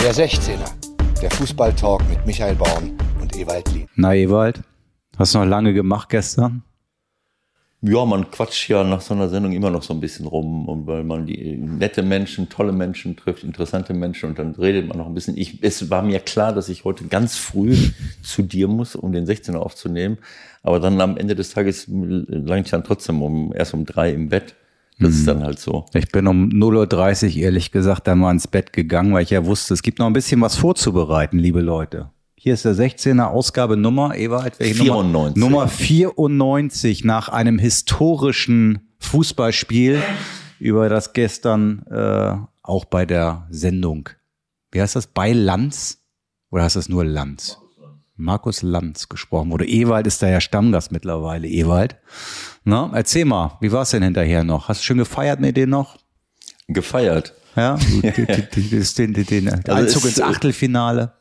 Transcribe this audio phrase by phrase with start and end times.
[0.00, 0.70] Der 16er,
[1.20, 3.88] der Fußballtalk mit Michael Baum und Ewald Lien.
[3.96, 4.62] Na, Ewald,
[5.18, 6.62] hast du noch lange gemacht gestern?
[7.82, 10.86] Ja, man quatscht ja nach so einer Sendung immer noch so ein bisschen rum und
[10.86, 15.06] weil man die nette Menschen, tolle Menschen trifft, interessante Menschen und dann redet man noch
[15.06, 15.36] ein bisschen.
[15.36, 17.76] Ich, es war mir klar, dass ich heute ganz früh
[18.22, 20.18] zu dir muss, um den 16er aufzunehmen.
[20.62, 24.28] Aber dann am Ende des Tages lang ich dann trotzdem um, erst um drei im
[24.28, 24.54] Bett.
[25.00, 25.86] Das ist dann halt so.
[25.94, 29.46] Ich bin um 0.30 Uhr ehrlich gesagt dann mal ins Bett gegangen, weil ich ja
[29.46, 32.10] wusste, es gibt noch ein bisschen was vorzubereiten, liebe Leute.
[32.34, 35.36] Hier ist der 16er Ausgabe Nummer, Ewald, welche 94.
[35.36, 35.50] Nummer?
[35.50, 40.02] Nummer 94 nach einem historischen Fußballspiel,
[40.58, 44.08] über das gestern äh, auch bei der Sendung,
[44.72, 45.98] wie heißt das, bei Lanz?
[46.50, 47.58] Oder heißt das nur Lanz?
[48.18, 49.66] Markus Lanz gesprochen wurde.
[49.66, 51.96] Ewald ist da ja Stammgast mittlerweile, Ewald.
[52.64, 54.68] Na, erzähl mal, wie war es denn hinterher noch?
[54.68, 55.96] Hast du schön gefeiert mit denen noch?
[56.66, 57.32] Gefeiert.
[57.56, 61.12] Ja, den, den, den, Also Einzug ins Achtelfinale.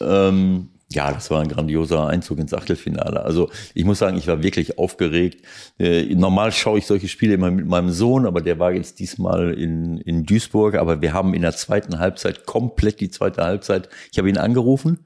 [0.00, 3.22] Ähm, ja, das war ein grandioser Einzug ins Achtelfinale.
[3.22, 5.44] Also ich muss sagen, ich war wirklich aufgeregt.
[5.78, 9.52] Äh, normal schaue ich solche Spiele immer mit meinem Sohn, aber der war jetzt diesmal
[9.52, 10.76] in, in Duisburg.
[10.76, 13.90] Aber wir haben in der zweiten Halbzeit komplett die zweite Halbzeit.
[14.10, 15.00] Ich habe ihn angerufen,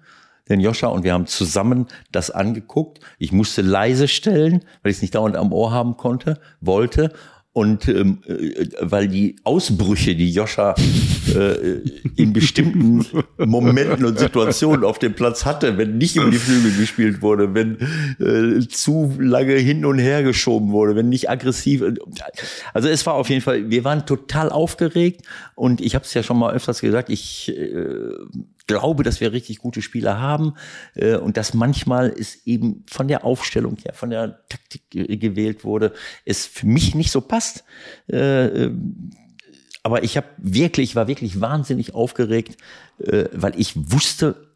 [0.48, 3.01] den Joscha, und wir haben zusammen das angeguckt.
[3.19, 7.12] Ich musste leise stellen, weil ich es nicht dauernd am Ohr haben konnte, wollte.
[7.55, 10.75] Und ähm, äh, weil die Ausbrüche, die Joscha
[11.34, 11.81] äh,
[12.17, 13.05] in bestimmten
[13.37, 17.77] Momenten und Situationen auf dem Platz hatte, wenn nicht über die Flügel gespielt wurde, wenn
[18.19, 21.83] äh, zu lange hin und her geschoben wurde, wenn nicht aggressiv.
[22.73, 25.21] Also es war auf jeden Fall, wir waren total aufgeregt
[25.55, 28.15] und ich habe es ja schon mal öfters gesagt, ich äh,
[28.67, 30.55] glaube, dass wir richtig gute Spieler haben
[30.95, 35.65] äh, und dass manchmal es eben von der Aufstellung her, von der Taktik ge- gewählt
[35.65, 35.93] wurde,
[36.25, 37.65] es für mich nicht so passt.
[38.11, 38.75] Äh, äh,
[39.83, 42.57] aber ich habe wirklich, ich war wirklich wahnsinnig aufgeregt,
[42.99, 44.53] äh, weil ich wusste,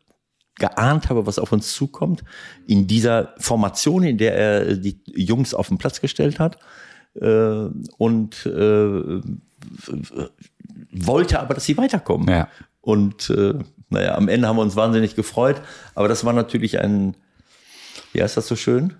[0.59, 2.25] geahnt habe, was auf uns zukommt,
[2.67, 6.59] in dieser Formation, in der er die Jungs auf den Platz gestellt hat.
[7.15, 7.69] Äh,
[7.99, 9.21] und äh,
[10.93, 12.29] wollte aber, dass sie weiterkommen.
[12.29, 12.49] Ja.
[12.81, 13.55] Und äh,
[13.89, 15.61] naja, am Ende haben wir uns wahnsinnig gefreut.
[15.95, 17.15] Aber das war natürlich ein,
[18.13, 18.95] wie heißt das so schön?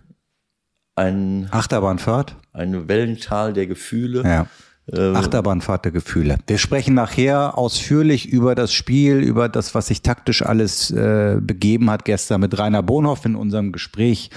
[0.95, 2.37] Ein, Achterbahnfahrt.
[2.53, 4.23] ein Wellental der Gefühle.
[4.23, 4.47] Ja.
[4.93, 6.39] Achterbahnfahrt der Gefühle.
[6.47, 11.91] Wir sprechen nachher ausführlich über das Spiel, über das, was sich taktisch alles äh, begeben
[11.91, 14.31] hat gestern mit Rainer Bonhoff in unserem Gespräch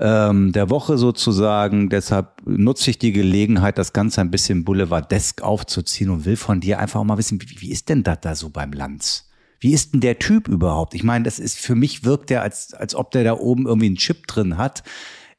[0.00, 1.90] ähm, der Woche sozusagen.
[1.90, 6.80] Deshalb nutze ich die Gelegenheit, das Ganze ein bisschen boulevardesk aufzuziehen und will von dir
[6.80, 9.27] einfach mal wissen, wie, wie ist denn das da so beim Lanz?
[9.60, 10.94] Wie ist denn der Typ überhaupt?
[10.94, 13.86] Ich meine, das ist für mich wirkt der, als, als ob der da oben irgendwie
[13.86, 14.82] einen Chip drin hat.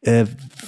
[0.02, 0.26] Äh,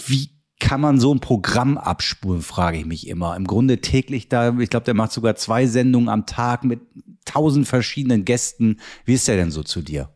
[0.08, 0.30] wie
[0.60, 3.36] kann man so ein Programm abspulen, frage ich mich immer.
[3.36, 6.82] Im Grunde täglich da, ich glaube, der macht sogar zwei Sendungen am Tag mit
[7.26, 8.80] tausend verschiedenen Gästen.
[9.04, 10.10] Wie ist der denn so zu dir?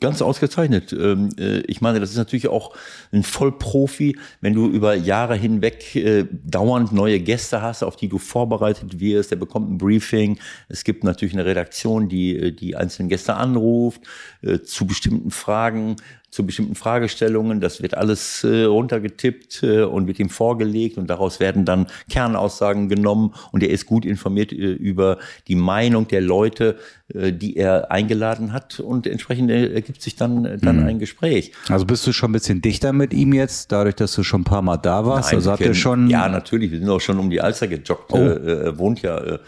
[0.00, 0.92] Ganz ausgezeichnet.
[0.92, 2.74] Ähm, äh, Ich meine, das ist natürlich auch
[3.12, 8.18] ein Vollprofi, wenn du über Jahre hinweg äh, dauernd neue Gäste hast, auf die du
[8.18, 9.30] vorbereitet wirst.
[9.30, 10.38] Der bekommt ein Briefing.
[10.68, 14.02] Es gibt natürlich eine Redaktion, die äh, die einzelnen Gäste anruft
[14.64, 15.96] zu bestimmten Fragen,
[16.34, 17.60] zu bestimmten Fragestellungen.
[17.60, 22.88] Das wird alles äh, runtergetippt äh, und wird ihm vorgelegt und daraus werden dann Kernaussagen
[22.88, 26.76] genommen und er ist gut informiert äh, über die Meinung der Leute,
[27.14, 31.52] äh, die er eingeladen hat und entsprechend äh, ergibt sich dann, äh, dann ein Gespräch.
[31.68, 34.44] Also bist du schon ein bisschen dichter mit ihm jetzt, dadurch, dass du schon ein
[34.44, 35.28] paar Mal da warst?
[35.28, 36.10] Nein, also habt ihr schon.
[36.10, 38.12] Ja, natürlich, wir sind auch schon um die Alster gejoggt.
[38.12, 38.18] Oh.
[38.18, 39.38] Äh, er wohnt ja, äh,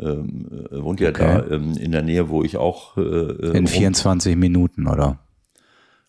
[0.00, 1.42] ähm, äh, wohnt ja Okay.
[1.48, 5.18] da ähm, in der Nähe, wo ich auch äh, äh, in um- 24 Minuten, oder?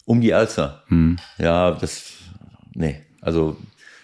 [0.09, 0.81] Um die Alster.
[0.87, 1.17] Hm.
[1.37, 2.13] Ja, das,
[2.73, 3.57] nee, also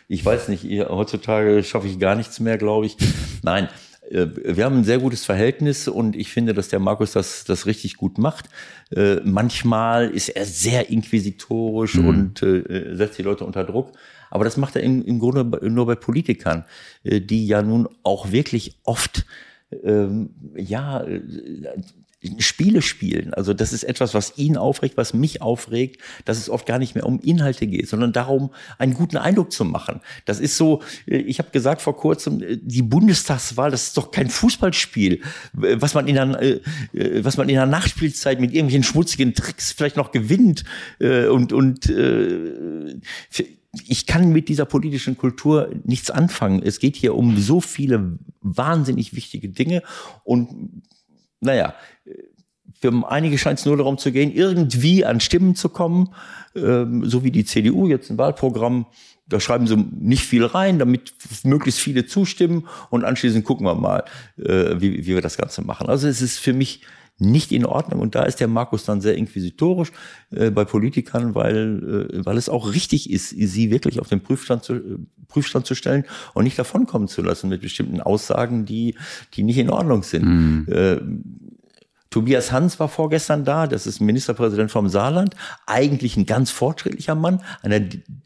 [0.08, 2.96] ich weiß nicht, heutzutage schaffe ich gar nichts mehr, glaube ich.
[3.42, 3.70] Nein,
[4.12, 7.66] äh, wir haben ein sehr gutes Verhältnis und ich finde, dass der Markus das, das
[7.66, 8.50] richtig gut macht.
[8.96, 13.94] Äh, Manchmal ist er sehr inquisitorisch und äh, setzt die Leute unter Druck.
[14.30, 16.66] Aber das macht er im, im Grunde nur bei Politikern,
[17.04, 19.26] äh, die ja nun auch wirklich oft
[19.84, 21.22] ähm, ja, äh,
[22.40, 23.34] Spiele spielen.
[23.34, 26.96] Also das ist etwas, was ihn aufregt, was mich aufregt, dass es oft gar nicht
[26.96, 30.02] mehr um Inhalte geht, sondern darum, einen guten Eindruck zu machen.
[30.26, 34.12] Das ist so, äh, ich habe gesagt vor kurzem, äh, die Bundestagswahl, das ist doch
[34.12, 35.22] kein Fußballspiel,
[35.54, 36.62] was man in der, äh,
[37.24, 40.64] was man in der Nachspielzeit mit irgendwelchen schmutzigen Tricks vielleicht noch gewinnt
[41.00, 41.90] und und
[43.88, 46.62] ich kann mit dieser politischen Kultur nichts anfangen.
[46.64, 49.84] Es geht hier um so viele wahnsinnig wichtige Dinge
[50.24, 50.84] und
[51.42, 51.76] naja,
[52.80, 56.10] für einige scheint es nur darum zu gehen, irgendwie an Stimmen zu kommen,
[56.56, 58.86] ähm, so wie die CDU jetzt ein Wahlprogramm.
[59.28, 61.14] Da schreiben sie nicht viel rein, damit
[61.44, 64.04] möglichst viele zustimmen und anschließend gucken wir mal,
[64.38, 65.88] äh, wie, wie wir das Ganze machen.
[65.88, 66.82] Also es ist für mich
[67.18, 68.02] nicht in Ordnung.
[68.02, 69.92] Und da ist der Markus dann sehr inquisitorisch
[70.32, 74.64] äh, bei Politikern, weil, äh, weil es auch richtig ist, sie wirklich auf den Prüfstand
[74.64, 78.96] zu, äh, Prüfstand zu stellen und nicht davonkommen zu lassen mit bestimmten Aussagen, die,
[79.34, 80.26] die nicht in Ordnung sind.
[80.26, 80.66] Mhm.
[80.70, 81.00] Äh,
[82.16, 85.36] Tobias Hans war vorgestern da, das ist Ministerpräsident vom Saarland,
[85.66, 87.42] eigentlich ein ganz fortschrittlicher Mann.
[87.62, 87.82] Einer,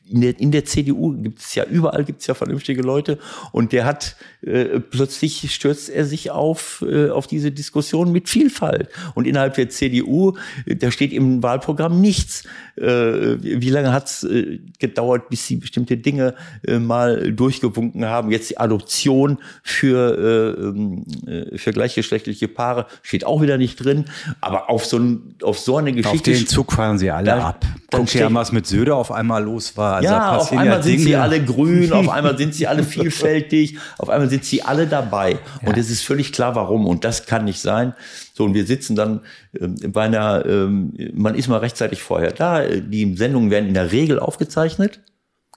[0.05, 3.17] in, der, in der CDU gibt es ja überall gibt es ja vernünftige Leute
[3.51, 8.89] und der hat äh, plötzlich stürzt er sich auf äh, auf diese Diskussion mit Vielfalt
[9.15, 12.43] und innerhalb der CDU äh, da steht im Wahlprogramm nichts.
[12.75, 16.35] Äh, wie lange hat es äh, gedauert, bis sie bestimmte Dinge
[16.65, 18.31] äh, mal durchgewunken haben?
[18.31, 24.05] Jetzt die Adoption für äh, ähm, äh, für gleichgeschlechtliche Paare steht auch wieder nicht drin.
[24.41, 26.31] Aber auf so, ein, auf so eine Geschichte.
[26.31, 27.65] Auf den Zug fahren sie alle da, ab.
[27.91, 29.95] Guck dir was mit Söder auf einmal los war.
[29.95, 31.03] Also ja, auf einmal ja sind Dinge.
[31.03, 35.31] sie alle grün, auf einmal sind sie alle vielfältig, auf einmal sind sie alle dabei.
[35.31, 35.67] Ja.
[35.67, 36.85] Und es ist völlig klar, warum.
[36.85, 37.93] Und das kann nicht sein.
[38.33, 39.21] So, und wir sitzen dann
[39.53, 40.67] äh, bei einer, äh,
[41.13, 42.63] man ist mal rechtzeitig vorher da.
[42.65, 44.99] Die Sendungen werden in der Regel aufgezeichnet.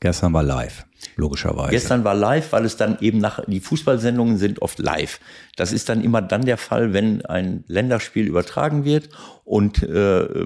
[0.03, 0.85] Gestern war live,
[1.15, 1.71] logischerweise.
[1.71, 5.21] Gestern war live, weil es dann eben nach, die Fußballsendungen sind oft live.
[5.55, 9.11] Das ist dann immer dann der Fall, wenn ein Länderspiel übertragen wird
[9.45, 10.45] und äh,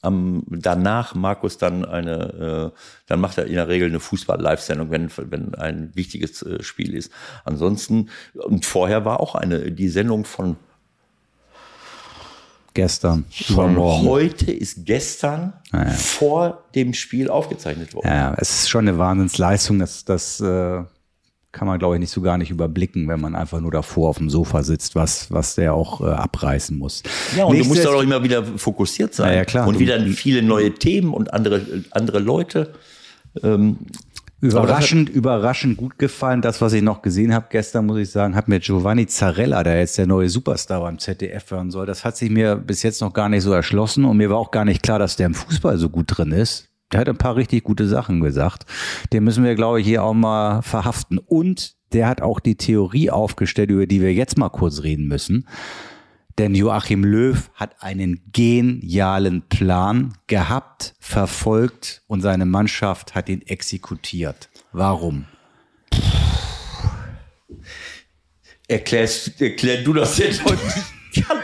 [0.00, 5.10] am, danach Markus dann eine, äh, dann macht er in der Regel eine Fußball-Live-Sendung, wenn,
[5.14, 7.12] wenn ein wichtiges äh, Spiel ist.
[7.44, 10.56] Ansonsten, und vorher war auch eine, die Sendung von
[12.74, 13.24] gestern.
[13.30, 15.90] Von heute ist gestern ja, ja.
[15.90, 18.08] vor dem Spiel aufgezeichnet worden.
[18.08, 19.78] Ja, es ist schon eine Wahnsinnsleistung.
[19.78, 20.82] Das, das äh,
[21.54, 24.18] kann man, glaube ich, nicht so gar nicht überblicken, wenn man einfach nur davor auf
[24.18, 27.02] dem Sofa sitzt, was, was der auch äh, abreißen muss.
[27.36, 29.34] Ja, und Nächstes, du musst auch immer wieder fokussiert sein.
[29.34, 29.66] Ja, klar.
[29.66, 31.62] Und wieder viele neue Themen und andere,
[31.92, 32.74] andere Leute.
[33.42, 33.78] Ähm,
[34.44, 36.42] Überraschend, überraschend gut gefallen.
[36.42, 39.78] Das, was ich noch gesehen habe gestern, muss ich sagen, hat mir Giovanni Zarella, der
[39.78, 41.86] jetzt der neue Superstar beim ZDF hören soll.
[41.86, 44.50] Das hat sich mir bis jetzt noch gar nicht so erschlossen und mir war auch
[44.50, 46.68] gar nicht klar, dass der im Fußball so gut drin ist.
[46.92, 48.66] Der hat ein paar richtig gute Sachen gesagt.
[49.12, 51.18] Den müssen wir, glaube ich, hier auch mal verhaften.
[51.18, 55.48] Und der hat auch die Theorie aufgestellt, über die wir jetzt mal kurz reden müssen.
[56.38, 64.48] Denn Joachim Löw hat einen genialen Plan gehabt, verfolgt und seine Mannschaft hat ihn exekutiert.
[64.72, 65.26] Warum?
[68.66, 70.42] Erklärst, erklär du das jetzt
[71.12, 71.38] Ich kann,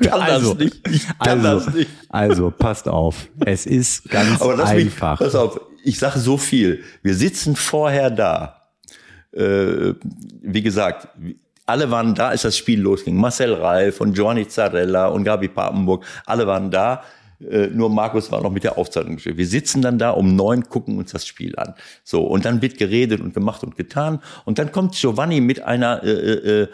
[0.00, 0.88] kann also, das nicht.
[0.88, 1.90] Ich kann also, das nicht.
[2.08, 3.28] Also, passt auf.
[3.44, 5.20] Es ist ganz einfach.
[5.20, 6.82] Mich, pass auf, ich sage so viel.
[7.02, 8.70] Wir sitzen vorher da.
[9.32, 9.94] Äh,
[10.42, 11.08] wie gesagt,
[11.70, 13.16] alle waren da, als das Spiel losging.
[13.16, 17.02] Marcel Reif und Giovanni Zarella und Gabi Papenburg, alle waren da.
[17.40, 19.38] Äh, nur Markus war noch mit der Aufzeichnung gestellt.
[19.38, 21.74] Wir sitzen dann da um neun, gucken uns das Spiel an.
[22.04, 24.20] So, und dann wird geredet und gemacht und getan.
[24.44, 26.68] Und dann kommt Giovanni mit einer, äh, äh,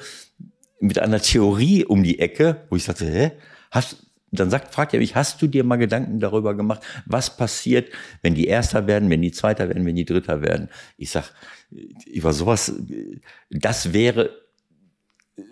[0.81, 3.33] mit einer Theorie um die Ecke, wo ich sagte, hä?
[3.71, 7.91] Hast, dann sagt, fragt er mich, hast du dir mal Gedanken darüber gemacht, was passiert,
[8.23, 10.69] wenn die Erster werden, wenn die Zweiter werden, wenn die Dritter werden?
[10.97, 11.33] Ich sag,
[12.07, 12.73] über sowas,
[13.51, 14.46] das wäre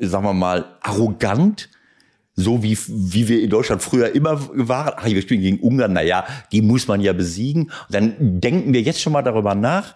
[0.01, 1.69] sagen wir mal, arrogant,
[2.37, 4.95] so wie, wie wir in Deutschland früher immer waren.
[4.97, 7.65] Ach, wir spielen gegen Ungarn, na ja, die muss man ja besiegen.
[7.65, 9.95] Und dann denken wir jetzt schon mal darüber nach,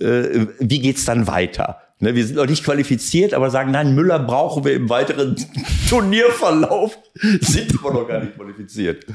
[0.00, 1.80] äh, wie geht's dann weiter?
[2.00, 5.36] Ne, wir sind noch nicht qualifiziert, aber sagen, nein, Müller brauchen wir im weiteren
[5.88, 6.98] Turnierverlauf,
[7.40, 9.06] sind aber noch gar nicht qualifiziert.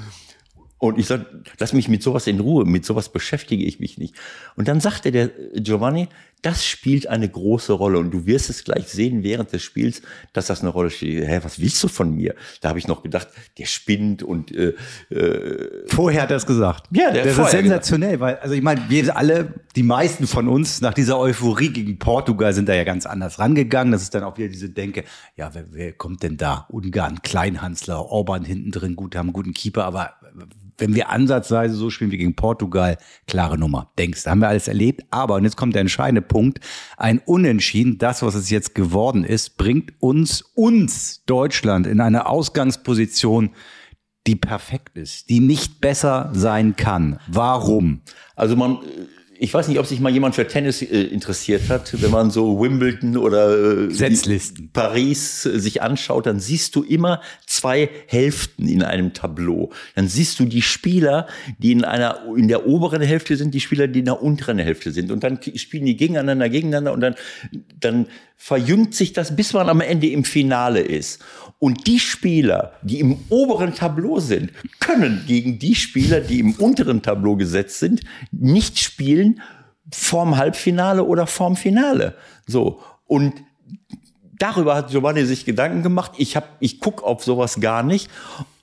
[0.79, 1.25] Und ich sag,
[1.59, 4.15] lass mich mit sowas in Ruhe, mit sowas beschäftige ich mich nicht.
[4.55, 6.07] Und dann sagte der Giovanni,
[6.41, 10.48] das spielt eine große Rolle und du wirst es gleich sehen während des Spiels, dass
[10.48, 11.27] das eine Rolle spielt.
[11.27, 12.33] Hä, was willst du von mir?
[12.62, 14.74] Da habe ich noch gedacht, der spinnt und äh,
[15.09, 16.86] äh, vorher hat er es gesagt.
[16.91, 18.21] Ja, der das ist sensationell, gesagt.
[18.21, 22.53] weil also ich meine, wir alle, die meisten von uns nach dieser Euphorie gegen Portugal
[22.53, 23.91] sind da ja ganz anders rangegangen.
[23.91, 25.03] Das ist dann auch wieder diese Denke,
[25.36, 26.67] ja, wer, wer kommt denn da?
[26.69, 30.13] Ungarn, Kleinhansler, Orban hinten drin, gut, haben einen guten Keeper, aber
[30.79, 33.91] wenn wir ansatzweise so spielen wie gegen Portugal, klare Nummer.
[33.98, 35.03] Denkst, da haben wir alles erlebt.
[35.12, 36.59] Aber, und jetzt kommt der entscheidende Punkt,
[36.98, 43.51] ein Unentschieden, das, was es jetzt geworden ist, bringt uns, uns, Deutschland, in eine Ausgangsposition,
[44.27, 47.19] die perfekt ist, die nicht besser sein kann.
[47.27, 48.01] Warum?
[48.36, 48.79] Also man
[49.41, 52.01] ich weiß nicht, ob sich mal jemand für Tennis äh, interessiert hat.
[52.01, 54.69] Wenn man so Wimbledon oder äh, Setzlisten.
[54.74, 59.72] Paris äh, sich anschaut, dann siehst du immer zwei Hälften in einem Tableau.
[59.96, 61.25] Dann siehst du die Spieler,
[61.58, 64.91] die in einer in der oberen Hälfte sind, die Spieler, die in der unteren Hälfte
[64.91, 65.10] sind.
[65.10, 67.15] Und dann spielen die gegeneinander, gegeneinander und dann
[67.79, 71.19] dann verjüngt sich das, bis man am Ende im Finale ist.
[71.59, 77.01] Und die Spieler, die im oberen Tableau sind, können gegen die Spieler, die im unteren
[77.01, 79.41] Tableau gesetzt sind, nicht spielen
[79.93, 82.15] vorm Halbfinale oder vorm Finale.
[82.48, 82.79] So.
[83.05, 83.33] Und
[84.38, 86.13] darüber hat Giovanni sich Gedanken gemacht.
[86.17, 88.09] Ich hab, ich guck auf sowas gar nicht.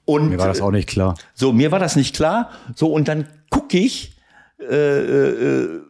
[0.07, 1.17] Und Mir war das auch nicht klar.
[1.35, 2.51] so, mir war das nicht klar.
[2.75, 4.17] So, und dann gucke ich,
[4.61, 5.81] äh, äh,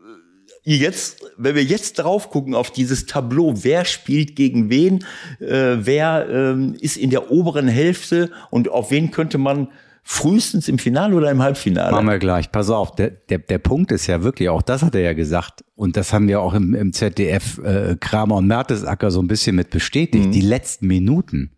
[0.75, 5.05] jetzt, wenn wir jetzt drauf gucken auf dieses Tableau, wer spielt gegen wen,
[5.39, 9.69] äh, wer ähm, ist in der oberen Hälfte und auf wen könnte man
[10.03, 11.93] frühestens im Finale oder im Halbfinale.
[11.93, 12.51] Machen wir gleich.
[12.53, 15.65] Pass auf, der, der, der Punkt ist ja wirklich, auch das hat er ja gesagt,
[15.75, 19.57] und das haben wir auch im, im ZDF äh, Kramer und Mertesacker so ein bisschen
[19.57, 20.33] mit bestätigt.
[20.33, 21.53] Die letzten Minuten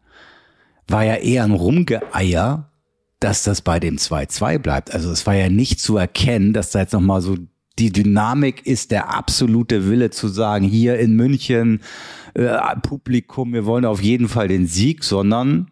[0.87, 2.71] war ja eher ein Rumgeeier,
[3.21, 4.95] dass das bei dem 2-2 bleibt.
[4.95, 7.37] Also es war ja nicht zu erkennen, dass da jetzt nochmal so
[7.79, 11.81] die Dynamik ist, der absolute Wille zu sagen, hier in München,
[12.35, 15.71] äh, Publikum, wir wollen auf jeden Fall den Sieg, sondern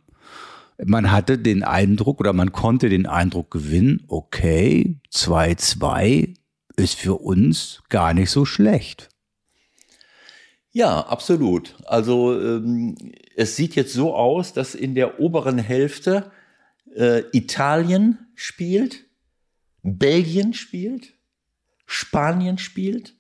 [0.85, 6.35] man hatte den Eindruck oder man konnte den Eindruck gewinnen, okay, 2-2
[6.77, 9.09] ist für uns gar nicht so schlecht.
[10.73, 11.75] Ja, absolut.
[11.87, 12.97] Also ähm,
[13.35, 16.31] es sieht jetzt so aus, dass in der oberen Hälfte
[16.95, 19.07] äh, Italien spielt,
[19.83, 21.16] Belgien spielt,
[21.87, 23.15] Spanien spielt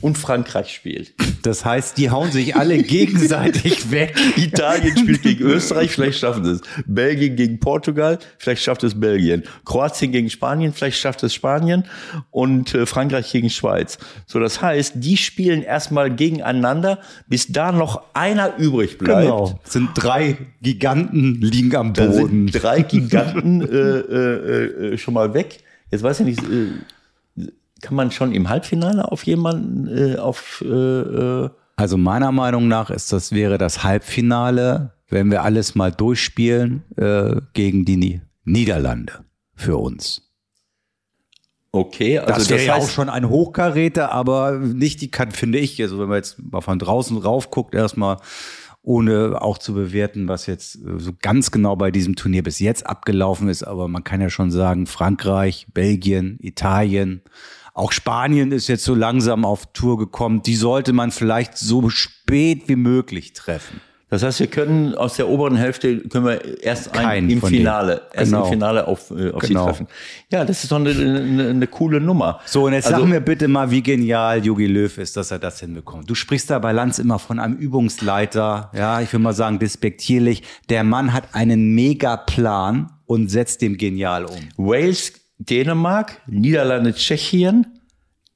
[0.00, 1.14] und Frankreich spielt.
[1.42, 4.14] Das heißt, die hauen sich alle gegenseitig weg.
[4.36, 6.60] Italien spielt gegen Österreich, vielleicht schaffen sie es.
[6.86, 9.42] Belgien gegen Portugal, vielleicht schafft es Belgien.
[9.64, 11.84] Kroatien gegen Spanien, vielleicht schafft es Spanien.
[12.30, 13.98] Und äh, Frankreich gegen Schweiz.
[14.26, 19.22] So, das heißt, die spielen erstmal gegeneinander, bis da noch einer übrig bleibt.
[19.22, 19.58] Genau.
[19.64, 22.48] Sind drei Giganten liegen am Da Boden.
[22.48, 25.58] sind drei Giganten äh, äh, äh, schon mal weg.
[25.90, 26.68] Jetzt weiß ich nicht, äh,
[27.82, 32.90] kann man schon im Halbfinale auf jemanden, äh, auf äh, äh, Also meiner Meinung nach
[32.90, 39.24] ist das wäre das Halbfinale, wenn wir alles mal durchspielen äh, gegen die Ni Niederlande
[39.54, 40.22] für uns.
[41.72, 45.80] okay, also Das wäre ja auch schon ein Hochkaräter, aber nicht die kann, finde ich,
[45.82, 48.16] also wenn man jetzt mal von draußen rauf guckt, erstmal
[48.88, 52.86] ohne auch zu bewerten, was jetzt äh, so ganz genau bei diesem Turnier bis jetzt
[52.86, 57.20] abgelaufen ist, aber man kann ja schon sagen, Frankreich, Belgien, Italien,
[57.74, 62.66] auch Spanien ist jetzt so langsam auf Tour gekommen, die sollte man vielleicht so spät
[62.66, 63.80] wie möglich treffen.
[64.10, 67.42] Das heißt, wir können aus der oberen Hälfte können wir erst ein, im denen.
[67.42, 68.44] Finale, erst Genau.
[68.44, 69.64] im Finale auf, äh, auf Genau.
[69.64, 69.86] sie treffen.
[70.30, 72.40] Ja, das ist doch eine, eine, eine coole Nummer.
[72.46, 75.38] So, und jetzt Also- sag mir bitte mal, wie genial Jogi Löw ist, dass er
[75.38, 76.08] das hinbekommt.
[76.08, 80.42] Du sprichst da bei Lanz immer von einem Übungsleiter, ja, ich will mal sagen, despektierlich.
[80.70, 84.38] Der Mann hat einen Megaplan und setzt den genial um.
[84.56, 87.66] Wales, Dänemark, Niederlande, Tschechien,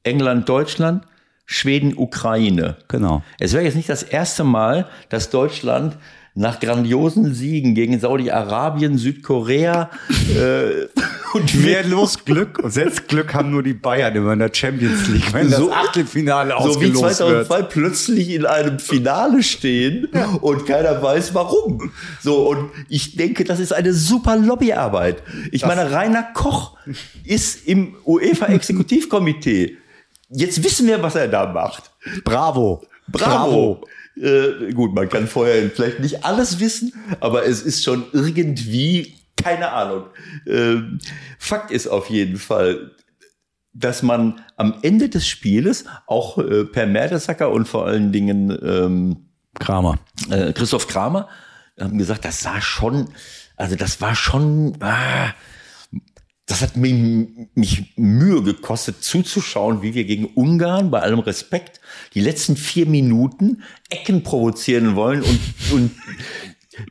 [0.02, 1.04] England, Deutschland,
[1.46, 2.76] Schweden, Ukraine.
[2.88, 3.22] Genau.
[3.38, 5.96] Es wäre jetzt nicht das erste Mal, dass Deutschland
[6.34, 9.90] nach grandiosen Siegen gegen Saudi-Arabien, Südkorea
[10.34, 10.86] äh,
[11.34, 15.30] und Wehrlos Glück und selbst Glück haben nur die Bayern immer in der Champions League,
[15.34, 17.46] wenn So- das Achtelfinale so wie ausgelost wird.
[17.48, 20.06] 2002 plötzlich in einem Finale stehen
[20.40, 21.92] und keiner weiß warum.
[22.22, 25.22] So und ich denke, das ist eine super Lobbyarbeit.
[25.50, 26.78] Ich meine, Rainer Koch
[27.24, 29.76] ist im UEFA Exekutivkomitee.
[30.32, 31.90] Jetzt wissen wir, was er da macht.
[32.24, 32.84] Bravo.
[33.08, 33.84] Bravo.
[34.16, 39.70] Äh, gut, man kann vorher vielleicht nicht alles wissen, aber es ist schon irgendwie, keine
[39.70, 40.06] Ahnung.
[40.46, 40.98] Ähm,
[41.38, 42.92] Fakt ist auf jeden Fall,
[43.72, 49.26] dass man am Ende des Spieles auch äh, per Mertesacker und vor allen Dingen ähm,
[49.58, 49.98] Kramer.
[50.30, 51.28] äh, Christoph Kramer
[51.80, 53.08] haben gesagt, das sah schon,
[53.56, 55.30] also das war schon, ah,
[56.52, 61.80] das hat mich, mich Mühe gekostet zuzuschauen, wie wir gegen Ungarn, bei allem Respekt,
[62.12, 65.40] die letzten vier Minuten Ecken provozieren wollen und,
[65.72, 65.90] und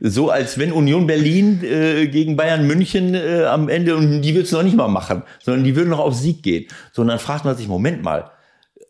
[0.00, 4.46] so als wenn Union Berlin äh, gegen Bayern München äh, am Ende und die würden
[4.46, 6.66] es noch nicht mal machen, sondern die würden noch auf Sieg gehen.
[6.92, 8.32] So, und dann fragt man sich, Moment mal,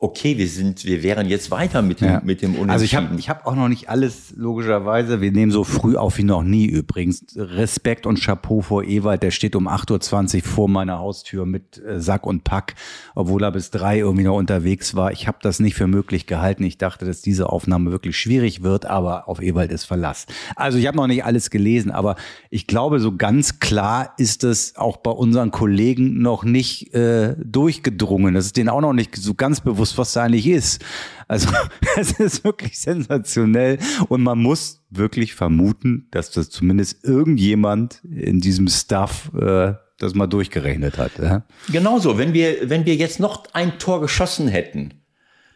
[0.02, 2.21] okay, wir sind, wir wären jetzt weiter mit dem, Ja.
[2.25, 2.71] mit dem Unentschieden.
[2.71, 5.21] Also ich habe ich hab auch noch nicht alles, logischerweise.
[5.21, 7.25] Wir nehmen so früh auf wie noch nie übrigens.
[7.37, 12.00] Respekt und Chapeau vor Ewald, der steht um 8.20 Uhr vor meiner Haustür mit äh,
[12.00, 12.75] Sack und Pack,
[13.14, 15.12] obwohl er bis drei irgendwie noch unterwegs war.
[15.12, 16.64] Ich habe das nicht für möglich gehalten.
[16.64, 20.26] Ich dachte, dass diese Aufnahme wirklich schwierig wird, aber auf Ewald ist Verlass.
[20.56, 22.16] Also ich habe noch nicht alles gelesen, aber
[22.50, 28.35] ich glaube, so ganz klar ist es auch bei unseren Kollegen noch nicht äh, durchgedrungen.
[28.35, 30.84] Das ist denen auch noch nicht so ganz bewusst, was da eigentlich ist.
[31.28, 31.49] Also
[31.96, 38.68] es ist wirklich sensationell und man muss wirklich vermuten, dass das zumindest irgendjemand in diesem
[38.68, 41.12] Stuff äh, das mal durchgerechnet hat.
[41.18, 41.44] Ja?
[41.70, 44.94] Genauso, wenn wir, wenn wir jetzt noch ein Tor geschossen hätten,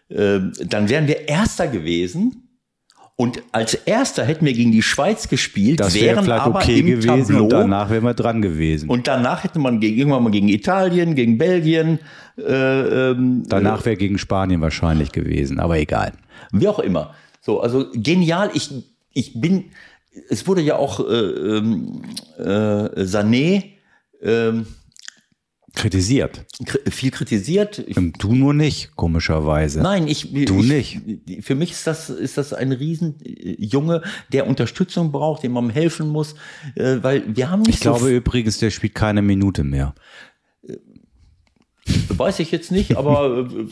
[0.09, 2.46] äh, dann wären wir Erster gewesen
[3.19, 6.87] Und als erster hätten wir gegen die Schweiz gespielt, Das wäre wären aber okay im
[6.87, 8.91] gewesen Tableau, und danach wären wir dran gewesen.
[8.91, 11.99] und danach hätte man gegen, irgendwann mal gegen Italien, gegen Belgien,
[12.37, 12.43] äh,
[13.11, 16.13] ähm, danach wäre gegen Spanien wahrscheinlich gewesen, aber egal.
[16.53, 17.15] wie auch immer.
[17.41, 18.51] So, also genial.
[18.53, 18.71] Ich,
[19.15, 19.71] ich bin,
[20.29, 22.03] es wurde ja auch äh, ähm,
[22.39, 22.43] äh,
[23.03, 23.65] Sané
[24.23, 24.67] ähm,
[25.77, 26.45] Kritisiert.
[26.65, 27.79] kri- viel kritisiert.
[27.87, 29.83] Ich, Du nur nicht, komischerweise.
[29.83, 31.45] Nein, ich, Du ich, nicht.
[31.45, 34.03] Für mich ist das, ist das ein Riesenjunge,
[34.33, 36.35] der Unterstützung braucht, dem man helfen muss,
[36.75, 39.95] äh, weil wir haben nicht Ich glaube übrigens, der spielt keine Minute mehr.
[41.87, 43.67] so, weiß ich jetzt nicht, aber äh,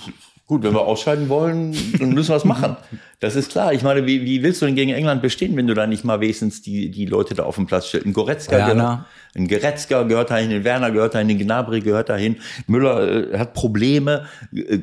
[0.47, 2.77] gut, wenn wir ausscheiden wollen, dann müssen wir es machen.
[3.21, 3.73] Das ist klar.
[3.73, 6.21] Ich meine, wie, wie willst du denn gegen England bestehen, wenn du da nicht mal
[6.21, 8.07] wenigstens die, die Leute da auf dem Platz stellst?
[8.07, 12.37] Ein Goretzka, gehört, ein Goretzka gehört dahin, ein Werner gehört dahin, ein Gnabry gehört dahin,
[12.67, 14.27] Müller äh, hat Probleme.
[14.55, 14.81] Äh,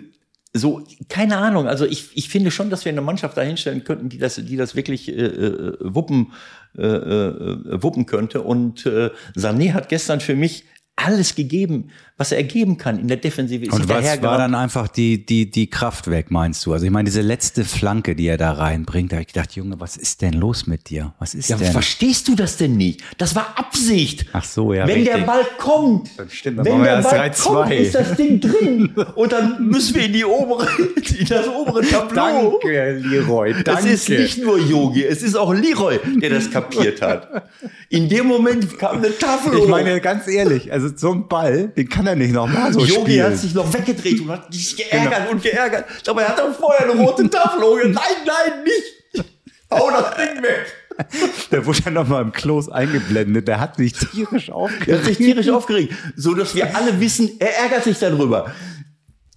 [0.53, 1.67] so, keine Ahnung.
[1.67, 4.75] Also ich, ich finde schon, dass wir eine Mannschaft dahinstellen könnten, die das, die das
[4.75, 6.33] wirklich äh, äh, wuppen,
[6.77, 8.41] äh, äh, wuppen könnte.
[8.41, 10.65] Und äh, Sané hat gestern für mich
[10.97, 11.91] alles gegeben,
[12.21, 13.65] was er geben kann in der Defensive.
[13.65, 16.71] Ist Und was war dann einfach die, die, die Kraft weg, meinst du?
[16.73, 19.79] Also ich meine, diese letzte Flanke, die er da reinbringt, da habe ich gedacht, Junge,
[19.79, 21.15] was ist denn los mit dir?
[21.17, 21.71] Was ist Ja, denn?
[21.71, 23.01] verstehst du das denn nicht?
[23.17, 24.27] Das war Absicht.
[24.33, 25.15] Ach so, ja, Wenn richtig.
[25.15, 27.41] der Ball kommt, stimmt, dann wenn der Ball 3-2.
[27.43, 28.93] kommt, ist das Ding drin.
[29.15, 30.67] Und dann müssen wir in die obere,
[31.17, 32.59] in das obere Tableau.
[32.63, 37.49] Leroy, Es ist nicht nur Yogi, es ist auch Leroy, der das kapiert hat.
[37.89, 41.89] In dem Moment kam eine Tafel Ich meine, ganz ehrlich, also so ein Ball, den
[41.89, 43.05] kann er nicht nochmal so Yogi spielen.
[43.17, 43.29] Genau.
[43.29, 45.85] hat sich noch weggedreht und hat sich geärgert und geärgert.
[46.03, 47.93] Dabei hat er vorher eine rote Tafel hochgeholt.
[47.93, 49.25] Nein, nein, nicht.
[49.71, 50.65] Hau das Ding weg.
[51.51, 53.47] Der wurde dann nochmal im Klos eingeblendet.
[53.47, 54.91] Der hat sich tierisch Er aufgeregt.
[54.99, 58.53] hat sich tierisch aufgeregt, so dass wir alle wissen, er ärgert sich darüber.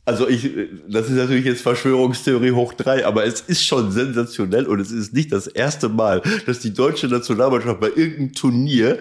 [0.06, 0.50] Also ich,
[0.86, 5.14] das ist natürlich jetzt Verschwörungstheorie hoch drei, aber es ist schon sensationell und es ist
[5.14, 8.98] nicht das erste Mal, dass die deutsche Nationalmannschaft bei irgendeinem Turnier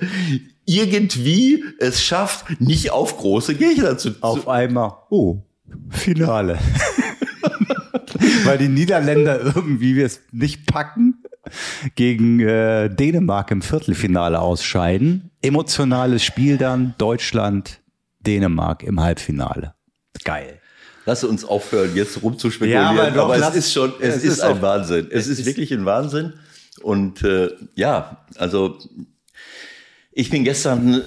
[0.65, 5.37] irgendwie es schafft, nicht auf große Gegner zu, Auf einmal, oh,
[5.89, 6.57] Finale.
[8.45, 11.23] Weil die Niederländer irgendwie es nicht packen,
[11.95, 15.29] gegen äh, Dänemark im Viertelfinale ausscheiden.
[15.41, 17.81] Emotionales Spiel dann, Deutschland,
[18.21, 19.73] Dänemark im Halbfinale.
[20.23, 20.59] Geil.
[21.05, 22.95] Lass uns aufhören, jetzt rumzuspekulieren.
[22.95, 25.07] Ja, aber doch, es lass- ist schon, es, es ist, ist ein auch- Wahnsinn.
[25.09, 26.33] Es, es ist, ist- wirklich ein Wahnsinn.
[26.81, 28.77] Und äh, ja, also
[30.15, 31.01] ich bin gestern, äh,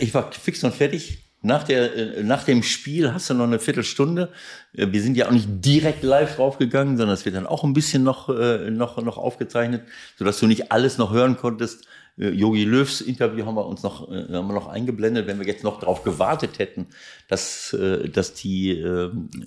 [0.00, 1.24] ich war fix und fertig.
[1.40, 4.30] Nach, der, äh, nach dem Spiel hast du noch eine Viertelstunde.
[4.74, 7.72] Äh, Wir sind ja auch nicht direkt live draufgegangen, sondern es wird dann auch ein
[7.72, 9.82] bisschen noch, noch, noch aufgezeichnet,
[10.16, 11.86] sodass du nicht alles noch hören konntest.
[12.20, 15.78] Yogi Löws Interview haben wir uns noch, haben wir noch eingeblendet, wenn wir jetzt noch
[15.78, 16.88] darauf gewartet hätten,
[17.28, 17.76] dass,
[18.12, 18.84] dass, die,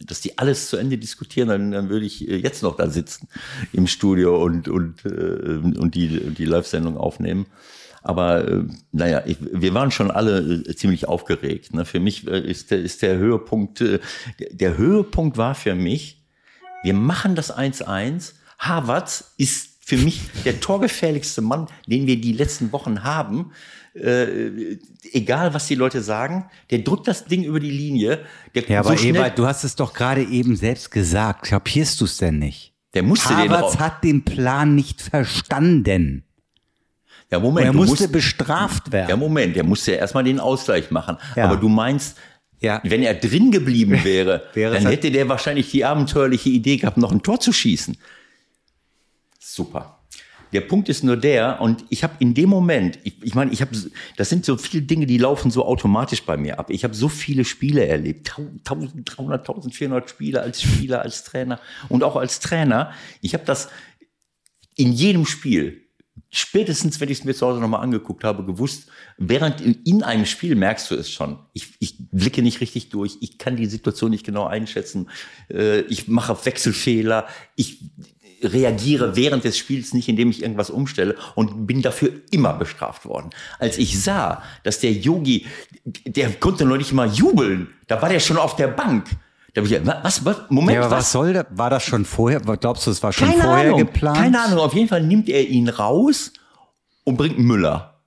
[0.06, 3.28] dass die alles zu Ende diskutieren, dann, dann würde ich jetzt noch da sitzen
[3.74, 7.46] im Studio und, und, und die, die Live-Sendung aufnehmen.
[8.02, 11.74] Aber äh, naja, ich, wir waren schon alle äh, ziemlich aufgeregt.
[11.74, 11.86] Ne?
[11.86, 14.00] Für mich äh, ist, der, ist der Höhepunkt, äh,
[14.52, 16.24] der, Höhepunkt war für mich,
[16.84, 18.34] wir machen das 1-1.
[18.58, 23.52] Havertz ist für mich der torgefährlichste Mann, den wir die letzten Wochen haben.
[23.94, 24.78] Äh,
[25.12, 28.26] egal, was die Leute sagen, der drückt das Ding über die Linie.
[28.56, 31.46] Der, Ja, aber so schnell, Ewald, du hast es doch gerade eben selbst gesagt.
[31.46, 32.72] Kapierst du es denn nicht?
[32.94, 33.80] der musste den Havertz raus.
[33.80, 36.24] hat den Plan nicht verstanden.
[37.32, 39.10] Ja, Und Moment, er du musste musst, bestraft werden.
[39.10, 41.18] ja, Moment, der musste ja erstmal den Ausgleich machen.
[41.36, 41.46] Ja.
[41.46, 42.18] Aber du meinst,
[42.60, 42.82] Ja.
[42.84, 47.12] wenn er drin geblieben wäre, Wäre dann hätte der wahrscheinlich die abenteuerliche Idee gehabt, noch
[47.12, 47.98] ein Tor zu schießen.
[49.40, 49.98] Super.
[50.54, 53.62] Der Punkt ist nur der, und ich habe in dem Moment, ich, ich meine, ich
[53.62, 53.72] habe,
[54.18, 56.70] das sind so viele Dinge, die laufen so automatisch bei mir ab.
[56.70, 62.18] Ich habe so viele Spiele erlebt, 1300, 1400 Spiele als Spieler, als Trainer und auch
[62.18, 62.92] als Trainer.
[63.22, 63.70] Ich habe das
[64.76, 65.84] in jedem Spiel,
[66.32, 70.26] spätestens wenn ich es mir zu Hause nochmal angeguckt habe, gewusst, während in, in einem
[70.26, 71.38] Spiel merkst du es schon.
[71.54, 75.10] Ich, ich blicke nicht richtig durch, ich kann die Situation nicht genau einschätzen,
[75.50, 77.80] äh, ich mache Wechselfehler, ich
[78.44, 83.30] reagiere während des Spiels nicht, indem ich irgendwas umstelle und bin dafür immer bestraft worden.
[83.60, 85.46] Als ich sah, dass der Yogi,
[86.06, 89.06] der konnte noch nicht mal jubeln, da war der schon auf der Bank.
[89.54, 90.92] Da ich, was, was, Moment, Ja, was?
[90.92, 91.46] was soll das?
[91.50, 92.40] War das schon vorher?
[92.40, 94.18] Glaubst du, es war schon Keine vorher Ahnung, geplant?
[94.18, 94.60] Keine Ahnung.
[94.60, 96.32] Auf jeden Fall nimmt er ihn raus
[97.04, 98.02] und bringt Müller.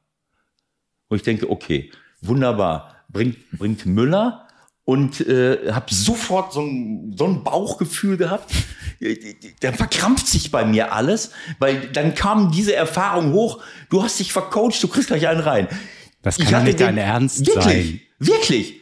[1.08, 1.90] Und ich denke, okay,
[2.22, 3.04] wunderbar.
[3.08, 4.48] Bringt, bringt Müller
[4.84, 8.50] und äh, habe sofort so ein, so ein Bauchgefühl gehabt.
[9.60, 13.62] Da verkrampft sich bei mir alles, weil dann kam diese Erfahrung hoch.
[13.90, 15.68] Du hast dich vercoacht, du kriegst gleich einen rein.
[16.22, 18.00] Das Ich kann doch hatte nicht dein Ernst wirklich, sein.
[18.18, 18.80] Wirklich.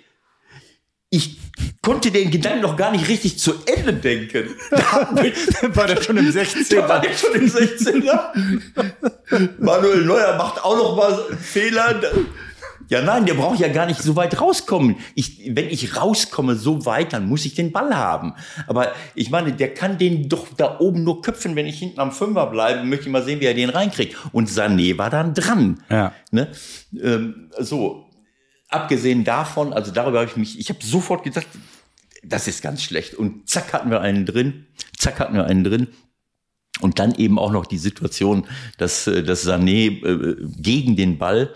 [1.13, 1.37] Ich
[1.83, 4.49] konnte den Gedanken noch gar nicht richtig zu Ende denken.
[5.75, 6.65] war der schon im 16.
[6.71, 8.03] Da war der schon im 16.
[9.59, 12.01] Manuel Neuer macht auch noch mal Fehler.
[12.89, 14.97] Ja, nein, der braucht ja gar nicht so weit rauskommen.
[15.15, 18.33] Ich, wenn ich rauskomme so weit, dann muss ich den Ball haben.
[18.67, 22.13] Aber ich meine, der kann den doch da oben nur köpfen, wenn ich hinten am
[22.13, 24.17] Fünfer bleibe, möchte ich mal sehen, wie er den reinkriegt.
[24.33, 25.83] Und Sané war dann dran.
[25.91, 26.13] Ja.
[26.31, 26.49] Ne?
[27.03, 28.07] Ähm, so,
[28.73, 31.49] abgesehen davon, also darüber habe ich mich, ich habe sofort gesagt,
[32.23, 33.15] das ist ganz schlecht.
[33.15, 35.89] Und zack hatten wir einen drin, zack hatten wir einen drin.
[36.81, 38.47] Und dann eben auch noch die Situation,
[38.79, 41.55] dass, äh, dass Sané äh, gegen den Ball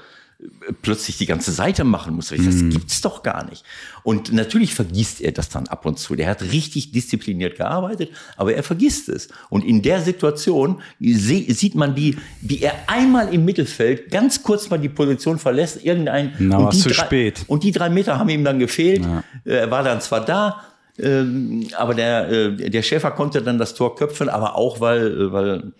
[0.82, 2.28] plötzlich die ganze Seite machen muss.
[2.28, 2.70] Das Mhm.
[2.70, 3.64] gibt's doch gar nicht.
[4.02, 6.14] Und natürlich vergisst er das dann ab und zu.
[6.14, 9.28] Der hat richtig diszipliniert gearbeitet, aber er vergisst es.
[9.48, 14.78] Und in der Situation sieht man, wie, wie er einmal im Mittelfeld ganz kurz mal
[14.78, 17.44] die Position verlässt, irgendein Na, und die zu drei, spät.
[17.46, 19.06] Und die drei Meter haben ihm dann gefehlt.
[19.44, 20.62] Er war dann zwar da,
[20.98, 25.32] ähm, aber der, äh, der Schäfer konnte dann das Tor köpfen, aber auch weil, äh,
[25.32, 25.72] weil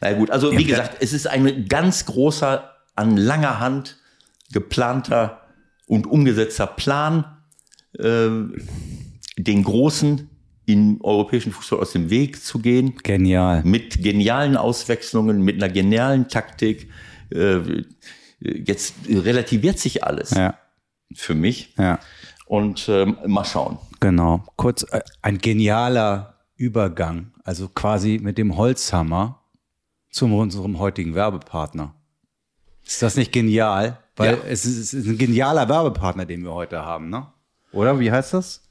[0.00, 3.96] na gut, also wie gesagt, es ist ein ganz großer, an langer Hand
[4.52, 5.40] geplanter
[5.86, 7.24] und umgesetzter Plan,
[7.98, 8.28] äh,
[9.38, 10.28] den Großen
[10.66, 13.62] im europäischen Fußball aus dem Weg zu gehen Genial.
[13.64, 16.90] mit genialen Auswechslungen, mit einer genialen Taktik.
[17.30, 17.84] Äh,
[18.40, 20.58] jetzt relativiert sich alles Ja,
[21.14, 21.74] für mich.
[21.78, 21.98] ja,
[22.46, 23.78] Und ähm, mal schauen.
[24.00, 24.44] genau.
[24.56, 29.40] Kurz äh, ein genialer Übergang, also quasi mit dem Holzhammer
[30.10, 31.94] zu unserem heutigen Werbepartner.
[32.88, 33.98] Ist das nicht genial?
[34.16, 34.38] Weil Ja.
[34.48, 37.26] es, ist, es ist ein genialer Werbepartner, den wir heute haben, ne?
[37.70, 38.62] Oder wie heißt das?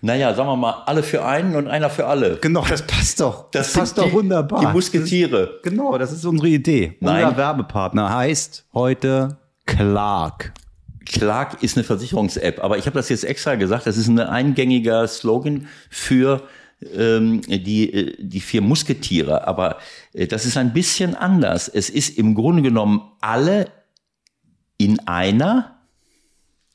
[0.00, 2.36] Naja, sagen wir mal, alle für einen und einer für alle.
[2.36, 3.50] Genau, das passt doch.
[3.50, 4.60] Das, sind passt doch die, wunderbar.
[4.60, 5.60] Die Musketiere.
[5.62, 6.96] Genau, das ist unsere Idee.
[7.00, 7.24] Nein.
[7.24, 10.54] Unser Werbepartner heißt heute Clark.
[11.04, 15.06] Clark ist eine Versicherungs-App, aber ich habe das jetzt extra gesagt, das ist ein eingängiger
[15.06, 16.42] Slogan für
[16.94, 19.78] ähm, die, äh, die vier Musketiere, aber
[20.24, 21.68] das ist ein bisschen anders.
[21.68, 23.70] Es ist im Grunde genommen alle
[24.78, 25.78] in einer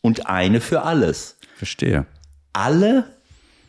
[0.02, 1.38] und eine für alles.
[1.56, 2.06] Verstehe.
[2.54, 3.18] Alle,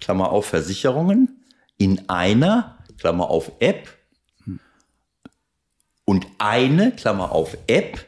[0.01, 1.45] Klammer auf Versicherungen,
[1.79, 3.89] in einer, Klammer auf App
[6.05, 8.07] und eine, Klammer auf App,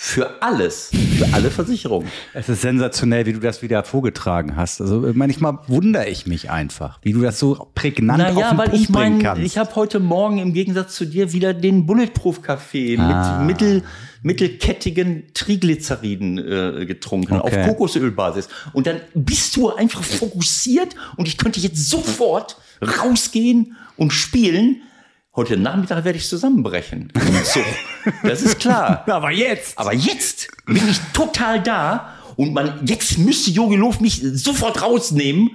[0.00, 2.08] für alles, für alle Versicherungen.
[2.32, 4.80] Es ist sensationell, wie du das wieder vorgetragen hast.
[4.80, 8.68] Also manchmal wundere ich mich einfach, wie du das so prägnant auf Naja, den weil
[8.68, 9.42] Punkt ich bringen meine, kannst.
[9.42, 13.40] ich habe heute Morgen im Gegensatz zu dir wieder den Bulletproof Kaffee Ah.
[13.42, 13.82] mit mittel,
[14.22, 17.62] mittelkettigen Triglyceriden äh, getrunken Okay.
[17.62, 18.48] auf Kokosölbasis.
[18.72, 24.82] Und dann bist du einfach fokussiert und ich könnte jetzt sofort rausgehen und spielen.
[25.38, 27.12] Heute Nachmittag werde ich zusammenbrechen.
[27.44, 27.62] Zug.
[28.24, 29.04] Das ist klar.
[29.08, 29.78] Aber jetzt!
[29.78, 35.50] Aber jetzt bin ich total da und man, jetzt müsste Jogi Löw mich sofort rausnehmen,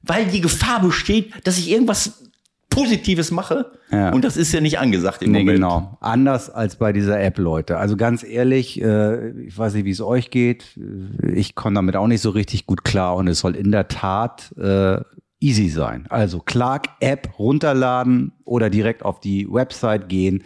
[0.00, 2.22] weil die Gefahr besteht, dass ich irgendwas
[2.70, 3.72] Positives mache.
[3.90, 4.10] Ja.
[4.10, 5.56] Und das ist ja nicht angesagt im Nee, Moment.
[5.56, 5.98] genau.
[6.00, 7.76] Anders als bei dieser App, Leute.
[7.76, 10.78] Also ganz ehrlich, äh, ich weiß nicht, wie es euch geht.
[11.22, 14.50] Ich komme damit auch nicht so richtig gut klar und es soll in der Tat
[14.56, 15.02] äh,
[15.44, 16.06] easy sein.
[16.08, 20.42] Also Clark App runterladen oder direkt auf die Website gehen,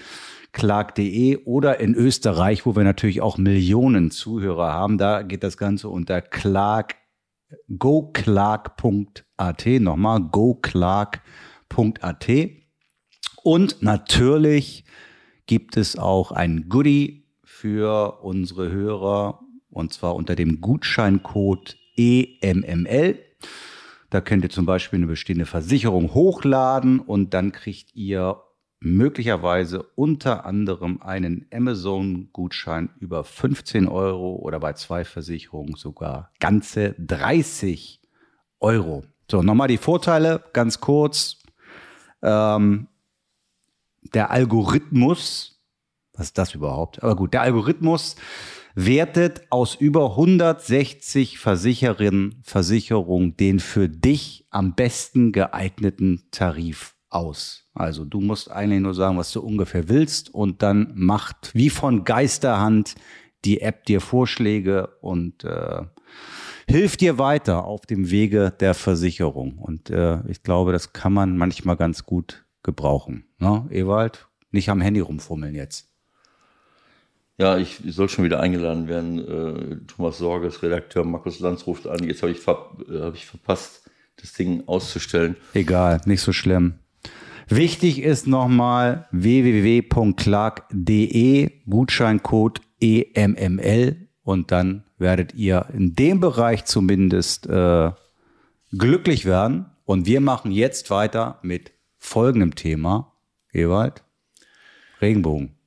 [0.52, 5.88] clark.de oder in Österreich, wo wir natürlich auch Millionen Zuhörer haben, da geht das Ganze
[5.88, 6.96] unter clark
[7.78, 11.20] goclark.at, nochmal goclark.at.
[13.42, 14.84] Und natürlich
[15.46, 23.27] gibt es auch ein Goodie für unsere Hörer und zwar unter dem Gutscheincode EMML.
[24.10, 28.42] Da könnt ihr zum Beispiel eine bestehende Versicherung hochladen und dann kriegt ihr
[28.80, 38.00] möglicherweise unter anderem einen Amazon-Gutschein über 15 Euro oder bei zwei Versicherungen sogar ganze 30
[38.60, 39.04] Euro.
[39.30, 41.42] So, nochmal die Vorteile, ganz kurz.
[42.22, 42.88] Ähm,
[44.14, 45.60] der Algorithmus,
[46.14, 47.02] was ist das überhaupt?
[47.02, 48.16] Aber gut, der Algorithmus
[48.86, 57.64] wertet aus über 160 Versicherern, Versicherungen den für dich am besten geeigneten Tarif aus.
[57.74, 62.04] Also du musst eigentlich nur sagen, was du ungefähr willst und dann macht wie von
[62.04, 62.94] Geisterhand
[63.44, 65.82] die App dir Vorschläge und äh,
[66.68, 69.58] hilft dir weiter auf dem Wege der Versicherung.
[69.58, 73.24] Und äh, ich glaube, das kann man manchmal ganz gut gebrauchen.
[73.38, 74.28] Ne, Ewald?
[74.52, 75.88] Nicht am Handy rumfummeln jetzt.
[77.38, 79.18] Ja, ich soll schon wieder eingeladen werden.
[79.18, 82.02] Äh, Thomas Sorges, Redakteur Markus Lanz ruft an.
[82.02, 83.88] Jetzt habe ich, ver äh, hab ich verpasst,
[84.20, 85.36] das Ding auszustellen.
[85.54, 86.74] Egal, nicht so schlimm.
[87.46, 89.92] Wichtig ist nochmal www.clark.de,
[91.70, 97.92] Gutscheincode EMML und dann werdet ihr in dem Bereich zumindest äh,
[98.76, 99.66] glücklich werden.
[99.84, 103.12] Und wir machen jetzt weiter mit folgendem Thema.
[103.52, 104.02] Ewald,
[105.00, 105.57] Regenbogen.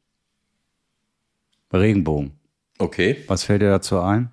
[1.80, 2.40] Regenbogen.
[2.78, 3.24] Okay.
[3.28, 4.32] Was fällt dir dazu ein?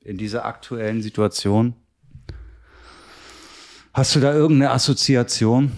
[0.00, 1.74] In dieser aktuellen Situation?
[3.92, 5.72] Hast du da irgendeine Assoziation?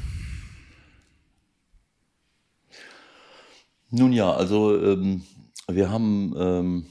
[3.91, 5.23] Nun ja, also ähm,
[5.69, 6.87] wir haben ähm,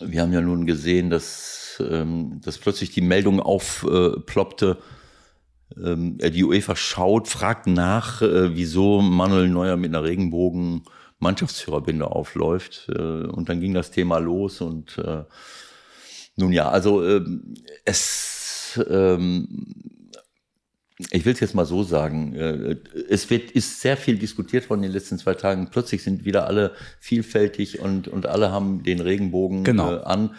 [0.00, 4.78] wir haben ja nun gesehen, dass, ähm, dass plötzlich die Meldung aufploppte,
[5.76, 10.82] ähm, die UEFA schaut, fragt nach, äh, wieso Manuel Neuer mit einer Regenbogen
[11.18, 12.88] Mannschaftsführerbinde aufläuft.
[12.88, 15.24] Äh, und dann ging das Thema los und äh,
[16.36, 17.54] nun ja, also ähm,
[17.84, 19.48] es ähm,
[21.10, 22.76] ich will es jetzt mal so sagen, äh,
[23.08, 25.68] es wird, ist sehr viel diskutiert worden in den letzten zwei Tagen.
[25.70, 29.94] Plötzlich sind wieder alle vielfältig und, und alle haben den Regenbogen genau.
[29.94, 30.34] äh, an.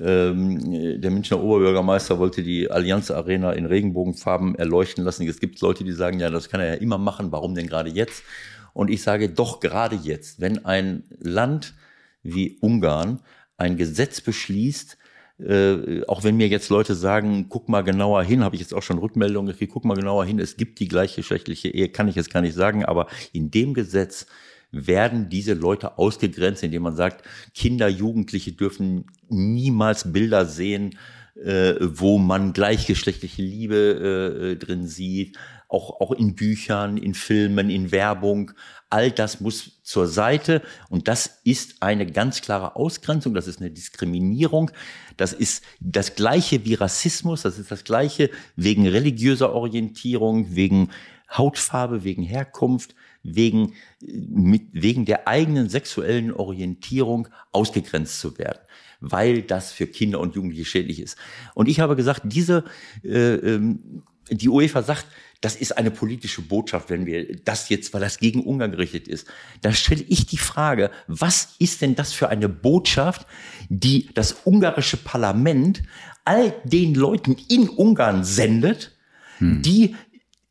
[0.00, 5.28] Ähm, der Münchner Oberbürgermeister wollte die Allianz Arena in Regenbogenfarben erleuchten lassen.
[5.28, 7.30] Es gibt Leute, die sagen, ja, das kann er ja immer machen.
[7.30, 8.24] Warum denn gerade jetzt?
[8.72, 11.74] Und ich sage doch gerade jetzt, wenn ein Land
[12.22, 13.20] wie Ungarn
[13.56, 14.98] ein Gesetz beschließt,
[15.38, 18.82] äh, auch wenn mir jetzt Leute sagen, guck mal genauer hin, habe ich jetzt auch
[18.82, 22.32] schon Rückmeldungen gekriegt, guck mal genauer hin, es gibt die gleichgeschlechtliche Ehe, kann ich jetzt
[22.32, 24.26] gar nicht sagen, aber in dem Gesetz
[24.70, 30.98] werden diese Leute ausgegrenzt, indem man sagt, Kinder, Jugendliche dürfen niemals Bilder sehen,
[31.34, 35.38] äh, wo man gleichgeschlechtliche Liebe äh, drin sieht,
[35.72, 38.52] auch, auch in Büchern, in Filmen, in Werbung.
[38.90, 43.70] All das muss zur Seite und das ist eine ganz klare Ausgrenzung, das ist eine
[43.70, 44.70] Diskriminierung,
[45.16, 50.90] das ist das gleiche wie Rassismus, das ist das gleiche wegen religiöser Orientierung, wegen
[51.30, 58.60] Hautfarbe, wegen Herkunft, wegen, mit, wegen der eigenen sexuellen Orientierung ausgegrenzt zu werden
[59.04, 61.18] weil das für Kinder und Jugendliche schädlich ist.
[61.54, 62.62] Und ich habe gesagt, diese,
[63.02, 65.06] äh, ähm, die UEFA sagt,
[65.42, 69.26] das ist eine politische Botschaft, wenn wir das jetzt, weil das gegen Ungarn gerichtet ist.
[69.60, 73.26] Da stelle ich die Frage, was ist denn das für eine Botschaft,
[73.68, 75.82] die das ungarische Parlament
[76.24, 78.96] all den Leuten in Ungarn sendet,
[79.38, 79.62] hm.
[79.62, 79.96] die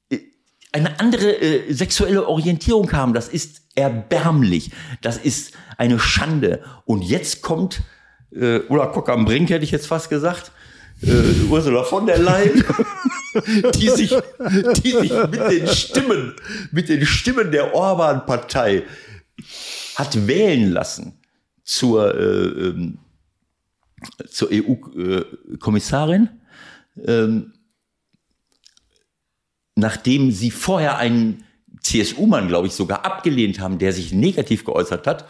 [0.10, 0.20] äh,
[0.74, 3.14] eine andere äh, sexuelle Orientierung haben.
[3.14, 4.72] Das ist erbärmlich.
[5.02, 6.64] Das ist eine Schande.
[6.84, 7.82] Und jetzt kommt
[8.32, 10.52] äh, Ulla Kock am Brink, hätte ich jetzt fast gesagt,
[11.02, 12.64] äh, Ursula von der Leyen,
[13.76, 14.16] die sich,
[14.84, 16.36] die sich mit den Stimmen,
[16.72, 18.84] mit den Stimmen der Orban-Partei
[19.96, 21.20] hat wählen lassen
[21.64, 23.00] zur, äh, ähm,
[24.30, 26.30] zur EU-Kommissarin,
[27.06, 27.54] ähm,
[29.76, 31.44] nachdem sie vorher einen
[31.82, 35.26] CSU-Mann, glaube ich, sogar abgelehnt haben, der sich negativ geäußert hat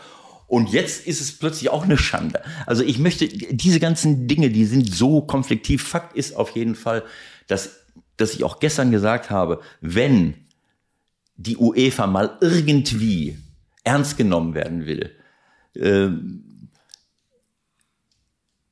[0.52, 2.42] und jetzt ist es plötzlich auch eine Schande.
[2.66, 5.82] Also ich möchte, diese ganzen Dinge, die sind so konfliktiv.
[5.82, 7.04] Fakt ist auf jeden Fall,
[7.48, 7.81] dass,
[8.22, 10.36] dass ich auch gestern gesagt habe, wenn
[11.36, 13.38] die UEFA mal irgendwie
[13.84, 15.12] ernst genommen werden will,
[15.74, 16.10] äh,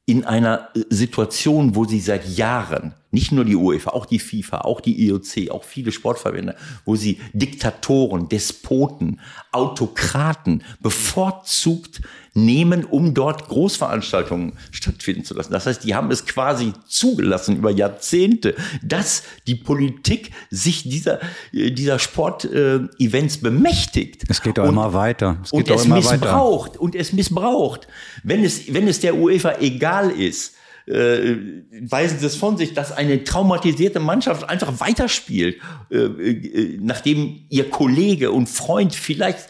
[0.05, 4.81] in einer Situation, wo sie seit Jahren nicht nur die UEFA, auch die FIFA, auch
[4.81, 9.19] die IOC, auch viele Sportverbände, wo sie Diktatoren, Despoten,
[9.51, 12.01] Autokraten bevorzugt
[12.45, 15.51] nehmen, um dort Großveranstaltungen stattfinden zu lassen.
[15.51, 21.19] Das heißt, die haben es quasi zugelassen über Jahrzehnte, dass die Politik sich dieser,
[21.51, 24.23] äh, dieser Sportevents bemächtigt.
[24.27, 25.37] Es geht doch und, immer weiter.
[25.43, 26.71] Es und es missbraucht.
[26.71, 26.81] Weiter.
[26.81, 27.87] Und es missbraucht.
[28.23, 30.55] Wenn es, wenn es der UEFA egal ist,
[30.89, 31.37] äh,
[31.81, 35.57] weisen sie es von sich, dass eine traumatisierte Mannschaft einfach weiterspielt,
[35.91, 39.49] äh, äh, nachdem ihr Kollege und Freund vielleicht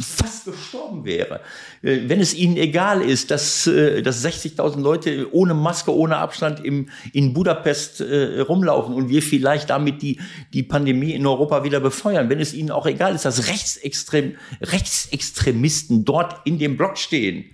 [0.00, 1.40] fast gestorben wäre.
[1.82, 6.64] Äh, wenn es ihnen egal ist, dass, äh, dass 60.000 Leute ohne Maske, ohne Abstand
[6.64, 10.20] im, in Budapest äh, rumlaufen und wir vielleicht damit die,
[10.52, 16.04] die Pandemie in Europa wieder befeuern, wenn es ihnen auch egal ist, dass Rechtsextrem, Rechtsextremisten
[16.04, 17.44] dort in dem Block stehen,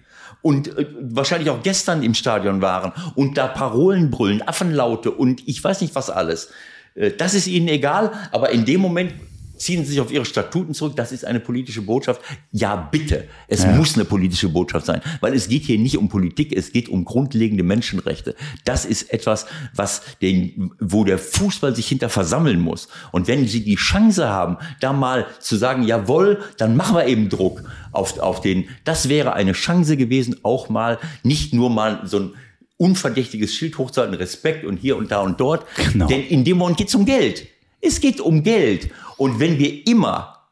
[0.42, 5.62] und äh, wahrscheinlich auch gestern im Stadion waren und da Parolen brüllen, Affenlaute und ich
[5.62, 6.50] weiß nicht was alles.
[6.94, 9.12] Äh, das ist ihnen egal, aber in dem Moment
[9.60, 10.96] ziehen sie sich auf ihre Statuten zurück.
[10.96, 12.22] Das ist eine politische Botschaft.
[12.50, 13.28] Ja, bitte.
[13.46, 13.72] Es ja.
[13.72, 17.04] muss eine politische Botschaft sein, weil es geht hier nicht um Politik, es geht um
[17.04, 18.34] grundlegende Menschenrechte.
[18.64, 22.88] Das ist etwas, was den, wo der Fußball sich hinter versammeln muss.
[23.12, 27.28] Und wenn sie die Chance haben, da mal zu sagen, jawohl, dann machen wir eben
[27.28, 32.18] Druck auf, auf den, das wäre eine Chance gewesen, auch mal, nicht nur mal so
[32.18, 32.30] ein
[32.78, 35.66] unverdächtiges Schild hochzuhalten, Respekt und hier und da und dort.
[35.92, 36.06] Genau.
[36.06, 37.46] Denn in dem Moment geht es um Geld.
[37.80, 38.90] Es geht um Geld.
[39.16, 40.46] Und wenn wir immer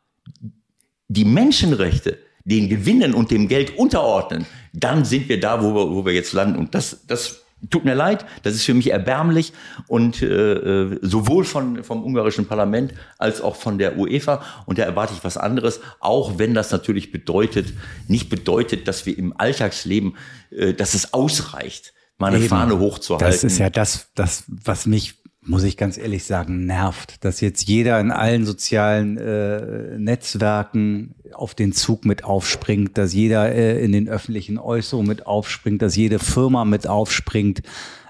[1.09, 6.05] die Menschenrechte den Gewinnen und dem Geld unterordnen, dann sind wir da, wo wir, wo
[6.05, 6.59] wir jetzt landen.
[6.59, 9.53] Und das, das tut mir leid, das ist für mich erbärmlich
[9.87, 14.43] und äh, äh, sowohl von, vom ungarischen Parlament als auch von der UEFA.
[14.67, 17.73] Und da erwarte ich was anderes, auch wenn das natürlich bedeutet,
[18.07, 20.17] nicht bedeutet, dass wir im Alltagsleben,
[20.51, 22.49] äh, dass es ausreicht, meine Eben.
[22.49, 23.27] Fahne hochzuhalten.
[23.27, 27.69] Das ist ja das, das, was mich muss ich ganz ehrlich sagen, nervt, dass jetzt
[27.69, 33.93] jeder in allen sozialen äh, Netzwerken auf den Zug mit aufspringt, dass jeder äh, in
[33.93, 37.63] den öffentlichen Äußerungen mit aufspringt, dass jede Firma mit aufspringt.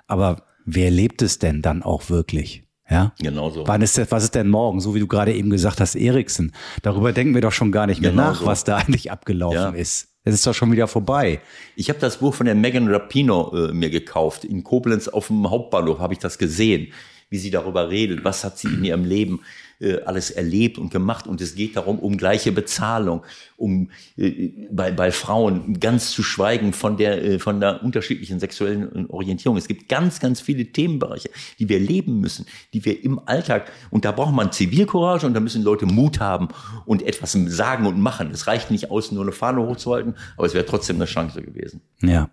[0.07, 2.65] Aber wer lebt es denn dann auch wirklich?
[2.91, 3.67] Ja, genau so.
[3.67, 4.81] Wann ist das, was ist denn morgen?
[4.81, 6.53] So wie du gerade eben gesagt hast, Eriksen.
[6.83, 8.47] Darüber denken wir doch schon gar nicht mehr genau nach, so.
[8.47, 9.71] was da eigentlich abgelaufen ja.
[9.71, 10.09] ist.
[10.25, 11.41] Es ist doch schon wieder vorbei.
[11.77, 14.45] Ich habe das Buch von der Megan Rapino äh, mir gekauft.
[14.45, 16.93] In Koblenz auf dem Hauptbahnhof habe ich das gesehen
[17.31, 19.41] wie sie darüber redet, was hat sie in ihrem Leben
[19.81, 21.27] äh, alles erlebt und gemacht.
[21.27, 23.23] Und es geht darum, um gleiche Bezahlung,
[23.57, 29.07] um äh, bei, bei Frauen ganz zu schweigen von der, äh, von der unterschiedlichen sexuellen
[29.09, 29.57] Orientierung.
[29.57, 34.05] Es gibt ganz, ganz viele Themenbereiche, die wir leben müssen, die wir im Alltag, und
[34.05, 36.49] da braucht man Zivilcourage und da müssen Leute Mut haben
[36.85, 38.31] und etwas sagen und machen.
[38.33, 41.83] Es reicht nicht aus, nur eine Fahne hochzuhalten, aber es wäre trotzdem eine Chance gewesen.
[42.03, 42.31] Ja.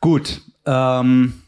[0.00, 0.40] Gut.
[0.66, 1.43] Ähm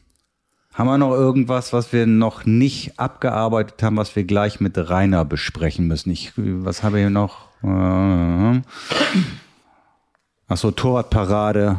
[0.76, 5.24] haben wir noch irgendwas, was wir noch nicht abgearbeitet haben, was wir gleich mit Rainer
[5.24, 6.10] besprechen müssen?
[6.10, 7.46] Ich, was habe ich hier noch?
[7.62, 8.60] Äh,
[10.48, 11.78] Achso, Torwartparade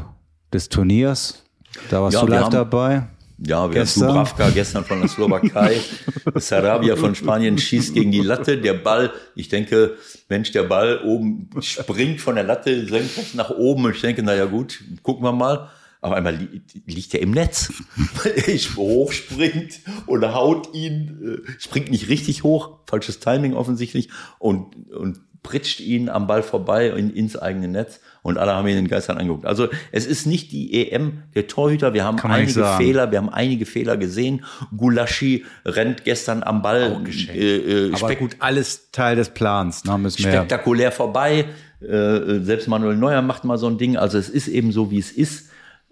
[0.51, 1.43] des Turniers.
[1.91, 3.07] Da warst ja, du live haben, dabei.
[3.37, 4.07] Ja, wir gestern.
[4.07, 5.79] haben Dubravka gestern von der Slowakei.
[6.35, 8.57] Sarabia von Spanien schießt gegen die Latte.
[8.57, 9.95] Der Ball, ich denke,
[10.27, 13.91] Mensch, der Ball oben springt von der Latte senkrecht nach oben.
[13.91, 15.69] Ich denke, naja gut, gucken wir mal.
[16.01, 17.73] Auf einmal li liegt er im Netz,
[18.23, 24.91] weil er hochspringt und haut ihn, äh, springt nicht richtig hoch, falsches Timing offensichtlich und,
[24.91, 28.87] und pritscht ihn am Ball vorbei in, ins eigene Netz und alle haben ihn in
[28.87, 29.45] Geistern angeguckt.
[29.45, 33.65] Also es ist nicht die EM der Torhüter, wir haben einige Fehler, wir haben einige
[33.65, 34.43] Fehler gesehen.
[34.75, 37.01] Gulaschi rennt gestern am Ball.
[37.33, 39.85] Äh, äh, Aber gut, alles Teil des Plans.
[39.85, 41.45] Ne, müssen wir spektakulär vorbei.
[41.79, 43.95] Äh, selbst Manuel Neuer macht mal so ein Ding.
[43.95, 45.46] Also es ist eben so, wie es ist.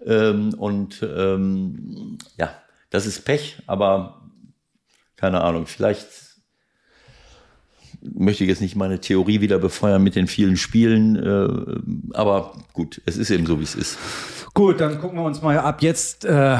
[0.06, 2.50] Ähm, und ähm, ja,
[2.90, 4.22] das ist Pech, aber
[5.16, 6.06] keine Ahnung, vielleicht
[8.02, 13.00] möchte ich jetzt nicht meine Theorie wieder befeuern mit den vielen Spielen, äh, aber gut,
[13.04, 13.98] es ist eben so, wie es ist.
[14.54, 16.24] Gut, dann gucken wir uns mal ab jetzt.
[16.24, 16.56] Äh,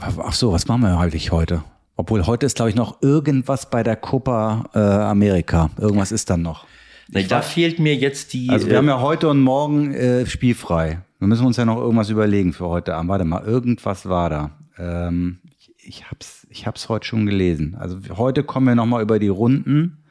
[0.00, 1.62] ach so, was machen wir eigentlich heute?
[1.96, 5.70] Obwohl heute ist, glaube ich, noch irgendwas bei der Copa äh, Amerika.
[5.78, 6.66] Irgendwas ist dann noch.
[7.08, 8.50] Na, da fehlt mir jetzt die.
[8.50, 11.02] Also wir äh, haben ja heute und morgen äh, spielfrei.
[11.18, 13.10] Wir müssen uns ja noch irgendwas überlegen für heute Abend.
[13.10, 14.50] Warte mal, irgendwas war da.
[14.78, 17.74] Ähm, ich, ich hab's, ich hab's heute schon gelesen.
[17.78, 20.04] Also heute kommen wir noch mal über die Runden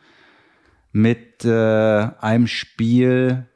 [0.92, 3.48] mit äh, einem Spiel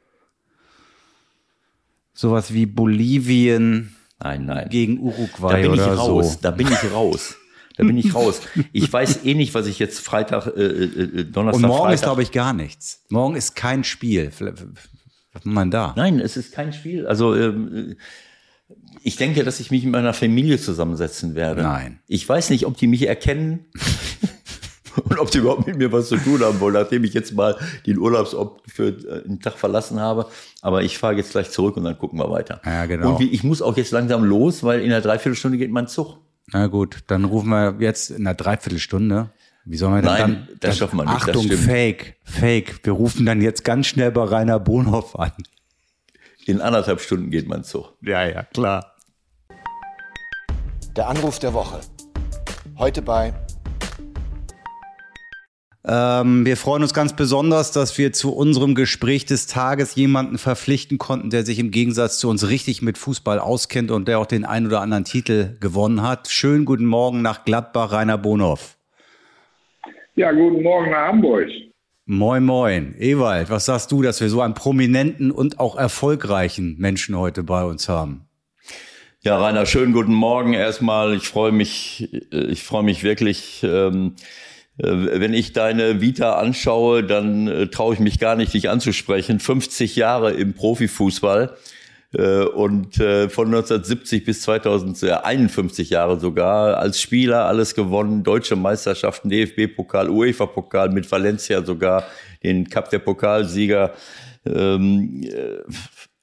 [2.12, 4.68] sowas wie Bolivien nein, nein.
[4.68, 6.32] gegen Uruguay da bin ich raus.
[6.34, 6.38] So.
[6.42, 7.36] Da bin ich raus.
[7.76, 8.42] Da bin ich raus.
[8.72, 11.62] Ich weiß eh nicht, was ich jetzt Freitag, äh, äh, äh Donnerstag.
[11.64, 13.04] Und morgen Freitag ist, glaube ich, gar nichts.
[13.08, 14.30] Morgen ist kein Spiel.
[15.32, 15.94] Was macht man da?
[15.96, 17.06] Nein, es ist kein Spiel.
[17.06, 17.96] Also ähm,
[19.02, 21.62] ich denke, dass ich mich mit meiner Familie zusammensetzen werde.
[21.62, 22.00] Nein.
[22.06, 23.66] Ich weiß nicht, ob die mich erkennen
[25.04, 27.56] und ob die überhaupt mit mir was zu tun haben wollen, nachdem ich jetzt mal
[27.86, 30.26] den Urlaubsort für äh, einen Tag verlassen habe.
[30.62, 32.60] Aber ich fahre jetzt gleich zurück und dann gucken wir weiter.
[32.64, 33.16] Ja, genau.
[33.16, 36.18] Und ich muss auch jetzt langsam los, weil in einer Dreiviertelstunde geht mein Zug.
[36.52, 39.30] Na gut, dann rufen wir jetzt in einer Dreiviertelstunde
[39.64, 40.58] wie soll man denn Nein, dann?
[40.60, 41.14] das schaffen wir nicht.
[41.14, 42.80] Achtung, Fake, Fake.
[42.84, 45.32] Wir rufen dann jetzt ganz schnell bei Rainer Bonhoff an.
[46.46, 47.94] In anderthalb Stunden geht mein Zug.
[48.02, 48.96] Ja, ja, klar.
[50.96, 51.80] Der Anruf der Woche.
[52.78, 53.34] Heute bei.
[55.84, 60.98] Ähm, wir freuen uns ganz besonders, dass wir zu unserem Gespräch des Tages jemanden verpflichten
[60.98, 64.44] konnten, der sich im Gegensatz zu uns richtig mit Fußball auskennt und der auch den
[64.44, 66.28] ein oder anderen Titel gewonnen hat.
[66.28, 68.76] Schönen guten Morgen nach Gladbach, Rainer Bonhoff.
[70.16, 71.48] Ja, guten Morgen nach Hamburg.
[72.04, 72.94] Moin, moin.
[72.98, 77.62] Ewald, was sagst du, dass wir so einen prominenten und auch erfolgreichen Menschen heute bei
[77.62, 78.26] uns haben?
[79.22, 81.14] Ja, Rainer, schönen guten Morgen erstmal.
[81.14, 83.62] Ich freue mich, ich freue mich wirklich.
[83.62, 84.16] Ähm,
[84.78, 89.38] äh, wenn ich deine Vita anschaue, dann äh, traue ich mich gar nicht, dich anzusprechen.
[89.38, 91.56] 50 Jahre im Profifußball.
[92.12, 99.30] Äh, und äh, von 1970 bis 2051 Jahre sogar als Spieler alles gewonnen, deutsche Meisterschaften,
[99.30, 102.02] DFB-Pokal, UEFA-Pokal, mit Valencia sogar
[102.42, 103.94] den Cup der Pokalsieger.
[104.44, 105.60] Ähm, äh,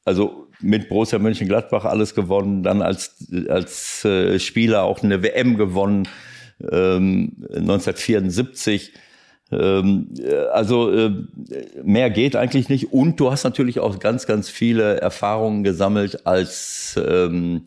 [0.03, 4.07] also mit Borussia Mönchengladbach alles gewonnen, dann als, als
[4.37, 6.07] Spieler auch eine WM gewonnen,
[6.59, 8.93] 1974.
[9.51, 11.11] Ähm, äh, also äh,
[11.83, 12.91] mehr geht eigentlich nicht.
[12.91, 17.63] Und du hast natürlich auch ganz, ganz viele Erfahrungen gesammelt als ähm,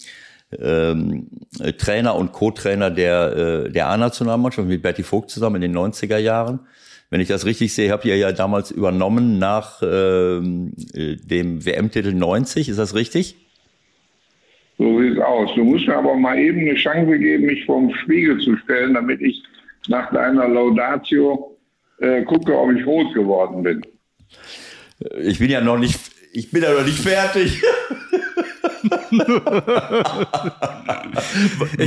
[0.59, 1.29] ähm,
[1.79, 6.61] Trainer und Co-Trainer der, äh, der A-Nationalmannschaft mit Berti Vogt zusammen in den 90er Jahren.
[7.09, 12.69] Wenn ich das richtig sehe, habt ihr ja damals übernommen nach ähm, dem WM-Titel 90.
[12.69, 13.35] Ist das richtig?
[14.79, 15.51] So sieht aus.
[15.57, 19.21] Du musst mir aber mal eben eine Chance geben, mich vorm Spiegel zu stellen, damit
[19.21, 19.43] ich
[19.89, 21.50] nach deiner Laudatio
[22.01, 23.83] äh, gucke, ob ich rot geworden bin.
[25.21, 25.99] Ich bin ja noch nicht,
[26.33, 27.63] ich bin ja noch nicht fertig.
[29.13, 29.19] ich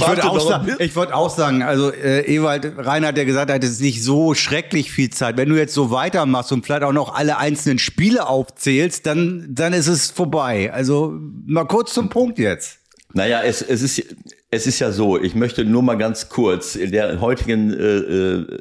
[0.08, 3.82] würde auch, sagen, würd auch sagen, also äh, Ewald Rainer hat ja gesagt, hat jetzt
[3.82, 5.38] nicht so schrecklich viel Zeit.
[5.38, 9.74] Wenn du jetzt so weitermachst und vielleicht auch noch alle einzelnen Spiele aufzählst, dann, dann
[9.74, 10.72] ist es vorbei.
[10.74, 11.14] Also
[11.46, 12.80] mal kurz zum Punkt jetzt.
[13.14, 14.16] Naja, es, es, ist,
[14.54, 18.60] es ist ja so, ich möchte nur mal ganz kurz in der heutigen äh, äh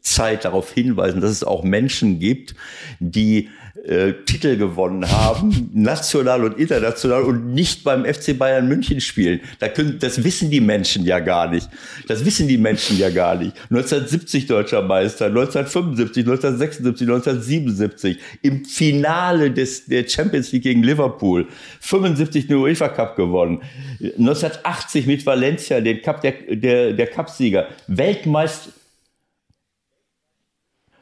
[0.00, 2.56] Zeit darauf hinweisen, dass es auch Menschen gibt,
[2.98, 3.50] die
[3.84, 9.40] äh, Titel gewonnen haben, national und international und nicht beim FC Bayern München spielen.
[9.58, 11.68] Da können, das wissen die Menschen ja gar nicht.
[12.06, 13.56] Das wissen die Menschen ja gar nicht.
[13.70, 21.48] 1970 deutscher Meister, 1975, 1976, 1977 im Finale des, der Champions League gegen Liverpool,
[21.80, 23.62] 75 den UEFA Cup gewonnen,
[24.00, 28.70] 1980 mit Valencia den Cup der, der, der Cupsieger, Weltmeister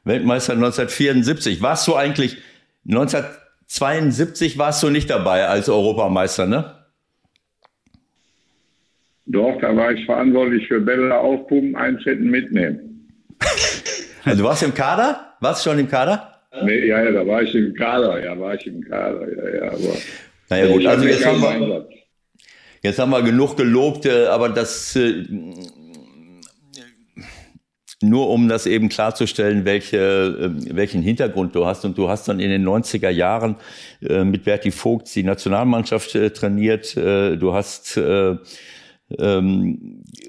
[0.02, 1.60] Weltmeister 1974.
[1.60, 2.38] Warst du eigentlich
[2.90, 6.74] 1972 warst du nicht dabei als Europameister, ne?
[9.26, 13.08] Doch, da war ich verantwortlich für Bälle aufpumpen, einsetzen, mitnehmen.
[14.22, 15.34] Also du warst im Kader?
[15.40, 16.42] Warst du schon im Kader?
[16.62, 19.72] Nee, ja, ja, da war ich im Kader, ja, war ich im Kader, ja, ja,
[19.72, 19.96] aber.
[20.50, 21.88] Naja, gut, also jetzt haben wir,
[22.82, 25.24] jetzt haben wir genug gelobt, äh, aber das, äh,
[28.02, 31.84] nur um das eben klarzustellen, welche, äh, welchen Hintergrund du hast.
[31.84, 33.56] Und du hast dann in den 90er Jahren
[34.02, 36.96] äh, mit Berti Vogt die Nationalmannschaft äh, trainiert.
[36.96, 38.38] Du hast ähm,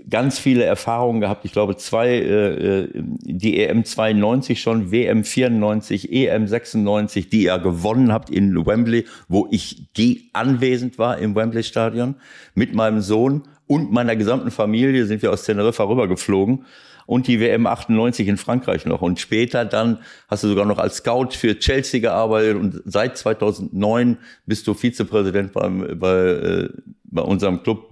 [0.10, 1.46] ganz viele Erfahrungen gehabt.
[1.46, 2.88] Ich glaube, zwei,
[3.24, 9.48] die EM 92 schon, WM 94, EM 96, die ihr gewonnen habt in Wembley, wo
[9.52, 9.88] ich
[10.34, 12.16] anwesend war im Wembley Stadion
[12.56, 16.66] mit meinem Sohn und meiner gesamten Familie sind wir aus Teneriffa rübergeflogen
[17.06, 19.02] und die WM 98 in Frankreich noch.
[19.02, 24.18] Und später dann hast du sogar noch als Scout für Chelsea gearbeitet und seit 2009
[24.46, 26.70] bist du Vizepräsident beim, bei, äh,
[27.04, 27.90] bei unserem Club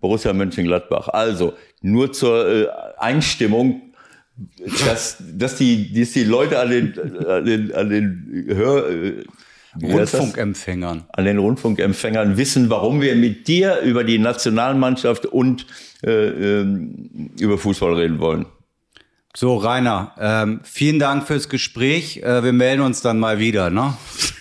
[0.00, 1.08] Borussia Mönchengladbach.
[1.08, 2.68] Also nur zur äh,
[2.98, 3.82] Einstimmung,
[4.86, 9.24] dass, dass, die, dass die Leute an den, an den, an den Hör, äh,
[9.80, 11.04] Rundfunkempfängern.
[11.12, 15.66] An den Rundfunkempfängern wissen, warum wir mit dir über die Nationalmannschaft und
[16.02, 18.46] äh, ähm, über Fußball reden wollen.
[19.36, 22.18] So, Rainer, ähm, vielen Dank fürs Gespräch.
[22.18, 23.94] Äh, wir melden uns dann mal wieder, ne?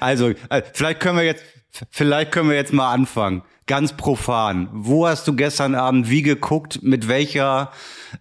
[0.01, 1.43] also, äh, vielleicht können wir jetzt,
[1.91, 3.43] vielleicht können wir jetzt mal anfangen.
[3.67, 4.69] Ganz profan.
[4.73, 6.83] Wo hast du gestern Abend wie geguckt?
[6.83, 7.71] Mit welcher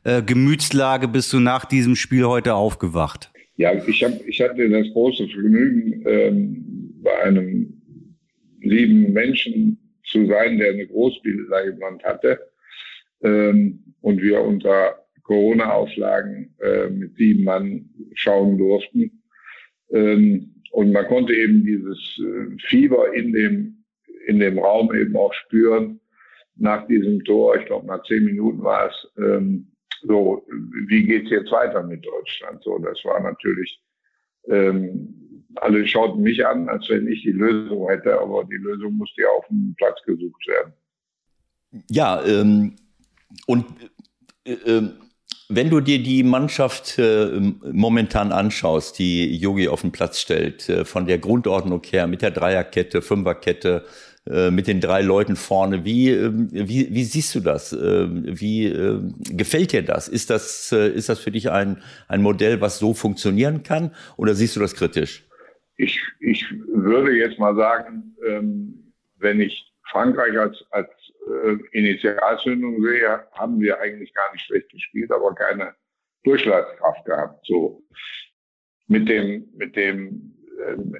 [0.03, 3.29] äh, Gemütslage bist du nach diesem Spiel heute aufgewacht?
[3.58, 7.82] Ja, ich, hab, ich hatte das große Vergnügen, ähm, bei einem
[8.62, 12.39] lieben Menschen zu sein, der eine Großbildleinwand hatte
[13.22, 19.24] ähm, und wir unter Corona-Auflagen äh, mit sieben Mann schauen durften.
[19.91, 23.84] Ähm, und man konnte eben dieses äh, Fieber in dem,
[24.28, 25.99] in dem Raum eben auch spüren
[26.55, 27.58] nach diesem Tor.
[27.58, 29.08] Ich glaube, nach zehn Minuten war es.
[29.18, 29.68] Ähm,
[30.03, 30.45] so,
[30.87, 32.63] wie geht's jetzt weiter mit Deutschland?
[32.63, 33.81] So, das war natürlich,
[34.47, 39.21] ähm, alle schauten mich an, als wenn ich die Lösung hätte, aber die Lösung musste
[39.21, 40.73] ja auf dem Platz gesucht werden.
[41.89, 42.75] Ja, ähm,
[43.45, 43.65] und
[44.45, 44.89] äh, äh,
[45.49, 47.39] wenn du dir die Mannschaft äh,
[47.71, 52.31] momentan anschaust, die Yogi auf den Platz stellt, äh, von der Grundordnung her, mit der
[52.31, 53.85] Dreierkette, Fünferkette,
[54.51, 55.86] mit den drei Leuten vorne.
[55.86, 57.73] Wie, ähm, wie, wie siehst du das?
[57.73, 58.99] Ähm, wie äh,
[59.32, 60.07] gefällt dir das?
[60.07, 64.34] Ist das, äh, ist das für dich ein, ein Modell, was so funktionieren kann oder
[64.34, 65.25] siehst du das kritisch?
[65.78, 70.89] Ich, ich würde jetzt mal sagen, ähm, wenn ich Frankreich als, als
[71.71, 75.75] Initialzündung sehe, haben wir eigentlich gar nicht schlecht gespielt, aber keine
[76.23, 77.45] Durchschlagskraft gehabt.
[77.45, 77.84] So
[78.88, 80.36] mit dem, mit dem äh,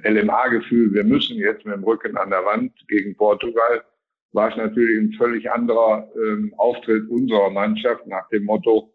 [0.04, 3.82] LMA-Gefühl, wir müssen jetzt mit dem Rücken an der Wand gegen Portugal,
[4.32, 8.92] war es natürlich ein völlig anderer ähm, Auftritt unserer Mannschaft nach dem Motto,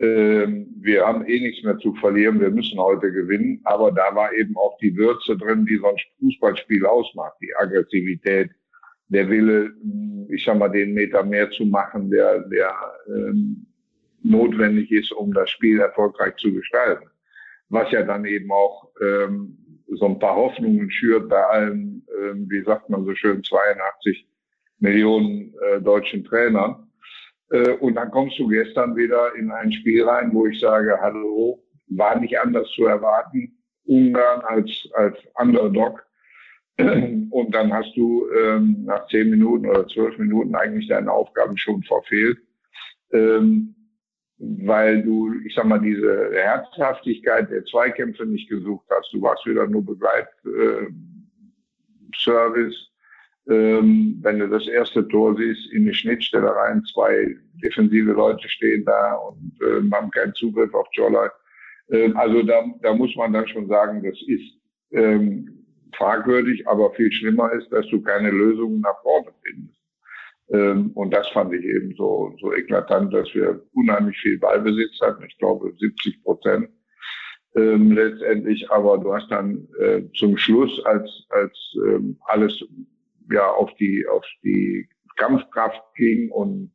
[0.00, 3.60] ähm, wir haben eh nichts mehr zu verlieren, wir müssen heute gewinnen.
[3.64, 8.50] Aber da war eben auch die Würze drin, die so ein Fußballspiel ausmacht, die Aggressivität,
[9.08, 9.72] der Wille,
[10.28, 12.74] ich sag mal, den Meter mehr zu machen, der, der
[13.08, 13.66] ähm,
[14.22, 17.06] notwendig ist, um das Spiel erfolgreich zu gestalten.
[17.68, 22.62] Was ja dann eben auch ähm, so ein paar Hoffnungen schürt bei allen, äh, wie
[22.62, 24.26] sagt man so schön, 82
[24.78, 26.90] Millionen äh, deutschen Trainern.
[27.50, 31.62] Äh, und dann kommst du gestern wieder in ein Spiel rein, wo ich sage, hallo,
[31.88, 33.56] war nicht anders zu erwarten.
[33.84, 36.02] Ungarn als, als Underdog.
[36.78, 41.82] Und dann hast du ähm, nach zehn Minuten oder zwölf Minuten eigentlich deine Aufgaben schon
[41.82, 42.38] verfehlt.
[43.12, 43.74] Ähm,
[44.38, 49.12] weil du, ich sag mal, diese Herzhaftigkeit der Zweikämpfe nicht gesucht hast.
[49.12, 52.74] Du warst wieder nur Begleitservice.
[52.74, 52.94] Äh,
[53.46, 58.84] ähm, wenn du das erste Tor siehst, in die Schnittstelle rein, zwei defensive Leute stehen
[58.86, 61.30] da und äh, haben keinen Zugriff auf Jolla.
[61.90, 64.58] Ähm, also da, da muss man dann schon sagen, das ist
[64.92, 69.83] ähm, fragwürdig, aber viel schlimmer ist, dass du keine Lösungen nach vorne findest.
[70.52, 75.24] Ähm, und das fand ich eben so, so eklatant, dass wir unheimlich viel Ballbesitz hatten.
[75.24, 76.68] Ich glaube 70 Prozent
[77.54, 78.70] ähm, letztendlich.
[78.70, 82.62] Aber du hast dann äh, zum Schluss, als, als ähm, alles
[83.30, 84.86] ja auf die, auf die
[85.16, 86.72] Kampfkraft ging und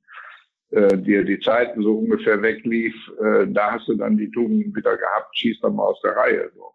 [0.72, 4.98] äh, dir die Zeiten so ungefähr weglief, äh, da hast du dann die Tugenden wieder
[4.98, 6.52] gehabt, schieß dann mal aus der Reihe.
[6.56, 6.74] So.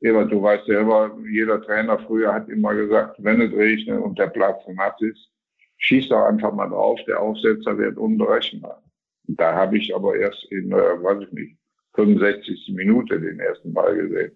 [0.00, 4.26] Ebert, du weißt selber, jeder Trainer früher hat immer gesagt, wenn es regnet und der
[4.26, 5.30] Platz nass ist,
[5.84, 8.82] schieß doch einfach mal drauf, der Aufsetzer wird unberechenbar.
[9.26, 11.56] Da habe ich aber erst in, äh, weiß ich nicht,
[11.94, 12.72] 65.
[12.74, 14.32] Minute den ersten Ball gesehen.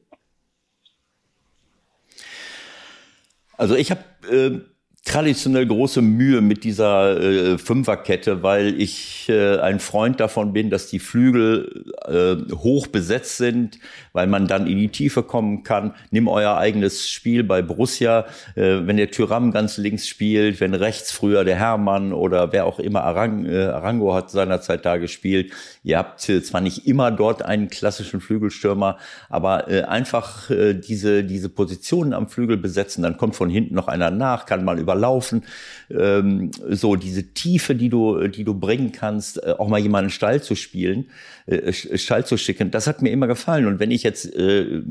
[3.56, 4.60] Also ich habe äh,
[5.08, 10.88] traditionell große Mühe mit dieser äh, Fünferkette, weil ich äh, ein Freund davon bin, dass
[10.88, 13.78] die Flügel äh, hoch besetzt sind,
[14.12, 15.94] weil man dann in die Tiefe kommen kann.
[16.10, 21.10] Nimm euer eigenes Spiel bei Borussia, äh, wenn der Tyram ganz links spielt, wenn rechts
[21.10, 25.52] früher der Hermann oder wer auch immer Arang, äh, Arango hat seinerzeit da gespielt.
[25.84, 28.98] Ihr habt äh, zwar nicht immer dort einen klassischen Flügelstürmer,
[29.30, 34.46] aber einfach diese diese Positionen am Flügel besetzen, dann kommt von hinten noch einer nach,
[34.46, 35.44] kann man über laufen.
[35.90, 40.42] Ähm, so diese Tiefe, die du, die du bringen kannst, äh, auch mal jemanden Stall
[40.42, 41.06] zu spielen,
[41.46, 43.66] äh, Stall zu schicken, das hat mir immer gefallen.
[43.66, 44.82] Und wenn ich jetzt äh,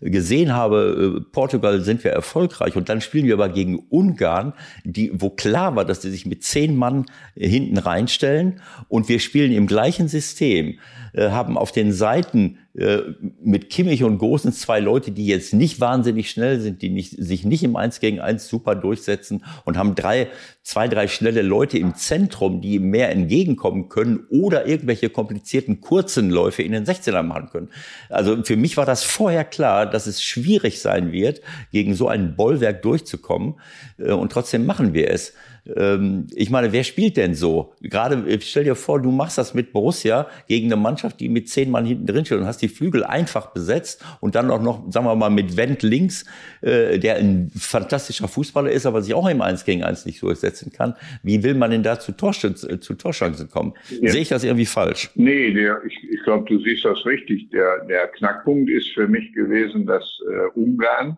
[0.00, 5.10] gesehen habe, äh, Portugal sind wir erfolgreich und dann spielen wir aber gegen Ungarn, die,
[5.12, 9.66] wo klar war, dass die sich mit zehn Mann hinten reinstellen und wir spielen im
[9.66, 10.78] gleichen System,
[11.12, 15.80] äh, haben auf den Seiten äh, mit Kimmich und Gosens zwei Leute, die jetzt nicht
[15.80, 19.96] wahnsinnig schnell sind, die nicht, sich nicht im Eins gegen Eins super durchsetzen und haben
[19.96, 20.28] drei,
[20.62, 26.62] zwei, drei schnelle Leute im Zentrum, die mehr entgegenkommen können oder irgendwelche komplizierten kurzen Läufe
[26.62, 27.70] in den 16er machen können.
[28.08, 31.40] Also für mich war das vorher klar, dass es schwierig sein wird,
[31.72, 33.54] gegen so ein Bollwerk durchzukommen
[33.98, 35.34] äh, und trotzdem machen wir es
[35.76, 37.72] ähm, ich meine, wer spielt denn so?
[37.80, 41.70] Gerade stell dir vor, du machst das mit Borussia gegen eine Mannschaft, die mit zehn
[41.70, 45.06] Mann hinten drin steht und hast die Flügel einfach besetzt und dann auch noch, sagen
[45.06, 46.24] wir mal, mit Wendt links,
[46.60, 50.72] äh, der ein fantastischer Fußballer ist, aber sich auch im Eins gegen Eins nicht durchsetzen
[50.72, 50.94] kann.
[51.22, 53.74] Wie will man denn da zu, Torschützen, äh, zu Torchancen kommen?
[54.00, 54.10] Ja.
[54.10, 55.10] Sehe ich das irgendwie falsch?
[55.14, 57.50] Nee, der, ich, ich glaube, du siehst das richtig.
[57.50, 61.16] Der, der Knackpunkt ist für mich gewesen, dass äh, Ungarn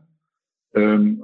[0.74, 1.22] ähm,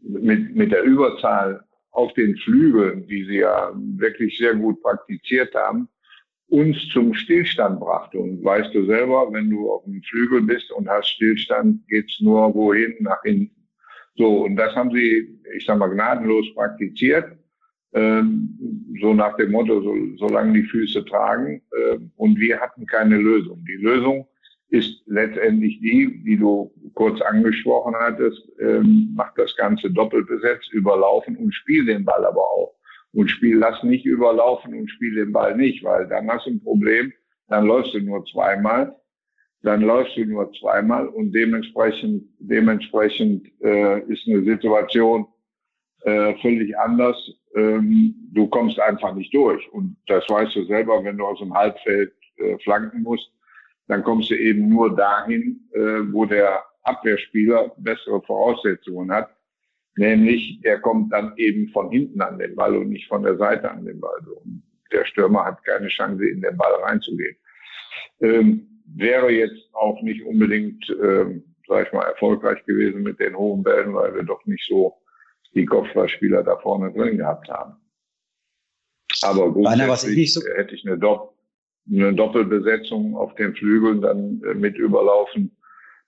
[0.00, 1.64] mit, mit der Überzahl
[1.98, 5.88] auf den Flügeln, die sie ja wirklich sehr gut praktiziert haben,
[6.46, 8.20] uns zum Stillstand brachte.
[8.20, 12.54] Und weißt du selber, wenn du auf dem Flügel bist und hast Stillstand, geht's nur
[12.54, 12.94] wohin?
[13.00, 13.56] Nach hinten.
[14.16, 17.36] So, und das haben sie, ich sag mal, gnadenlos praktiziert.
[17.94, 18.56] Ähm,
[19.00, 21.60] so nach dem Motto, so, solange die Füße tragen.
[21.76, 23.64] Ähm, und wir hatten keine Lösung.
[23.66, 24.28] Die Lösung
[24.70, 31.36] ist letztendlich die, die du kurz angesprochen hattest, ähm, macht das Ganze doppelt besetzt, überlaufen
[31.36, 32.74] und spiel den Ball aber auch.
[33.12, 36.62] Und spiel lass nicht überlaufen und spiel den Ball nicht, weil dann hast du ein
[36.62, 37.12] Problem,
[37.48, 38.94] dann läufst du nur zweimal,
[39.62, 45.26] dann läufst du nur zweimal und dementsprechend, dementsprechend äh, ist eine Situation
[46.02, 47.16] äh, völlig anders.
[47.56, 49.66] Ähm, du kommst einfach nicht durch.
[49.72, 53.32] Und das weißt du selber, wenn du aus dem Halbfeld äh, flanken musst
[53.88, 59.34] dann kommst du eben nur dahin, äh, wo der Abwehrspieler bessere Voraussetzungen hat.
[59.96, 63.70] Nämlich, er kommt dann eben von hinten an den Ball und nicht von der Seite
[63.70, 64.20] an den Ball.
[64.44, 64.62] Und
[64.92, 67.36] der Stürmer hat keine Chance, in den Ball reinzugehen.
[68.20, 73.62] Ähm, wäre jetzt auch nicht unbedingt, ähm, sag ich mal, erfolgreich gewesen mit den hohen
[73.62, 74.94] Bällen, weil wir doch nicht so
[75.54, 77.74] die Kopfballspieler da vorne drin gehabt haben.
[79.22, 79.66] Aber gut,
[80.32, 81.37] so hätte ich eine, Dopp
[81.90, 85.56] eine Doppelbesetzung auf den Flügeln dann äh, mit überlaufen,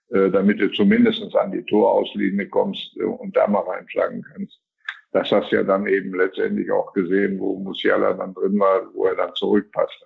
[0.09, 4.59] äh, damit du zumindest an die Torauslinie kommst äh, und da mal reinschlagen kannst.
[5.11, 9.05] Das hast du ja dann eben letztendlich auch gesehen, wo Musiala dann drin war, wo
[9.05, 10.05] er dann zurückpasste.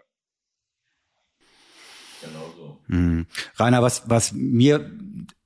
[2.21, 2.77] Genau so.
[2.87, 3.27] Mhm.
[3.57, 4.89] Rainer, was, was mir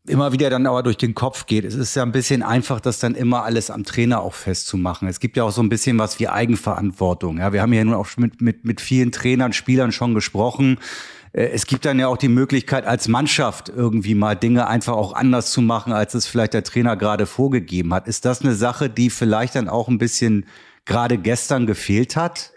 [0.10, 1.64] immer wieder dann aber durch den Kopf geht.
[1.64, 5.08] Es ist ja ein bisschen einfach, das dann immer alles am Trainer auch festzumachen.
[5.08, 7.38] Es gibt ja auch so ein bisschen was wie Eigenverantwortung.
[7.38, 10.80] Ja, wir haben ja nun auch mit, mit, mit vielen Trainern, Spielern schon gesprochen.
[11.34, 15.14] Äh, es gibt dann ja auch die Möglichkeit, als Mannschaft irgendwie mal Dinge einfach auch
[15.14, 18.08] anders zu machen, als es vielleicht der Trainer gerade vorgegeben hat.
[18.08, 20.46] Ist das eine Sache, die vielleicht dann auch ein bisschen
[20.86, 22.52] gerade gestern gefehlt hat?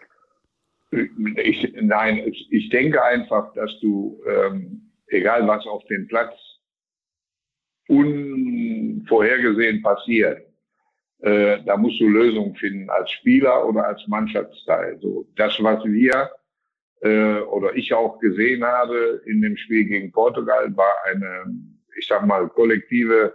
[0.90, 6.34] Ich, nein, ich denke einfach, dass du, ähm, egal was auf dem Platz
[7.92, 10.46] unvorhergesehen passiert,
[11.20, 14.98] äh, da musst du Lösungen finden als Spieler oder als Mannschaftsteil.
[15.00, 16.30] So das, was wir
[17.02, 21.44] äh, oder ich auch gesehen habe in dem Spiel gegen Portugal, war eine,
[21.98, 23.34] ich sag mal, kollektive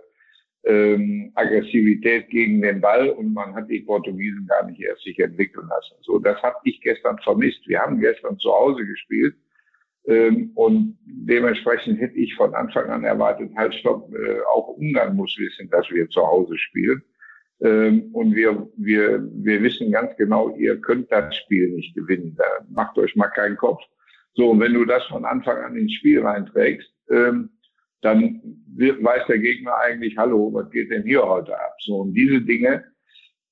[0.64, 5.68] ähm, Aggressivität gegen den Ball und man hat die Portugiesen gar nicht erst sich entwickeln
[5.70, 5.96] lassen.
[6.02, 7.66] So, das habe ich gestern vermisst.
[7.68, 9.36] Wir haben gestern zu Hause gespielt
[10.56, 15.70] und dementsprechend hätte ich von Anfang an erwartet, halt stopp, äh, auch Ungarn muss wissen,
[15.70, 17.02] dass wir zu Hause spielen.
[17.60, 22.36] Ähm, und wir, wir, wir wissen ganz genau, ihr könnt das Spiel nicht gewinnen.
[22.38, 23.82] Da macht euch mal keinen Kopf.
[24.36, 27.50] So, und wenn du das von Anfang an ins Spiel reinträgst, ähm,
[28.02, 28.42] dann
[28.76, 31.76] wird, weiß der Gegner eigentlich, hallo, was geht denn hier heute ab?
[31.80, 32.84] So, und diese Dinge,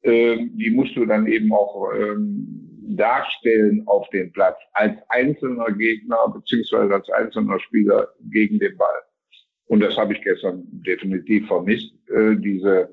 [0.03, 6.27] ähm, die musst du dann eben auch ähm, darstellen auf dem Platz als einzelner Gegner
[6.33, 9.01] beziehungsweise als einzelner Spieler gegen den Ball.
[9.67, 12.89] Und das habe ich gestern definitiv vermisst, äh, diese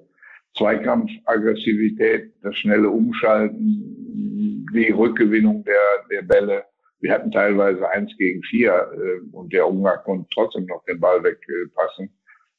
[0.57, 5.77] Zweikampfaggressivität, das schnelle Umschalten, die Rückgewinnung der,
[6.11, 6.65] der Bälle.
[7.01, 11.23] Wir hatten teilweise eins gegen vier äh, und der Ungar konnte trotzdem noch den Ball
[11.23, 12.11] wegpassen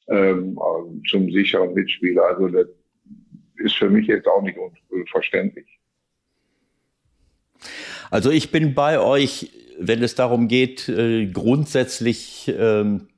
[0.08, 0.58] ähm,
[1.08, 2.24] zum sicheren Mitspieler.
[2.26, 2.68] Also das
[3.56, 4.58] ist für mich jetzt auch nicht
[4.90, 5.80] unverständlich.
[8.10, 13.08] Also ich bin bei euch, wenn es darum geht, äh, grundsätzlich ähm,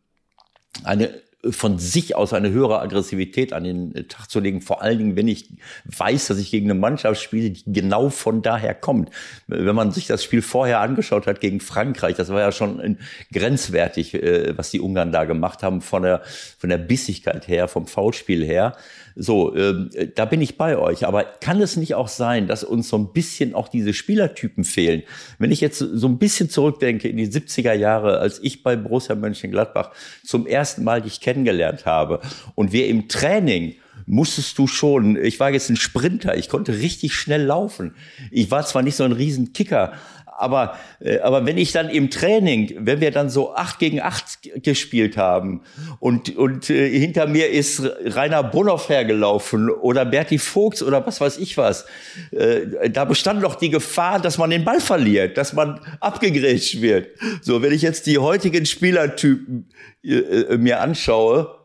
[0.85, 1.11] eine
[1.51, 4.61] von sich aus eine höhere Aggressivität an den Tag zu legen.
[4.61, 5.49] Vor allen Dingen, wenn ich
[5.85, 9.11] weiß, dass ich gegen eine Mannschaft spiele, die genau von daher kommt.
[9.47, 12.99] Wenn man sich das Spiel vorher angeschaut hat gegen Frankreich, das war ja schon
[13.33, 16.23] grenzwertig, äh, was die Ungarn da gemacht haben, von der,
[16.59, 18.77] von der Bissigkeit her, vom Foulspiel her.
[19.19, 21.07] So, ähm, da bin ich bei euch.
[21.07, 25.03] Aber kann es nicht auch sein, dass uns so ein bisschen auch diese Spielertypen fehlen?
[25.39, 29.15] Wenn ich jetzt so ein bisschen zurückdenke in die 70er Jahre, als ich bei Borussia
[29.15, 29.93] Mönchengladbach
[30.23, 32.21] zum ersten Mal dich kennengelernt habe
[32.55, 37.15] und wir im Training musstest du schon, ich war jetzt ein Sprinter, ich konnte richtig
[37.15, 37.95] schnell laufen.
[38.31, 39.95] Ich war zwar nicht so ein Riesenkicker,
[40.39, 44.41] aber, äh, aber wenn ich dann im Training, wenn wir dann so acht gegen acht
[44.63, 45.63] gespielt haben
[45.99, 51.39] und, und äh, hinter mir ist Rainer Bonhoff hergelaufen oder Berti Vogts oder was weiß
[51.39, 51.87] ich was,
[52.33, 57.09] äh, da bestand doch die Gefahr, dass man den Ball verliert, dass man abgegrätscht wird.
[57.43, 59.71] So, wenn ich jetzt die heutigen Spielertypen
[60.05, 61.56] äh, äh mir anschaue,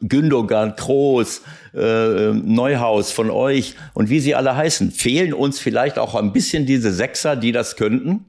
[0.00, 4.90] Gündogan, Kroos, äh, Neuhaus von euch und wie sie alle heißen.
[4.90, 8.24] Fehlen uns vielleicht auch ein bisschen diese Sechser, die das könnten?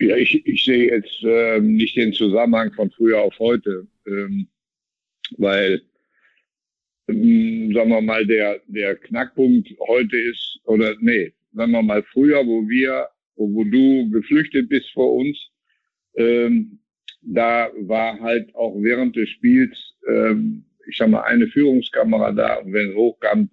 [0.00, 4.48] Ja, ich, ich sehe jetzt äh, nicht den Zusammenhang von früher auf heute, ähm,
[5.36, 5.82] weil,
[7.08, 12.46] ähm, sagen wir mal, der, der Knackpunkt heute ist, oder nee, sagen wir mal früher,
[12.46, 15.38] wo wir, wo, wo du geflüchtet bist vor uns,
[16.16, 16.79] ähm,
[17.22, 19.76] da war halt auch während des Spiels,
[20.08, 23.50] ähm, ich sag mal, eine Führungskamera da und wenn es hochkam,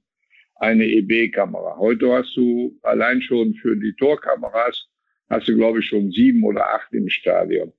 [0.59, 1.78] eine EB-Kamera.
[1.78, 4.88] Heute hast du allein schon für die Torkameras,
[5.30, 7.72] hast du glaube ich schon sieben oder acht im Stadion.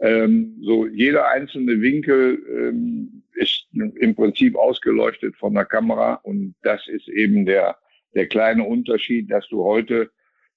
[0.00, 6.86] Ähm, so jeder einzelne Winkel ähm, ist im Prinzip ausgeleuchtet von der Kamera und das
[6.88, 7.76] ist eben der,
[8.14, 10.10] der kleine Unterschied, dass du heute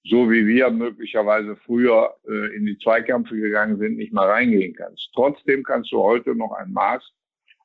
[0.07, 5.09] so wie wir möglicherweise früher äh, in die Zweikämpfe gegangen sind, nicht mal reingehen kannst.
[5.13, 7.11] Trotzdem kannst du heute noch ein Maß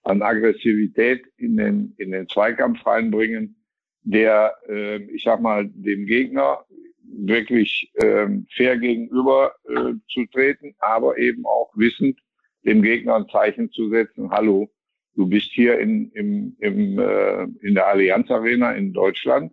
[0.05, 3.57] an Aggressivität in den, in den Zweikampf reinbringen,
[4.03, 6.64] der, äh, ich sag mal, dem Gegner
[7.05, 12.18] wirklich äh, fair gegenüber äh, zu treten, aber eben auch wissend,
[12.64, 14.70] dem Gegner ein Zeichen zu setzen, hallo,
[15.14, 19.53] du bist hier in, im, im, äh, in der Allianz Arena in Deutschland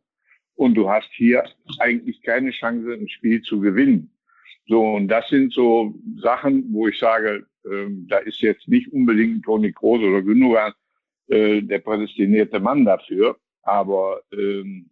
[0.57, 1.43] und du hast hier
[1.79, 4.11] eigentlich keine Chance, ein Spiel zu gewinnen.
[4.67, 9.45] So, und das sind so Sachen, wo ich sage, ähm, da ist jetzt nicht unbedingt
[9.45, 10.73] Toni Kroos oder Gündogan
[11.29, 14.89] äh, der prädestinierte Mann dafür, aber ähm,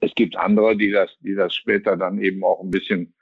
[0.00, 3.14] es gibt andere, die das, die das später dann eben auch ein bisschen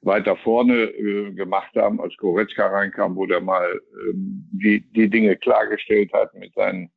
[0.00, 5.36] weiter vorne äh, gemacht haben, als Goretzka reinkam, wo der mal ähm, die, die Dinge
[5.36, 6.90] klargestellt hat mit seinen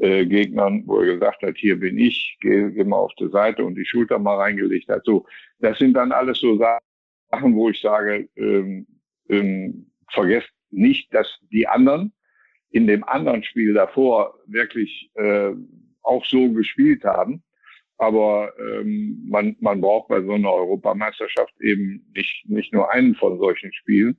[0.00, 3.64] äh, Gegnern, wo er gesagt hat, hier bin ich, geh, geh mal auf die Seite
[3.64, 5.04] und die Schulter mal reingelegt hat.
[5.04, 5.26] So,
[5.58, 8.86] das sind dann alles so Sachen, wo ich sage, ähm,
[9.28, 12.12] ähm, vergesst nicht, dass die anderen
[12.70, 15.52] in dem anderen Spiel davor wirklich äh,
[16.02, 17.42] auch so gespielt haben.
[17.98, 23.38] Aber ähm, man, man braucht bei so einer Europameisterschaft eben nicht, nicht nur einen von
[23.38, 24.18] solchen Spielen.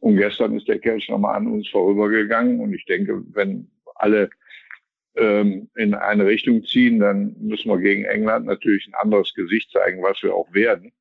[0.00, 2.58] Und gestern ist der Kelch nochmal an uns vorübergegangen.
[2.58, 4.30] Und ich denke, wenn alle
[5.16, 10.02] ähm, in eine Richtung ziehen, dann müssen wir gegen England natürlich ein anderes Gesicht zeigen,
[10.02, 10.92] was wir auch werden.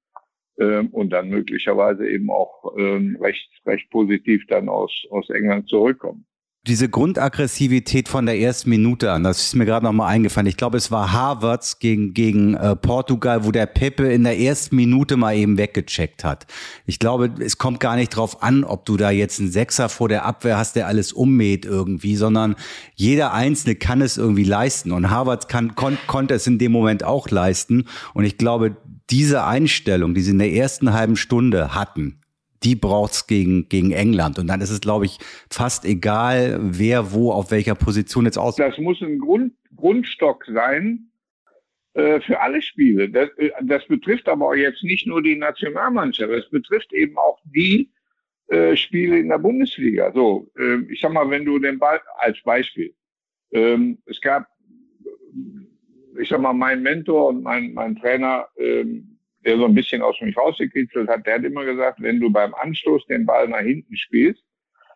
[0.59, 6.26] Ähm, und dann möglicherweise eben auch ähm, recht, recht positiv dann aus, aus England zurückkommen
[6.68, 10.45] diese Grundaggressivität von der ersten Minute an, das ist mir gerade nochmal eingefallen.
[10.45, 14.76] Ich glaube, es war Harvards gegen, gegen äh, Portugal, wo der Pepe in der ersten
[14.76, 16.45] Minute mal eben weggecheckt hat.
[16.86, 20.07] Ich glaube, es kommt gar nicht drauf an, ob du da jetzt einen Sechser vor
[20.07, 22.55] der Abwehr hast, der alles ummäht irgendwie, sondern
[22.93, 24.91] jeder Einzelne kann es irgendwie leisten.
[24.91, 27.86] Und Harvards kann, kon, konnte es in dem Moment auch leisten.
[28.14, 28.78] Und ich glaube,
[29.09, 32.20] diese Einstellung, die sie in der ersten halben Stunde hatten,
[32.64, 34.39] die braucht's gegen, gegen England.
[34.39, 35.18] Und dann ist es, glaube ich,
[35.49, 38.55] fast egal, wer wo auf welcher Position jetzt aus.
[38.55, 41.12] Das muss ein Grund, Grundstock sein
[41.93, 43.09] äh, für alle Spiele.
[43.09, 47.91] Das, äh, das betrifft aber jetzt nicht nur die Nationalmannschaft, es betrifft eben auch die
[48.47, 50.12] äh, Spiele in der Bundesliga.
[50.14, 52.93] So, äh, ich sag mal, wenn du den Ball als Beispiel,
[53.51, 54.47] ähm, es gab,
[56.20, 59.11] ich sag mal, mein Mentor und mein, mein Trainer, ähm,
[59.45, 62.53] der so ein bisschen aus mich rausgekitzelt hat, der hat immer gesagt, wenn du beim
[62.53, 64.43] Anstoß den Ball nach hinten spielst,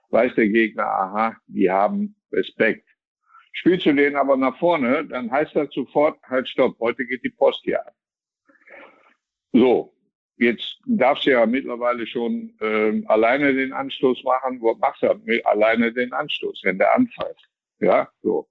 [0.09, 2.87] weiß der Gegner, aha, die haben Respekt.
[3.53, 7.29] Spielst du den aber nach vorne, dann heißt das sofort, halt stopp, heute geht die
[7.29, 7.93] Post hier ab.
[9.53, 9.93] So,
[10.37, 14.59] jetzt darfst du ja mittlerweile schon ähm, alleine den Anstoß machen.
[14.59, 15.09] Wo machst du
[15.45, 17.37] alleine den Anstoß, wenn der anfällt?
[17.79, 18.49] Ja, so.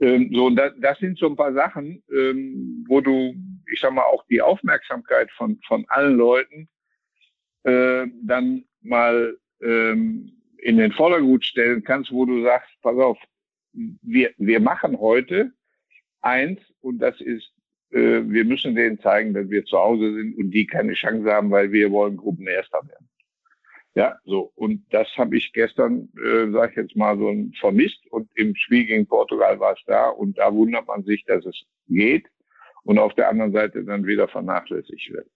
[0.00, 3.34] Ähm, so, und das, das sind so ein paar Sachen, ähm, wo du,
[3.72, 6.68] ich sag mal, auch die Aufmerksamkeit von, von allen Leuten
[7.64, 13.18] äh, dann mal ähm, in den Vordergrund stellen kannst, wo du sagst, pass auf,
[13.72, 15.52] wir, wir machen heute
[16.22, 17.52] eins und das ist,
[17.90, 21.50] äh, wir müssen denen zeigen, dass wir zu Hause sind und die keine Chance haben,
[21.50, 23.08] weil wir wollen Gruppenerster werden.
[23.96, 24.52] Ja, so.
[24.56, 28.06] Und das habe ich gestern, äh, sage ich jetzt mal, so vermisst.
[28.10, 30.10] Und im Spiel gegen Portugal war es da.
[30.10, 32.26] Und da wundert man sich, dass es geht.
[32.86, 35.26] Und auf der anderen Seite dann wieder vernachlässigt wird.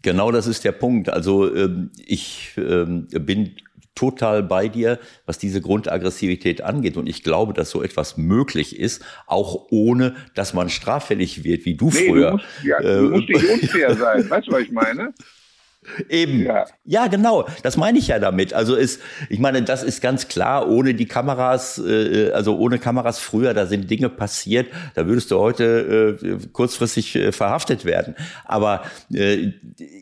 [0.00, 1.10] Genau das ist der Punkt.
[1.10, 3.56] Also ähm, ich ähm, bin
[3.94, 6.96] total bei dir, was diese Grundaggressivität angeht.
[6.96, 11.74] Und ich glaube, dass so etwas möglich ist, auch ohne, dass man straffällig wird, wie
[11.74, 12.30] du nee, früher.
[12.30, 14.28] Du musst, ja, du äh, musst nicht unfair sein.
[14.28, 15.12] Weißt du, was ich meine?
[16.08, 16.44] Eben.
[16.44, 16.64] Ja.
[16.84, 17.06] ja.
[17.06, 17.46] genau.
[17.62, 18.52] Das meine ich ja damit.
[18.52, 23.18] Also ist, ich meine, das ist ganz klar, ohne die Kameras, äh, also ohne Kameras
[23.18, 28.14] früher, da sind Dinge passiert, da würdest du heute äh, kurzfristig äh, verhaftet werden.
[28.44, 28.82] Aber
[29.12, 29.52] äh,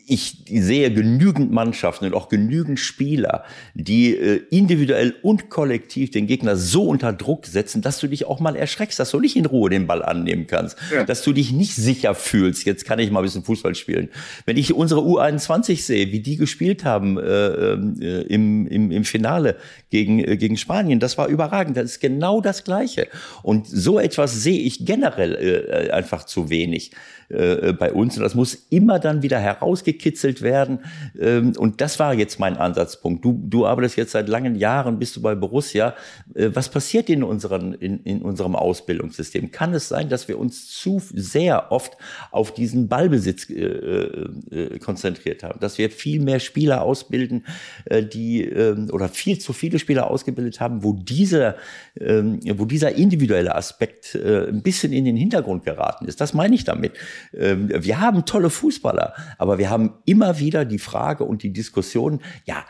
[0.07, 6.55] ich sehe genügend Mannschaften und auch genügend Spieler, die äh, individuell und kollektiv den Gegner
[6.55, 9.69] so unter Druck setzen, dass du dich auch mal erschreckst, dass du nicht in Ruhe
[9.69, 11.03] den Ball annehmen kannst, ja.
[11.03, 12.65] dass du dich nicht sicher fühlst.
[12.65, 14.09] Jetzt kann ich mal ein bisschen Fußball spielen.
[14.45, 19.03] Wenn ich unsere U21 ich sehe, wie die gespielt haben äh, äh, im, im, im
[19.03, 19.57] Finale
[19.89, 21.75] gegen, äh, gegen Spanien, das war überragend.
[21.75, 23.07] Das ist genau das Gleiche.
[23.41, 26.91] Und so etwas sehe ich generell äh, einfach zu wenig
[27.33, 28.17] äh, bei uns.
[28.17, 30.79] Und das muss immer dann wieder herausgekitzelt werden.
[31.19, 33.25] Ähm, und das war jetzt mein Ansatzpunkt.
[33.25, 35.95] Du, du arbeitest jetzt seit langen Jahren, bist du bei Borussia.
[36.35, 39.51] Äh, was passiert in, unseren, in, in unserem Ausbildungssystem?
[39.51, 41.97] Kann es sein, dass wir uns zu sehr oft
[42.31, 45.59] auf diesen Ballbesitz äh, äh, konzentriert haben?
[45.59, 47.45] Dass wir viel mehr Spieler ausbilden,
[47.85, 51.55] äh, die äh, oder viel zu viele Spieler ausgebildet haben, wo dieser,
[51.95, 52.21] äh,
[52.55, 56.21] wo dieser individuelle Aspekt äh, ein bisschen in den Hintergrund geraten ist.
[56.21, 56.93] Das meine ich damit.
[57.33, 62.21] Ähm, wir haben tolle Fußballer, aber wir haben immer wieder die Frage und die Diskussion,
[62.45, 62.65] ja,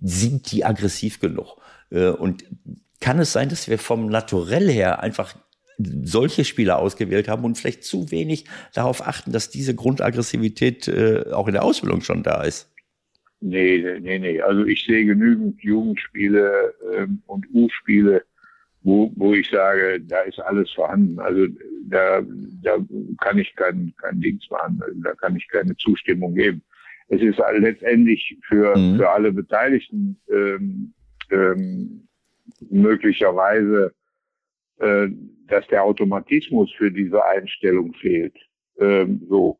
[0.00, 1.56] sind die aggressiv genug?
[1.90, 2.44] Äh, und
[3.00, 5.34] kann es sein, dass wir vom Naturell her einfach
[5.78, 8.44] solche Spieler ausgewählt haben und vielleicht zu wenig
[8.74, 12.70] darauf achten, dass diese Grundaggressivität äh, auch in der Ausbildung schon da ist?
[13.40, 14.40] Nee, nee, nee.
[14.40, 18.22] Also ich sehe genügend Jugendspiele ähm, und U-Spiele,
[18.82, 21.18] wo, wo ich sage, da ist alles vorhanden.
[21.20, 21.46] Also
[21.88, 22.22] da,
[22.62, 22.78] da
[23.20, 26.62] kann ich kein, kein Dings machen, da kann ich keine Zustimmung geben.
[27.08, 28.96] Es ist letztendlich für, mhm.
[28.96, 30.92] für alle Beteiligten ähm,
[31.30, 32.08] ähm,
[32.70, 33.92] möglicherweise,
[34.78, 35.08] äh,
[35.48, 38.36] dass der Automatismus für diese Einstellung fehlt.
[38.78, 39.58] Ähm, so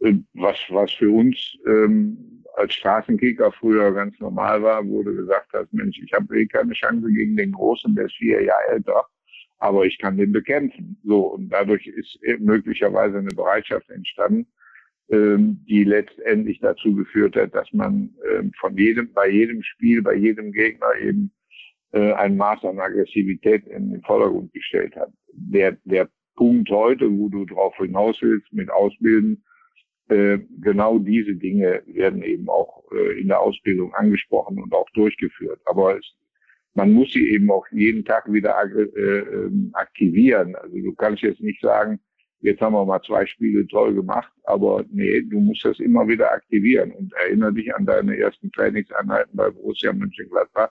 [0.00, 1.36] äh, was was für uns
[1.66, 6.72] ähm, als Straßenkicker früher ganz normal war, wurde gesagt hat, Mensch, ich habe eh keine
[6.72, 9.04] Chance gegen den Großen, der ist vier Jahre älter,
[9.58, 10.98] aber ich kann den bekämpfen.
[11.04, 14.46] So, und dadurch ist möglicherweise eine Bereitschaft entstanden,
[15.10, 20.14] ähm, die letztendlich dazu geführt hat, dass man ähm, von jedem, bei jedem Spiel, bei
[20.14, 21.32] jedem Gegner eben
[21.92, 25.12] äh, ein Maß an Aggressivität in den Vordergrund gestellt hat.
[25.32, 29.44] Der, der Punkt heute, wo du drauf hinaus willst mit Ausbilden,
[30.08, 35.60] äh, genau diese Dinge werden eben auch äh, in der Ausbildung angesprochen und auch durchgeführt.
[35.64, 36.14] Aber es,
[36.74, 40.54] man muss sie eben auch jeden Tag wieder äh, ähm, aktivieren.
[40.56, 42.00] Also du kannst jetzt nicht sagen,
[42.40, 46.30] jetzt haben wir mal zwei Spiele toll gemacht, aber nee, du musst das immer wieder
[46.30, 50.70] aktivieren und erinnere dich an deine ersten Trainingseinheiten bei Borussia Mönchengladbach.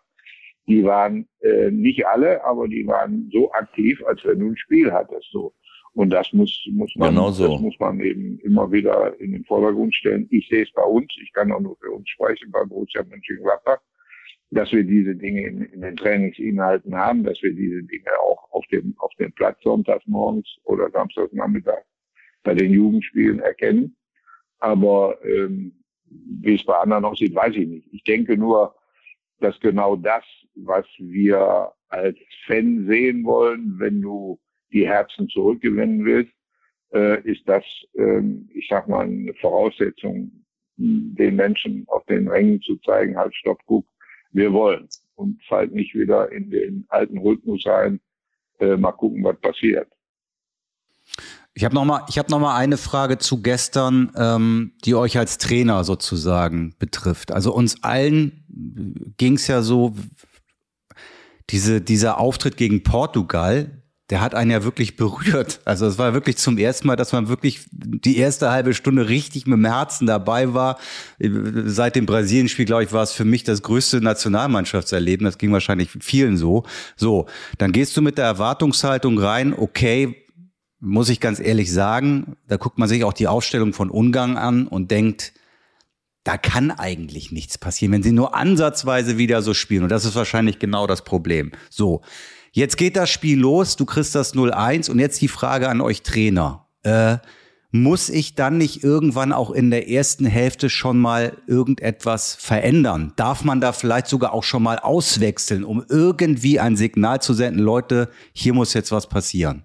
[0.68, 4.92] Die waren äh, nicht alle, aber die waren so aktiv, als wenn du ein Spiel
[4.92, 5.30] hattest.
[5.32, 5.54] So.
[5.94, 7.52] Und das muss, muss man, genau so.
[7.52, 10.28] das muss man eben immer wieder in den Vordergrund stellen.
[10.32, 13.80] Ich sehe es bei uns, ich kann auch nur für uns sprechen bei Borussia Mönchengladbach
[14.54, 18.66] dass wir diese Dinge in, in, den Trainingsinhalten haben, dass wir diese Dinge auch auf
[18.68, 21.84] dem, auf dem Platz sonntags morgens oder samstags Nachmittag
[22.44, 23.96] bei den Jugendspielen erkennen.
[24.60, 25.74] Aber ähm,
[26.06, 27.88] wie es bei anderen aussieht, weiß ich nicht.
[27.91, 28.76] Ich denke nur,
[29.39, 30.24] dass genau das,
[30.56, 34.39] was wir als Fan sehen wollen, wenn du
[34.74, 36.34] die Herzen zurückgewinnen willst,
[36.94, 37.64] äh, ist das,
[37.96, 40.32] ähm, ich sag mal, eine Voraussetzung,
[40.76, 43.86] den Menschen auf den Rängen zu zeigen, halt, stopp, guck,
[44.32, 48.00] wir wollen und fallen nicht wieder in den alten Rhythmus rein.
[48.60, 49.88] Äh, mal gucken, was passiert.
[51.54, 55.38] Ich habe noch mal, ich habe noch eine Frage zu gestern, ähm, die euch als
[55.38, 57.32] Trainer sozusagen betrifft.
[57.32, 59.94] Also uns allen ging es ja so,
[61.50, 63.83] diese, dieser Auftritt gegen Portugal,
[64.14, 65.59] der hat einen ja wirklich berührt.
[65.66, 69.47] Also es war wirklich zum ersten Mal, dass man wirklich die erste halbe Stunde richtig
[69.47, 70.78] mit dem Herzen dabei war.
[71.20, 75.26] Seit dem Brasilien-Spiel, glaube ich, war es für mich das größte Nationalmannschaftserleben.
[75.26, 76.61] Das ging wahrscheinlich vielen so.
[76.95, 77.26] So,
[77.57, 80.28] dann gehst du mit der Erwartungshaltung rein, okay,
[80.80, 84.68] muss ich ganz ehrlich sagen, da guckt man sich auch die Aufstellung von Ungarn an
[84.68, 85.34] und denkt,
[86.24, 89.82] da kann eigentlich nichts passieren, wenn sie nur ansatzweise wieder so spielen.
[89.82, 91.51] Und das ist wahrscheinlich genau das Problem.
[91.72, 92.03] So.
[92.56, 96.04] Jetzt geht das Spiel los, du kriegst das 0-1 und jetzt die Frage an euch
[96.04, 96.68] Trainer.
[96.84, 97.18] Äh,
[97.72, 103.14] muss ich dann nicht irgendwann auch in der ersten Hälfte schon mal irgendetwas verändern?
[103.16, 107.64] Darf man da vielleicht sogar auch schon mal auswechseln, um irgendwie ein Signal zu senden,
[107.64, 109.64] Leute, hier muss jetzt was passieren?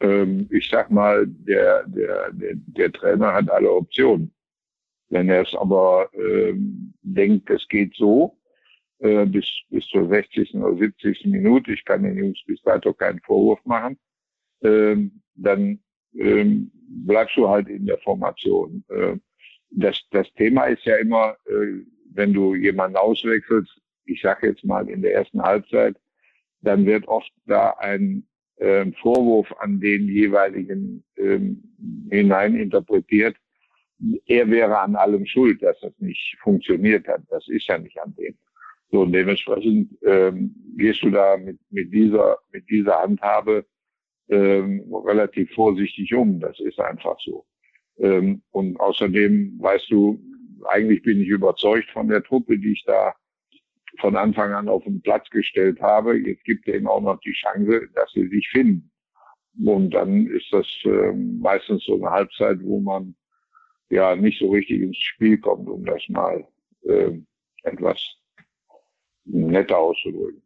[0.00, 4.32] Ähm, ich sag mal, der, der, der, der, Trainer hat alle Optionen.
[5.10, 8.37] Wenn er es aber ähm, denkt, es geht so,
[9.00, 10.54] äh, bis, bis zur 60.
[10.54, 11.26] oder 70.
[11.26, 11.72] Minute.
[11.72, 13.98] Ich kann den Jungs bis dato keinen Vorwurf machen.
[14.62, 15.78] Ähm, dann
[16.16, 16.70] ähm,
[17.06, 18.84] bleibst du halt in der Formation.
[18.88, 19.16] Äh,
[19.70, 21.82] das, das Thema ist ja immer, äh,
[22.12, 25.96] wenn du jemanden auswechselst, ich sage jetzt mal in der ersten Halbzeit,
[26.62, 28.26] dann wird oft da ein
[28.56, 31.62] äh, Vorwurf an den jeweiligen ähm,
[32.10, 33.36] hineininterpretiert.
[34.26, 37.22] Er wäre an allem schuld, dass das nicht funktioniert hat.
[37.28, 38.36] Das ist ja nicht an dem.
[38.90, 43.66] So, und dementsprechend ähm, gehst du da mit, mit dieser, mit dieser Handhabe
[44.28, 46.40] ähm, relativ vorsichtig um.
[46.40, 47.44] Das ist einfach so.
[47.98, 50.20] Ähm, und außerdem weißt du,
[50.68, 53.14] eigentlich bin ich überzeugt von der Truppe, die ich da
[54.00, 56.16] von Anfang an auf den Platz gestellt habe.
[56.16, 58.90] Jetzt gibt eben auch noch die Chance, dass sie sich finden.
[59.64, 63.14] Und dann ist das äh, meistens so eine Halbzeit, wo man
[63.90, 66.46] ja nicht so richtig ins Spiel kommt, um das mal
[66.84, 67.18] äh,
[67.64, 68.00] etwas
[69.30, 70.42] netter auszudrücken.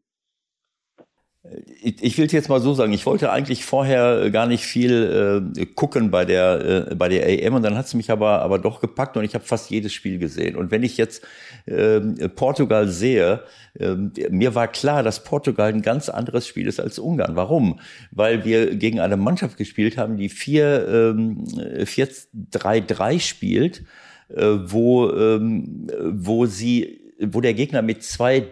[1.83, 5.66] Ich will es jetzt mal so sagen, ich wollte eigentlich vorher gar nicht viel äh,
[5.66, 8.80] gucken bei der, äh, bei der AM und dann hat es mich aber, aber doch
[8.80, 10.55] gepackt und ich habe fast jedes Spiel gesehen.
[10.55, 11.26] Und wenn ich jetzt
[11.66, 13.43] äh, Portugal sehe,
[13.76, 13.97] äh,
[14.30, 17.35] mir war klar, dass Portugal ein ganz anderes Spiel ist als Ungarn.
[17.35, 17.80] Warum?
[18.12, 23.83] Weil wir gegen eine Mannschaft gespielt haben, die 4-3-3 ähm, spielt,
[24.28, 28.49] äh, wo, ähm, wo sie wo der Gegner mit zwei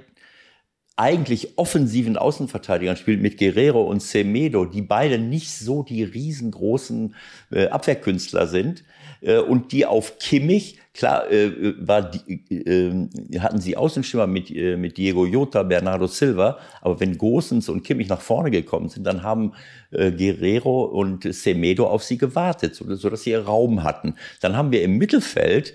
[1.00, 7.14] eigentlich offensiven Außenverteidigern spielt mit Guerrero und Semedo, die beide nicht so die riesengroßen
[7.50, 8.84] äh, Abwehrkünstler sind
[9.22, 14.76] äh, und die auf Kimmich, klar, äh, war die, äh, hatten sie Außenstürmer mit, äh,
[14.76, 19.22] mit Diego Jota, Bernardo Silva, aber wenn Gosens und Kimmich nach vorne gekommen sind, dann
[19.22, 19.54] haben
[19.92, 24.16] äh, Guerrero und Semedo auf sie gewartet, so, so dass sie Raum hatten.
[24.42, 25.72] Dann haben wir im Mittelfeld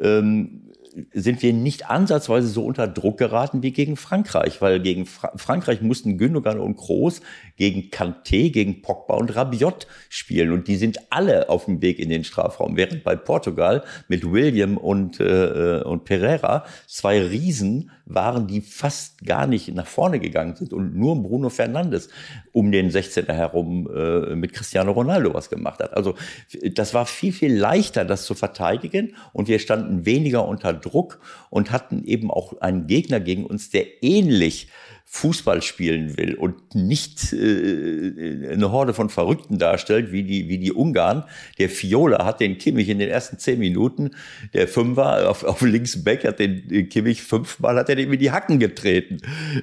[0.00, 0.71] ähm,
[1.12, 5.80] sind wir nicht ansatzweise so unter Druck geraten wie gegen Frankreich, weil gegen Fra Frankreich
[5.80, 7.20] mussten Gündogan und Kroos
[7.56, 12.08] gegen Kanté, gegen Pogba und Rabiot spielen und die sind alle auf dem Weg in
[12.08, 18.46] den Strafraum, während bei Portugal mit William und, äh, äh und Pereira zwei Riesen waren,
[18.46, 22.08] die fast gar nicht nach vorne gegangen sind und nur Bruno Fernandes
[22.52, 25.96] um den 16er herum äh, mit Cristiano Ronaldo was gemacht hat.
[25.96, 26.14] Also
[26.72, 31.20] das war viel, viel leichter, das zu verteidigen und wir standen weniger unter Druck
[31.50, 34.68] und hatten eben auch einen Gegner gegen uns, der ähnlich
[35.14, 40.72] Fußball spielen will und nicht äh, eine Horde von Verrückten darstellt, wie die, wie die
[40.72, 41.24] Ungarn.
[41.58, 44.12] Der Fiola hat den Kimmich in den ersten zehn Minuten,
[44.54, 48.30] der Fünfer auf, auf links Back hat den Kimmich fünfmal, hat er dem in die
[48.30, 49.18] Hacken getreten,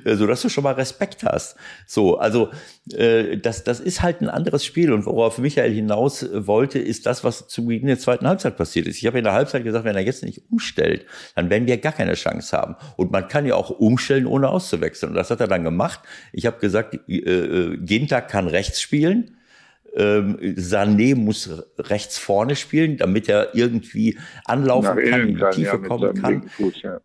[0.05, 1.55] äh, so dass du schon mal Respekt hast.
[1.87, 2.51] So, also
[2.93, 7.23] äh, das, das ist halt ein anderes Spiel und worauf Michael hinaus wollte, ist das,
[7.23, 8.97] was zu Beginn der zweiten Halbzeit passiert ist.
[8.97, 11.93] Ich habe in der Halbzeit gesagt, wenn er jetzt nicht umstellt, dann werden wir gar
[11.93, 12.75] keine Chance haben.
[12.97, 15.13] Und man kann ja auch umstellen, ohne auszuwechseln.
[15.13, 16.01] Und das hat hat er dann gemacht.
[16.33, 19.37] Ich habe gesagt, äh, äh, Ginter kann rechts spielen.
[19.95, 25.77] Ähm, Sané muss rechts vorne spielen, damit er irgendwie anlaufen Nach kann, in die Tiefe
[25.81, 26.47] ja, kommen kann.
[26.47, 26.99] Fuß, ja.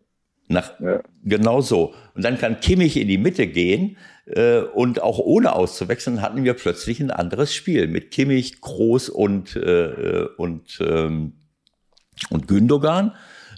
[0.47, 1.01] Nach, ja.
[1.23, 1.95] Genau so.
[2.13, 6.53] Und dann kann Kimmich in die Mitte gehen äh, und auch ohne auszuwechseln hatten wir
[6.53, 11.33] plötzlich ein anderes Spiel mit Kimmich, Groß und, äh, und, ähm,
[12.29, 13.13] und Gündogan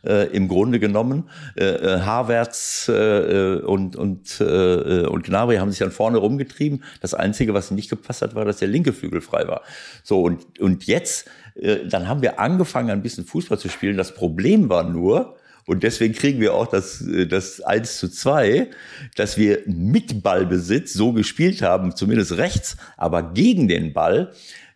[0.08, 1.30] äh, im Grunde genommen.
[1.56, 6.84] Äh, äh Havertz äh, und, und, äh, und Gnabry haben sich dann vorne rumgetrieben.
[7.02, 9.62] Das Einzige, was nicht gepasst hat, war, dass der linke Flügel frei war.
[10.04, 13.98] So, und, und jetzt, äh, dann haben wir angefangen, ein bisschen Fußball zu spielen.
[13.98, 15.36] Das Problem war nur,
[15.68, 18.70] und deswegen kriegen wir auch das, äh, das 1 zu 2,
[19.16, 24.32] dass wir mit Ballbesitz so gespielt haben, zumindest rechts, aber gegen den Ball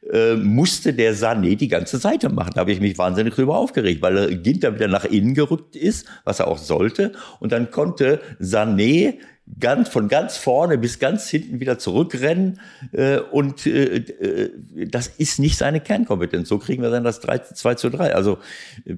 [0.10, 2.52] äh, musste der Sané die ganze Seite machen.
[2.56, 6.08] Da habe ich mich wahnsinnig drüber aufgeregt, weil er Ginter wieder nach innen gerückt ist,
[6.24, 7.12] was er auch sollte.
[7.39, 9.20] Und dann konnte Sané
[9.60, 12.60] ganz von ganz vorne bis ganz hinten wieder zurückrennen
[12.93, 14.52] äh, und äh, äh
[14.88, 16.49] das ist nicht seine Kernkompetenz.
[16.49, 18.16] So kriegen wir dann das 3, 2 zu 3.
[18.16, 18.39] Also
[18.86, 18.95] äh,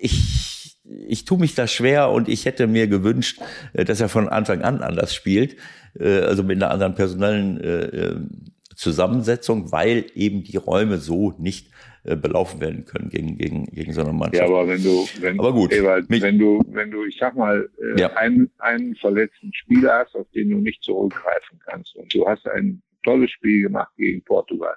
[0.00, 3.40] ich, ich tue mich da schwer und ich hätte mir gewünscht,
[3.72, 5.56] äh, dass er von Anfang an anders spielt,
[5.98, 11.70] also mit einer anderen personellen Zusammensetzung, weil eben die Räume so nicht
[12.02, 14.36] äh, belaufen werden können gegen, gegen, gegen so eine Mannschaft.
[14.36, 17.68] Ja, aber wenn du, wenn, aber gut, Ewald, wenn du, wenn du, ich sag mal,
[17.78, 18.08] äh, ja.
[18.14, 22.80] einen, einen verletzten Spieler hast, auf den du nicht zurückgreifen kannst und du hast ein
[23.04, 24.74] tolles Spiel gemacht gegen Portugal,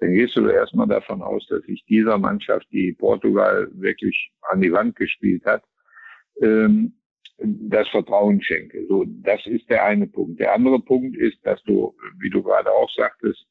[0.00, 4.72] dann gehst du erstmal davon aus, dass sich dieser Mannschaft, die Portugal wirklich an die
[4.72, 5.62] Wand gespielt hat,
[6.40, 6.94] ähm,
[7.38, 8.86] das Vertrauen schenke.
[8.88, 10.40] So, das ist der eine Punkt.
[10.40, 13.46] Der andere Punkt ist, dass du, wie du gerade auch sagtest,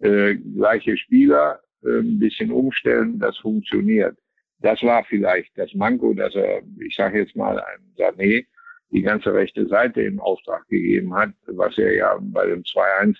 [0.00, 4.16] äh, gleiche Spieler äh, ein bisschen umstellen, das funktioniert.
[4.60, 8.46] Das war vielleicht das Manko, dass er, ich sage jetzt mal, ein Sané
[8.90, 13.16] die ganze rechte Seite in Auftrag gegeben hat, was er ja bei dem 2-1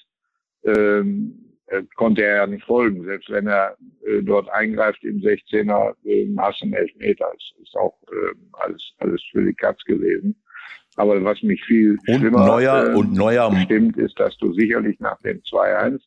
[0.64, 1.53] ähm, äh,
[1.96, 3.04] konnte er ja nicht folgen.
[3.04, 7.26] Selbst wenn er äh, dort eingreift im 16er, äh, hast du einen Elfmeter.
[7.32, 10.36] Das ist auch äh, alles, alles für die Katz gewesen.
[10.96, 14.98] Aber was mich viel und schlimmer neuer, äh, und neuer stimmt, ist, dass du sicherlich
[15.00, 16.00] nach dem 2-1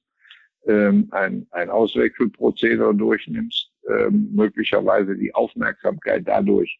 [0.67, 6.79] ähm, ein, ein Auswechselprozedere durchnimmst, ähm, möglicherweise die Aufmerksamkeit dadurch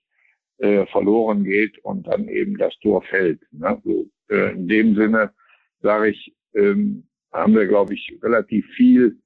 [0.59, 3.41] äh, verloren geht und dann eben das Tor fällt.
[3.51, 3.79] Ne?
[3.83, 5.33] So, äh, in dem Sinne
[5.81, 7.07] sage ich, ähm,
[7.37, 9.17] haben wir, glaube ich, relativ viel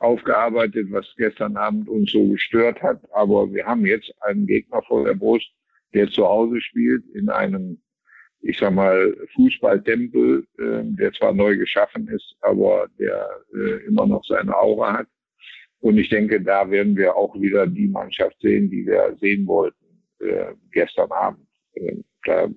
[0.00, 3.00] aufgearbeitet, was gestern Abend uns so gestört hat.
[3.12, 5.50] Aber wir haben jetzt einen Gegner vor der Brust,
[5.94, 7.80] der zu Hause spielt, in einem,
[8.40, 14.24] ich sag mal, Fußballtempel, äh, der zwar neu geschaffen ist, aber der äh, immer noch
[14.24, 15.08] seine Aura hat.
[15.80, 20.02] Und ich denke, da werden wir auch wieder die Mannschaft sehen, die wir sehen wollten
[20.20, 21.46] äh, gestern Abend.
[22.24, 22.48] Da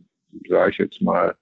[0.47, 1.35] sage ich jetzt mal,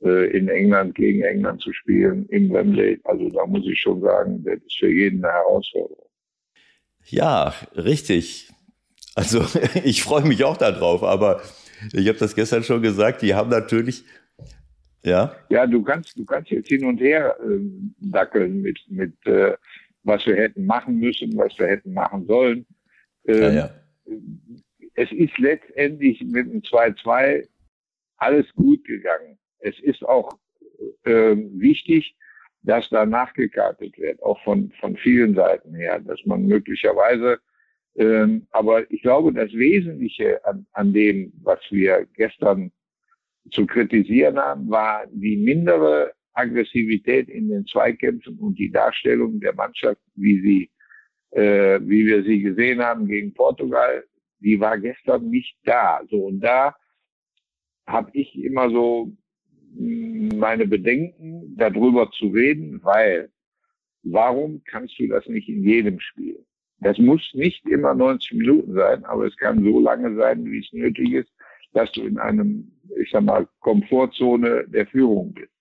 [0.00, 2.98] in England gegen England zu spielen, im Wembley.
[3.04, 6.08] Also da muss ich schon sagen, das ist für jeden eine Herausforderung.
[7.04, 8.50] Ja, richtig.
[9.14, 9.44] Also
[9.84, 11.42] ich freue mich auch darauf, aber
[11.92, 14.04] ich habe das gestern schon gesagt, die haben natürlich
[15.02, 15.34] ja.
[15.48, 17.58] Ja, du kannst, du kannst jetzt hin und her äh,
[18.00, 19.56] dackeln mit, mit äh,
[20.02, 22.66] was wir hätten machen müssen, was wir hätten machen sollen.
[23.26, 23.70] Ähm, ja, ja.
[24.94, 27.48] Es ist letztendlich mit einem 2-2
[28.16, 30.38] alles gut gegangen es ist auch
[31.04, 32.16] äh, wichtig,
[32.62, 37.38] dass da nachgekartet wird, auch von, von vielen Seiten her, dass man möglicherweise,
[37.96, 42.70] ähm, aber ich glaube, das Wesentliche an, an dem, was wir gestern
[43.52, 50.00] zu kritisieren haben, war die mindere Aggressivität in den Zweikämpfen und die Darstellung der Mannschaft,
[50.14, 50.70] wie sie,
[51.38, 54.04] äh, wie wir sie gesehen haben gegen Portugal.
[54.42, 56.00] die war gestern nicht da.
[56.08, 56.74] So und da
[57.86, 59.12] habe ich immer so
[59.74, 63.30] meine Bedenken, darüber zu reden, weil
[64.02, 66.44] warum kannst du das nicht in jedem Spiel?
[66.80, 70.72] Das muss nicht immer 90 Minuten sein, aber es kann so lange sein, wie es
[70.72, 71.30] nötig ist,
[71.72, 75.52] dass du in einem, ich sag mal, Komfortzone der Führung bist.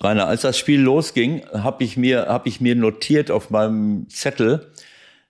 [0.00, 4.72] Rainer, als das Spiel losging, habe ich mir habe ich mir notiert auf meinem Zettel,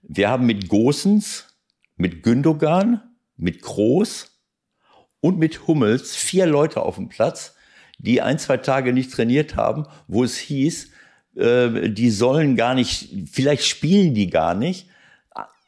[0.03, 1.57] wir haben mit Gosens,
[1.97, 3.01] mit Gündogan,
[3.37, 4.36] mit Groß
[5.21, 7.55] und mit Hummels vier Leute auf dem Platz,
[7.99, 10.91] die ein, zwei Tage nicht trainiert haben, wo es hieß,
[11.37, 14.89] äh, die sollen gar nicht, vielleicht spielen die gar nicht,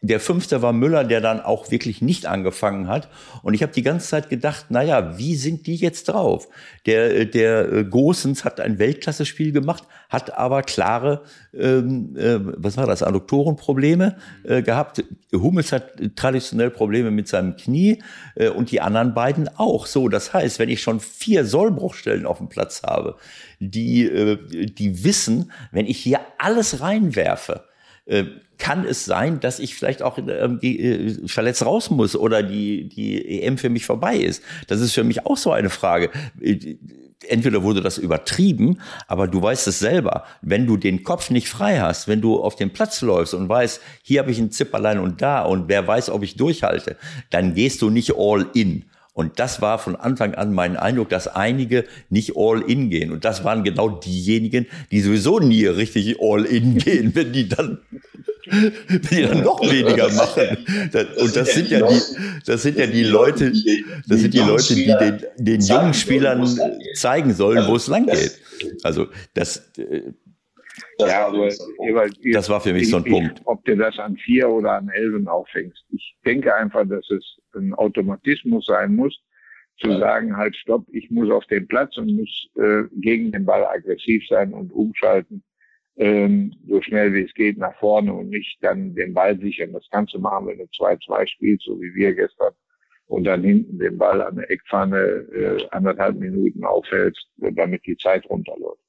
[0.00, 3.08] der fünfte war Müller, der dann auch wirklich nicht angefangen hat.
[3.42, 6.46] Und ich habe die ganze Zeit gedacht, naja, wie sind die jetzt drauf?
[6.86, 11.22] Der, der äh, Gosens hat ein Weltklasse-Spiel gemacht, hat aber klare,
[11.52, 15.02] ähm, äh, was war das, Adduktorenprobleme äh, gehabt.
[15.32, 18.00] Hummels hat traditionell Probleme mit seinem Knie
[18.36, 19.86] äh, und die anderen beiden auch.
[19.86, 23.16] So, das heißt, wenn ich schon vier Sollbruchstellen auf dem Platz habe,
[23.58, 27.67] die, äh, die wissen, wenn ich hier alles reinwerfe, äh,
[28.58, 33.42] kann es sein, dass ich vielleicht auch ähm, äh, verletzt raus muss oder die, die
[33.42, 34.42] EM für mich vorbei ist?
[34.66, 36.10] Das ist für mich auch so eine Frage.
[36.40, 36.76] Äh,
[37.28, 40.24] entweder wurde das übertrieben, aber du weißt es selber.
[40.42, 43.80] Wenn du den Kopf nicht frei hast, wenn du auf den Platz läufst und weißt,
[44.02, 46.96] hier habe ich ein Zipperlein und da und wer weiß, ob ich durchhalte,
[47.30, 48.84] dann gehst du nicht all in.
[49.18, 53.10] Und das war von Anfang an mein Eindruck, dass einige nicht all in gehen.
[53.10, 57.78] Und das waren genau diejenigen, die sowieso nie richtig all in gehen, wenn die dann,
[58.46, 60.58] wenn die dann noch weniger machen.
[61.16, 62.00] Und das sind ja die,
[62.46, 63.52] das sind ja die Leute,
[64.06, 66.48] das sind die Leute, die den, den jungen Spielern
[66.94, 68.38] zeigen sollen, wo es lang geht.
[68.84, 69.62] Also, das,
[70.98, 71.48] äh, ja, aber
[72.32, 73.40] das war für mich so ein Punkt.
[73.44, 75.84] Ob du das an vier oder an elfen aufhängst.
[75.90, 79.18] Ich denke einfach, dass es ein Automatismus sein muss,
[79.78, 79.98] zu ja.
[79.98, 84.26] sagen, halt stopp, ich muss auf den Platz und muss äh, gegen den Ball aggressiv
[84.28, 85.42] sein und umschalten,
[85.96, 89.72] ähm, so schnell wie es geht nach vorne und nicht dann den Ball sichern.
[89.72, 92.52] Das kannst du machen, wenn du 2-2 spielst, so wie wir gestern,
[93.06, 98.28] und dann hinten den Ball an der Eckpfanne äh, anderthalb Minuten aufhältst, damit die Zeit
[98.28, 98.82] runterläuft.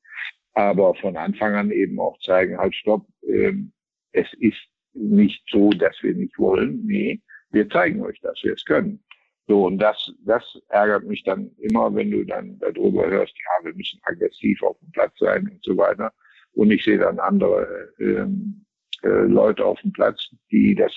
[0.59, 3.71] Aber von Anfang an eben auch zeigen, halt stopp, ähm,
[4.11, 4.59] es ist
[4.91, 6.85] nicht so, dass wir nicht wollen.
[6.85, 9.01] Nee, wir zeigen euch, dass wir es können.
[9.47, 13.73] So, und das, das ärgert mich dann immer, wenn du dann darüber hörst, ja, wir
[13.73, 16.11] müssen aggressiv auf dem Platz sein und so weiter.
[16.51, 18.65] Und ich sehe dann andere ähm,
[19.03, 20.91] äh, Leute auf dem Platz, die das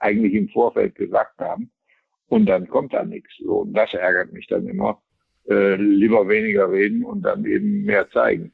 [0.00, 1.70] eigentlich im Vorfeld gesagt haben.
[2.26, 3.36] Und dann kommt da nichts.
[3.38, 5.00] So, und das ärgert mich dann immer.
[5.48, 8.52] Äh, lieber weniger reden und dann eben mehr zeigen.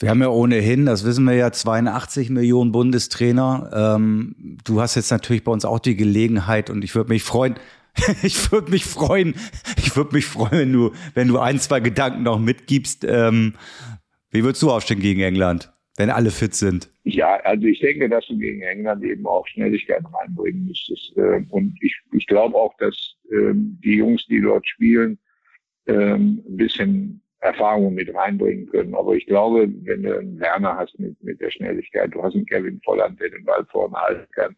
[0.00, 3.96] Wir haben ja ohnehin, das wissen wir ja, 82 Millionen Bundestrainer.
[3.98, 7.56] Ähm, du hast jetzt natürlich bei uns auch die Gelegenheit und ich würde mich freuen,
[8.22, 9.34] ich würde mich freuen,
[9.76, 13.04] ich würde mich freuen, wenn du, wenn du ein, zwei Gedanken noch mitgibst.
[13.06, 13.56] Ähm,
[14.30, 16.88] wie würdest du aufstehen gegen England, wenn alle fit sind?
[17.04, 21.12] Ja, also ich denke, dass du gegen England eben auch Schnelligkeit reinbringen müsstest.
[21.18, 25.18] Ähm, und ich, ich glaube auch, dass ähm, die Jungs, die dort spielen,
[25.86, 28.94] ähm, ein bisschen Erfahrung mit reinbringen können.
[28.94, 32.46] Aber ich glaube, wenn du einen Werner hast mit, mit der Schnelligkeit, du hast einen
[32.46, 34.56] Kevin Volland, der den Ball vorne halten kann,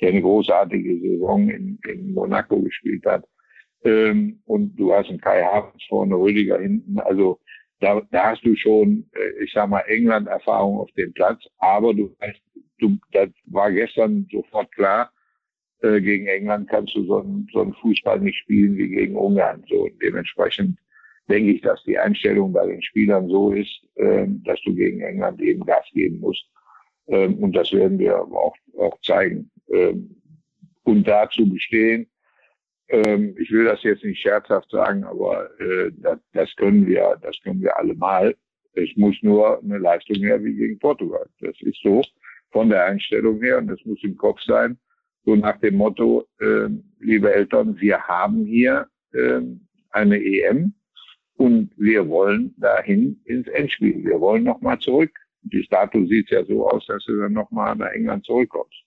[0.00, 3.24] der eine großartige Saison in, in Monaco gespielt hat.
[3.84, 6.98] Ähm, und du hast einen Kai Havertz vorne, Rüdiger hinten.
[6.98, 7.38] Also
[7.80, 11.44] da, da hast du schon, äh, ich sag mal, England-Erfahrung auf dem Platz.
[11.58, 12.40] Aber du weißt,
[12.78, 15.12] du, das war gestern sofort klar,
[15.82, 19.62] äh, gegen England kannst du so einen, so einen Fußball nicht spielen wie gegen Ungarn.
[19.68, 20.78] So und dementsprechend
[21.28, 25.40] denke ich, dass die Einstellung bei den Spielern so ist, äh, dass du gegen England
[25.40, 26.44] eben Gas geben musst.
[27.06, 29.50] Ähm, und das werden wir auch, auch zeigen.
[29.72, 30.16] Ähm,
[30.84, 32.06] und dazu bestehen,
[32.88, 35.90] ähm, ich will das jetzt nicht scherzhaft sagen, aber äh,
[36.32, 38.34] das, können wir, das können wir alle mal.
[38.74, 41.26] Es muss nur eine Leistung her wie gegen Portugal.
[41.40, 42.02] Das ist so
[42.50, 44.78] von der Einstellung her und das muss im Kopf sein.
[45.24, 46.26] So nach dem Motto,
[46.98, 48.88] liebe Eltern, wir haben hier
[49.90, 50.74] eine EM,
[51.36, 54.04] und wir wollen dahin ins Endspiel.
[54.04, 55.12] Wir wollen nochmal zurück.
[55.42, 58.83] Bis dato sieht ja so aus, dass du dann nochmal nach England zurückkommst.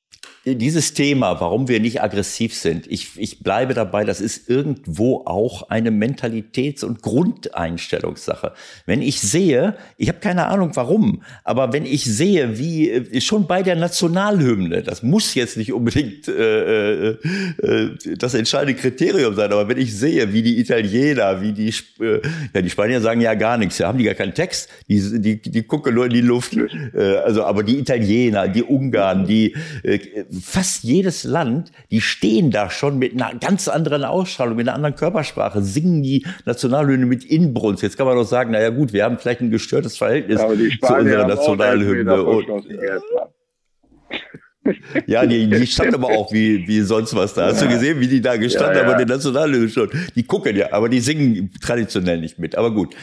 [0.55, 5.69] Dieses Thema, warum wir nicht aggressiv sind, ich, ich bleibe dabei, das ist irgendwo auch
[5.69, 8.53] eine Mentalitäts- und Grundeinstellungssache.
[8.85, 13.47] Wenn ich sehe, ich habe keine Ahnung warum, aber wenn ich sehe, wie äh, schon
[13.47, 17.17] bei der Nationalhymne, das muss jetzt nicht unbedingt äh, äh,
[17.61, 22.21] äh, das entscheidende Kriterium sein, aber wenn ich sehe, wie die Italiener, wie die, äh,
[22.53, 25.41] ja, die Spanier sagen ja gar nichts, ja, haben die gar keinen Text, die, die,
[25.41, 26.55] die gucken nur in die Luft.
[26.55, 29.99] Äh, also, aber die Italiener, die Ungarn, die äh,
[30.41, 34.95] fast jedes Land, die stehen da schon mit einer ganz anderen Ausstrahlung, mit einer anderen
[34.95, 37.83] Körpersprache, singen die Nationalhymne mit Inbrunst.
[37.83, 41.27] Jetzt kann man doch sagen, naja gut, wir haben vielleicht ein gestörtes Verhältnis zu unserer
[41.27, 42.23] Nationalhymne.
[42.23, 42.45] Und,
[45.05, 47.47] ja, die, die stand aber auch wie, wie sonst was da.
[47.47, 48.91] Hast du gesehen, wie die da gestanden ja, ja.
[48.91, 49.89] haben, die Nationalhymne schon?
[50.15, 52.57] Die gucken ja, aber die singen traditionell nicht mit.
[52.57, 52.95] Aber gut,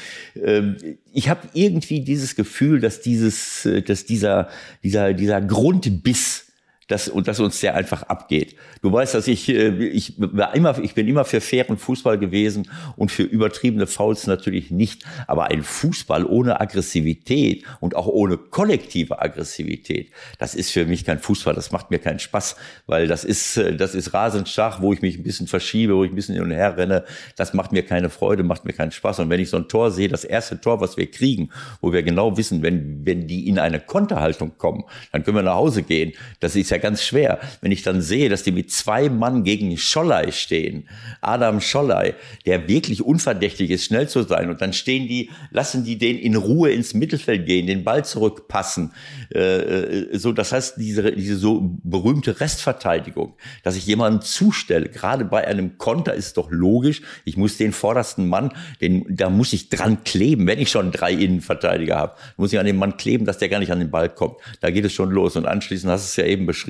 [0.42, 0.76] ähm,
[1.12, 4.48] ich habe irgendwie dieses Gefühl, dass dieses, äh, dass dieser,
[4.82, 6.43] dieser, dieser Grundbiss
[6.88, 8.56] das, und dass uns sehr einfach abgeht.
[8.82, 12.70] Du weißt, dass ich, äh, ich war immer, ich bin immer für fairen Fußball gewesen
[12.96, 15.04] und für übertriebene Fouls natürlich nicht.
[15.26, 21.18] Aber ein Fußball ohne Aggressivität und auch ohne kollektive Aggressivität, das ist für mich kein
[21.18, 21.54] Fußball.
[21.54, 22.56] Das macht mir keinen Spaß,
[22.86, 26.04] weil das ist, äh, das ist rasend schach, wo ich mich ein bisschen verschiebe, wo
[26.04, 27.04] ich ein bisschen hin und her renne.
[27.36, 29.20] Das macht mir keine Freude, macht mir keinen Spaß.
[29.20, 31.50] Und wenn ich so ein Tor sehe, das erste Tor, was wir kriegen,
[31.80, 35.54] wo wir genau wissen, wenn, wenn die in eine Konterhaltung kommen, dann können wir nach
[35.54, 36.12] Hause gehen.
[36.40, 37.40] Das ist ja ganz schwer.
[37.60, 40.88] Wenn ich dann sehe, dass die mit zwei Mann gegen Schollei stehen,
[41.20, 42.14] Adam Schollei,
[42.46, 46.36] der wirklich unverdächtig ist, schnell zu sein, und dann stehen die, lassen die den in
[46.36, 48.92] Ruhe ins Mittelfeld gehen, den Ball zurückpassen.
[49.34, 55.24] Äh, äh, so, das heißt, diese, diese so berühmte Restverteidigung, dass ich jemanden zustelle, gerade
[55.24, 59.68] bei einem Konter ist doch logisch, ich muss den vordersten Mann, den, da muss ich
[59.68, 63.38] dran kleben, wenn ich schon drei Innenverteidiger habe, muss ich an dem Mann kleben, dass
[63.38, 64.36] der gar nicht an den Ball kommt.
[64.60, 65.36] Da geht es schon los.
[65.36, 66.63] Und anschließend hast du es ja eben beschrieben,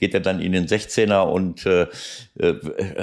[0.00, 1.86] geht er dann in den 16er und äh,
[2.38, 2.54] äh,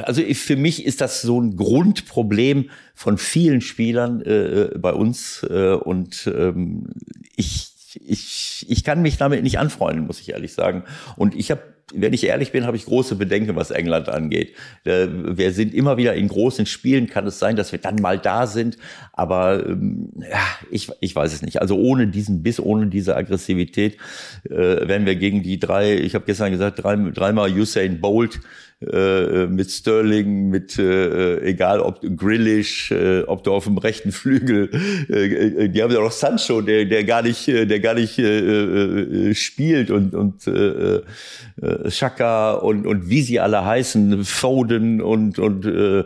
[0.03, 5.73] also für mich ist das so ein Grundproblem von vielen Spielern äh, bei uns äh,
[5.73, 6.87] und ähm,
[7.35, 7.71] ich
[8.05, 10.83] ich, ich kann mich damit nicht anfreunden, muss ich ehrlich sagen.
[11.15, 14.55] Und ich habe wenn ich ehrlich bin, habe ich große Bedenken, was England angeht.
[14.85, 18.17] Äh, wir sind immer wieder in großen Spielen, kann es sein, dass wir dann mal
[18.17, 18.77] da sind,
[19.13, 20.41] aber ähm, ja,
[20.71, 21.61] ich, ich weiß es nicht.
[21.61, 23.97] Also ohne diesen Biss, ohne diese Aggressivität
[24.45, 28.39] äh, werden wir gegen die drei, ich habe gestern gesagt, drei, dreimal Usain Bolt
[28.81, 34.69] äh, mit Sterling, mit äh, egal ob Grillish, äh, ob du auf dem rechten Flügel,
[35.09, 38.19] äh, äh, die haben ja noch Sancho, der der gar nicht, äh, der gar nicht
[38.19, 41.01] äh, äh, spielt und und äh,
[41.61, 46.03] äh, Shaka und und wie sie alle heißen, Foden und und äh,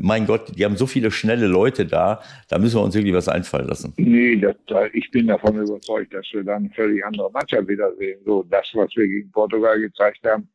[0.00, 3.28] mein Gott, die haben so viele schnelle Leute da, da müssen wir uns irgendwie was
[3.28, 3.92] einfallen lassen.
[3.96, 4.56] Nee, das,
[4.92, 8.18] ich bin davon überzeugt, dass wir dann völlig andere Mannschaft wiedersehen.
[8.24, 10.48] So das, was wir gegen Portugal gezeigt haben,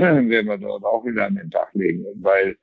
[0.28, 2.56] werden wir dort auch wieder an den Tag legen, weil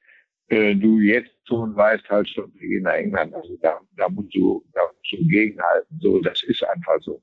[0.47, 4.35] äh, du jetzt schon weißt halt schon, wir gehen nach England, also da, da musst
[4.35, 5.99] du, da musst du gegenhalten.
[6.01, 7.21] So, das ist einfach so.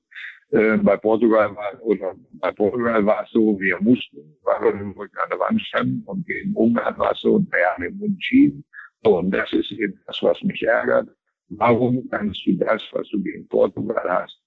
[0.51, 4.93] Äh, bei Portugal war oder bei Portugal war es so, wir mussten, weil wir den
[4.93, 7.99] Rücken an der Wand standen und gegen Ungarn war es so, und wir haben den
[7.99, 8.65] Mund schieben.
[9.05, 11.11] So, und das ist eben das, was mich ärgert.
[11.51, 14.41] Warum kannst du das, was du gegen Portugal hast,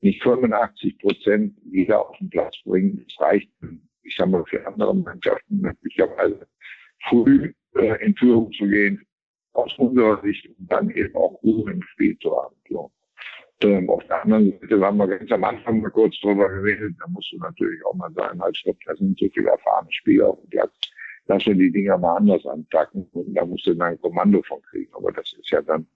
[0.00, 3.04] nicht 85 Prozent wieder auf den Platz bringen?
[3.04, 3.50] Das reicht
[4.08, 6.46] ich mal, für andere Mannschaften möglicherweise
[7.08, 9.04] früh äh, in Führung zu gehen,
[9.52, 12.56] aus unserer Sicht, und dann eben auch Ruhe im Spiel zu haben.
[12.68, 12.90] So.
[13.62, 17.08] Ähm, auf der anderen Seite haben wir ganz am Anfang mal kurz drüber geredet, da
[17.08, 20.40] musst du natürlich auch mal sagen, halt, stopp, da sind so viele erfahrene Spieler auf
[20.40, 20.74] dem Platz,
[21.26, 24.62] lass wir die Dinger mal anders anpacken und da musst du dann ein Kommando von
[24.62, 24.92] kriegen.
[24.94, 25.86] Aber das ist ja dann,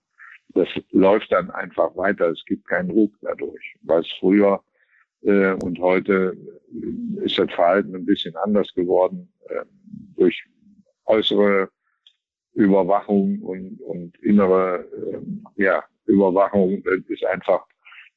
[0.54, 2.30] das läuft dann einfach weiter.
[2.30, 3.76] Es gibt keinen Ruck dadurch.
[3.82, 4.62] Was früher
[5.22, 6.36] äh, und heute
[7.22, 9.64] ist das Verhalten ein bisschen anders geworden äh,
[10.16, 10.44] durch
[11.06, 11.68] äußere
[12.54, 14.86] Überwachung und, und innere
[15.56, 16.82] äh, ja, Überwachung.
[16.84, 17.64] Das ist einfach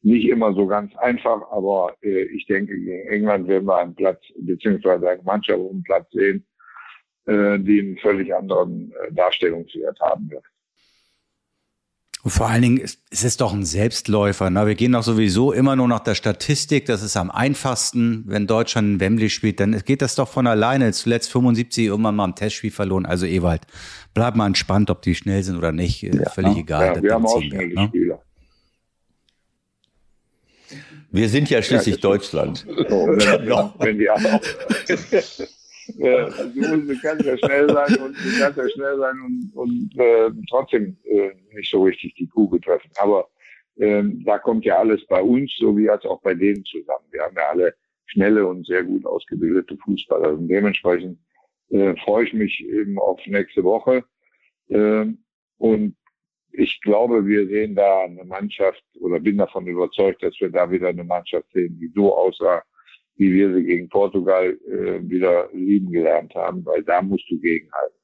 [0.02, 4.22] nicht immer so ganz einfach, aber äh, ich denke, gegen England werden wir einen Platz,
[4.38, 6.46] beziehungsweise eine Mannschaft einen Platz sehen,
[7.26, 10.46] äh, die einen völlig anderen äh, Darstellungswert haben wird.
[12.26, 14.50] Und vor allen Dingen ist, ist es doch ein Selbstläufer.
[14.50, 14.66] Ne?
[14.66, 16.88] Wir gehen doch sowieso immer nur nach der Statistik.
[16.88, 20.92] Das ist am einfachsten, wenn Deutschland in Wembley spielt, dann geht das doch von alleine.
[20.92, 23.06] Zuletzt 75 irgendwann mal im Testspiel verloren.
[23.06, 23.62] Also Ewald,
[24.16, 26.02] bleib mal entspannt, ob die schnell sind oder nicht.
[26.02, 26.96] Ja, Völlig egal.
[26.96, 27.88] Ja, wir haben auch schnelle ne?
[27.90, 28.22] Spieler.
[31.12, 32.66] Wir sind ja schließlich ja, Deutschland.
[32.68, 34.18] So, wenn, wenn die auch
[36.00, 40.32] äh, du, kannst ja schnell sein und du kannst ja schnell sein und, und äh,
[40.50, 42.90] trotzdem äh, nicht so richtig die Kugel treffen.
[42.98, 43.28] Aber
[43.78, 47.06] ähm, da kommt ja alles bei uns, so wie als auch bei denen zusammen.
[47.12, 47.76] Wir haben ja alle
[48.06, 50.34] schnelle und sehr gut ausgebildete Fußballer.
[50.34, 51.20] Und dementsprechend
[51.70, 54.04] äh, freue ich mich eben auf nächste Woche.
[54.70, 55.24] Ähm,
[55.58, 55.96] und
[56.52, 60.88] ich glaube, wir sehen da eine Mannschaft oder bin davon überzeugt, dass wir da wieder
[60.88, 62.64] eine Mannschaft sehen, die so aussah,
[63.18, 67.96] wie wir sie gegen Portugal äh, wieder lieben gelernt haben, weil da musst du gegenhalten.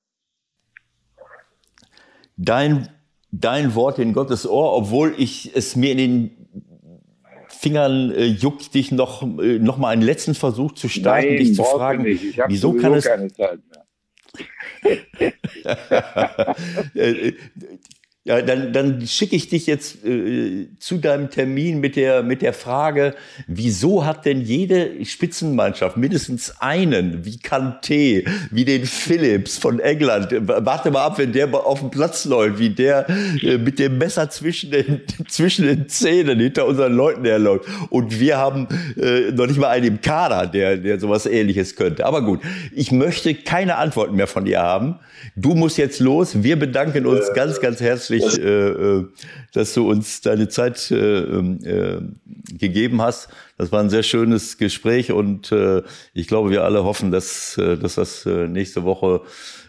[2.37, 2.87] Dein,
[3.31, 6.31] dein Wort in Gottes Ohr, obwohl ich es mir in den
[7.47, 11.55] Fingern äh, juckt, dich noch, äh, noch mal einen letzten Versuch zu starten, Nein, dich
[11.55, 13.05] zu fragen, wieso kann es...
[13.05, 13.85] Keine Zeit mehr.
[18.23, 22.41] Äh, ja, dann, dann schicke ich dich jetzt äh, zu deinem Termin mit der, mit
[22.41, 23.15] der Frage,
[23.47, 30.91] wieso hat denn jede Spitzenmannschaft mindestens einen, wie Kanté, wie den Phillips von England, warte
[30.91, 34.71] mal ab, wenn der auf dem Platz läuft, wie der äh, mit dem Messer zwischen
[34.71, 37.65] den, zwischen den Zähnen hinter unseren Leuten herläuft.
[37.89, 38.67] Und wir haben
[38.97, 42.05] äh, noch nicht mal einen im Kader, der, der sowas ähnliches könnte.
[42.05, 42.41] Aber gut,
[42.71, 44.99] ich möchte keine Antworten mehr von dir haben.
[45.35, 46.43] Du musst jetzt los.
[46.43, 49.05] Wir bedanken uns ganz, ganz herzlich, äh, äh,
[49.53, 52.01] dass du uns deine Zeit äh, äh,
[52.57, 53.29] gegeben hast.
[53.57, 55.81] Das war ein sehr schönes Gespräch und äh,
[56.13, 59.21] ich glaube, wir alle hoffen, dass, äh, dass das äh, nächste Woche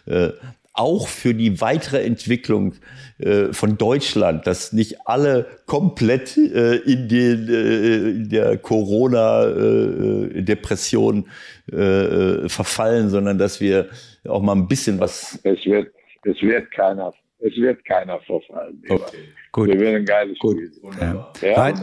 [0.05, 0.29] äh,
[0.73, 2.73] auch für die weitere Entwicklung
[3.19, 11.27] äh, von Deutschland, dass nicht alle komplett äh, in, den, äh, in der Corona-Depression
[11.71, 13.89] äh, äh, verfallen, sondern dass wir
[14.27, 15.39] auch mal ein bisschen was.
[15.43, 15.93] Es wird,
[16.23, 18.81] es wird keiner, es wird keiner verfallen.
[18.87, 19.17] Okay.
[19.53, 19.67] Gut.
[19.67, 20.57] Wir werden ein geiles Gut.
[20.57, 20.71] Spiel.
[20.99, 21.31] Ja.
[21.41, 21.73] Ja,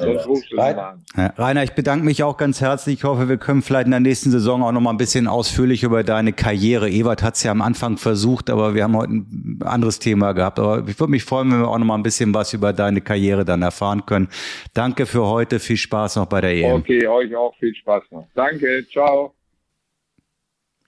[0.56, 1.04] mal an.
[1.16, 2.96] Ja, Rainer, ich bedanke mich auch ganz herzlich.
[2.96, 5.84] Ich hoffe, wir können vielleicht in der nächsten Saison auch noch mal ein bisschen ausführlich
[5.84, 6.90] über deine Karriere.
[6.90, 10.58] Ewald hat es ja am Anfang versucht, aber wir haben heute ein anderes Thema gehabt.
[10.58, 13.02] Aber ich würde mich freuen, wenn wir auch noch mal ein bisschen was über deine
[13.02, 14.28] Karriere dann erfahren können.
[14.74, 15.60] Danke für heute.
[15.60, 16.72] Viel Spaß noch bei der EM.
[16.72, 18.26] Okay, euch auch viel Spaß noch.
[18.34, 19.34] Danke, ciao.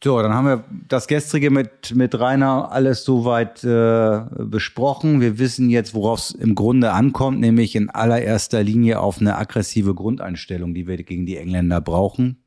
[0.04, 5.20] So, dann haben wir das gestrige mit, mit Rainer alles soweit äh, besprochen.
[5.20, 9.94] Wir wissen jetzt, worauf es im Grunde ankommt, nämlich in allererster Linie auf eine aggressive
[9.94, 12.42] Grundeinstellung, die wir gegen die Engländer brauchen.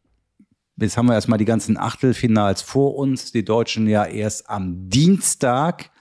[0.75, 5.91] Jetzt haben wir erstmal die ganzen Achtelfinals vor uns, die Deutschen ja erst am Dienstag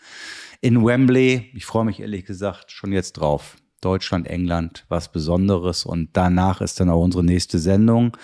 [0.60, 1.52] in Wembley.
[1.54, 3.56] Ich freue mich ehrlich gesagt schon jetzt drauf.
[3.80, 5.84] Deutschland, England, was Besonderes.
[5.84, 8.16] Und danach ist dann auch unsere nächste Sendung.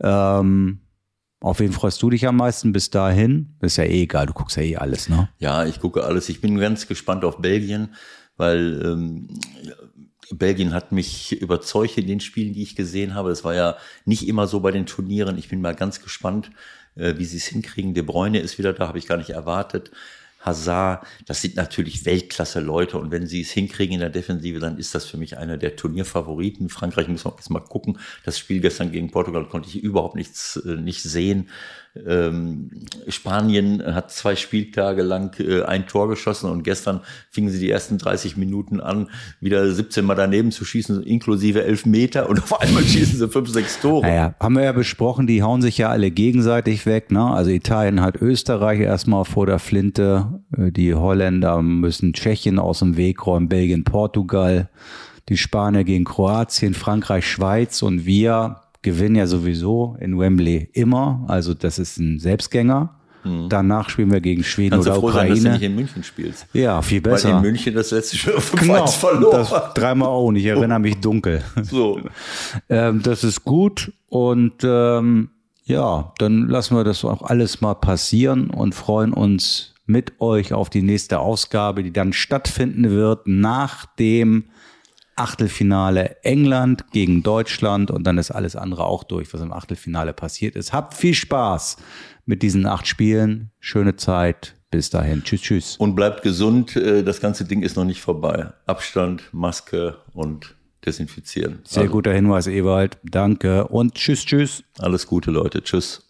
[0.00, 0.82] Ähm,
[1.40, 3.56] auf wen freust du dich am meisten bis dahin?
[3.60, 5.30] ist ja eh egal, du guckst ja eh alles, ne?
[5.38, 6.28] Ja, ich gucke alles.
[6.28, 7.94] Ich bin ganz gespannt auf Belgien,
[8.36, 9.28] weil ähm,
[10.32, 13.30] Belgien hat mich überzeugt in den Spielen, die ich gesehen habe.
[13.30, 15.38] Es war ja nicht immer so bei den Turnieren.
[15.38, 16.50] Ich bin mal ganz gespannt,
[16.94, 17.94] äh, wie sie es hinkriegen.
[17.94, 19.90] De Bruyne ist wieder da, habe ich gar nicht erwartet.
[20.40, 24.94] Hazard, das sind natürlich Weltklasse-Leute und wenn sie es hinkriegen in der Defensive, dann ist
[24.94, 26.70] das für mich einer der Turnierfavoriten.
[26.70, 27.98] Frankreich muss man jetzt mal gucken.
[28.24, 31.50] Das Spiel gestern gegen Portugal konnte ich überhaupt nichts äh, nicht sehen.
[32.06, 32.70] Ähm,
[33.08, 37.00] Spanien hat zwei Spieltage lang äh, ein Tor geschossen und gestern
[37.30, 39.10] fingen sie die ersten 30 Minuten an,
[39.40, 43.48] wieder 17 Mal daneben zu schießen, inklusive elf Meter und auf einmal schießen sie fünf,
[43.48, 44.06] sechs Tore.
[44.06, 47.24] Naja, haben wir ja besprochen, die hauen sich ja alle gegenseitig weg, ne?
[47.24, 52.96] Also Italien hat Österreich erstmal vor der Flinte, äh, die Holländer müssen Tschechien aus dem
[52.96, 54.68] Weg räumen, Belgien, Portugal,
[55.28, 61.24] die Spanier gegen Kroatien, Frankreich, Schweiz und wir gewinnen ja sowieso in Wembley immer.
[61.28, 62.96] Also das ist ein Selbstgänger.
[63.50, 65.66] Danach spielen wir gegen Schweden Kannst oder froh sein, dass du nicht Ukraine.
[65.66, 66.46] in München spielst.
[66.54, 67.36] Ja, viel Weil besser.
[67.36, 69.46] in München das letzte Spiel Genau, verloren.
[69.50, 71.42] das dreimal auch und ich erinnere mich dunkel.
[71.62, 72.00] so.
[72.70, 75.28] Ähm, das ist gut und ähm,
[75.64, 80.70] ja, dann lassen wir das auch alles mal passieren und freuen uns mit euch auf
[80.70, 84.44] die nächste Ausgabe, die dann stattfinden wird nach dem
[85.20, 90.56] Achtelfinale England gegen Deutschland und dann ist alles andere auch durch, was im Achtelfinale passiert
[90.56, 90.72] ist.
[90.72, 91.76] Habt viel Spaß
[92.26, 93.50] mit diesen acht Spielen.
[93.60, 94.54] Schöne Zeit.
[94.70, 95.24] Bis dahin.
[95.24, 95.76] Tschüss, tschüss.
[95.78, 96.76] Und bleibt gesund.
[96.76, 98.52] äh, Das ganze Ding ist noch nicht vorbei.
[98.66, 100.54] Abstand, Maske und
[100.86, 101.58] desinfizieren.
[101.64, 102.96] Sehr Also, guter Hinweis, Ewald.
[103.02, 104.62] Danke und tschüss, tschüss.
[104.78, 105.62] Alles Gute, Leute.
[105.62, 106.09] Tschüss.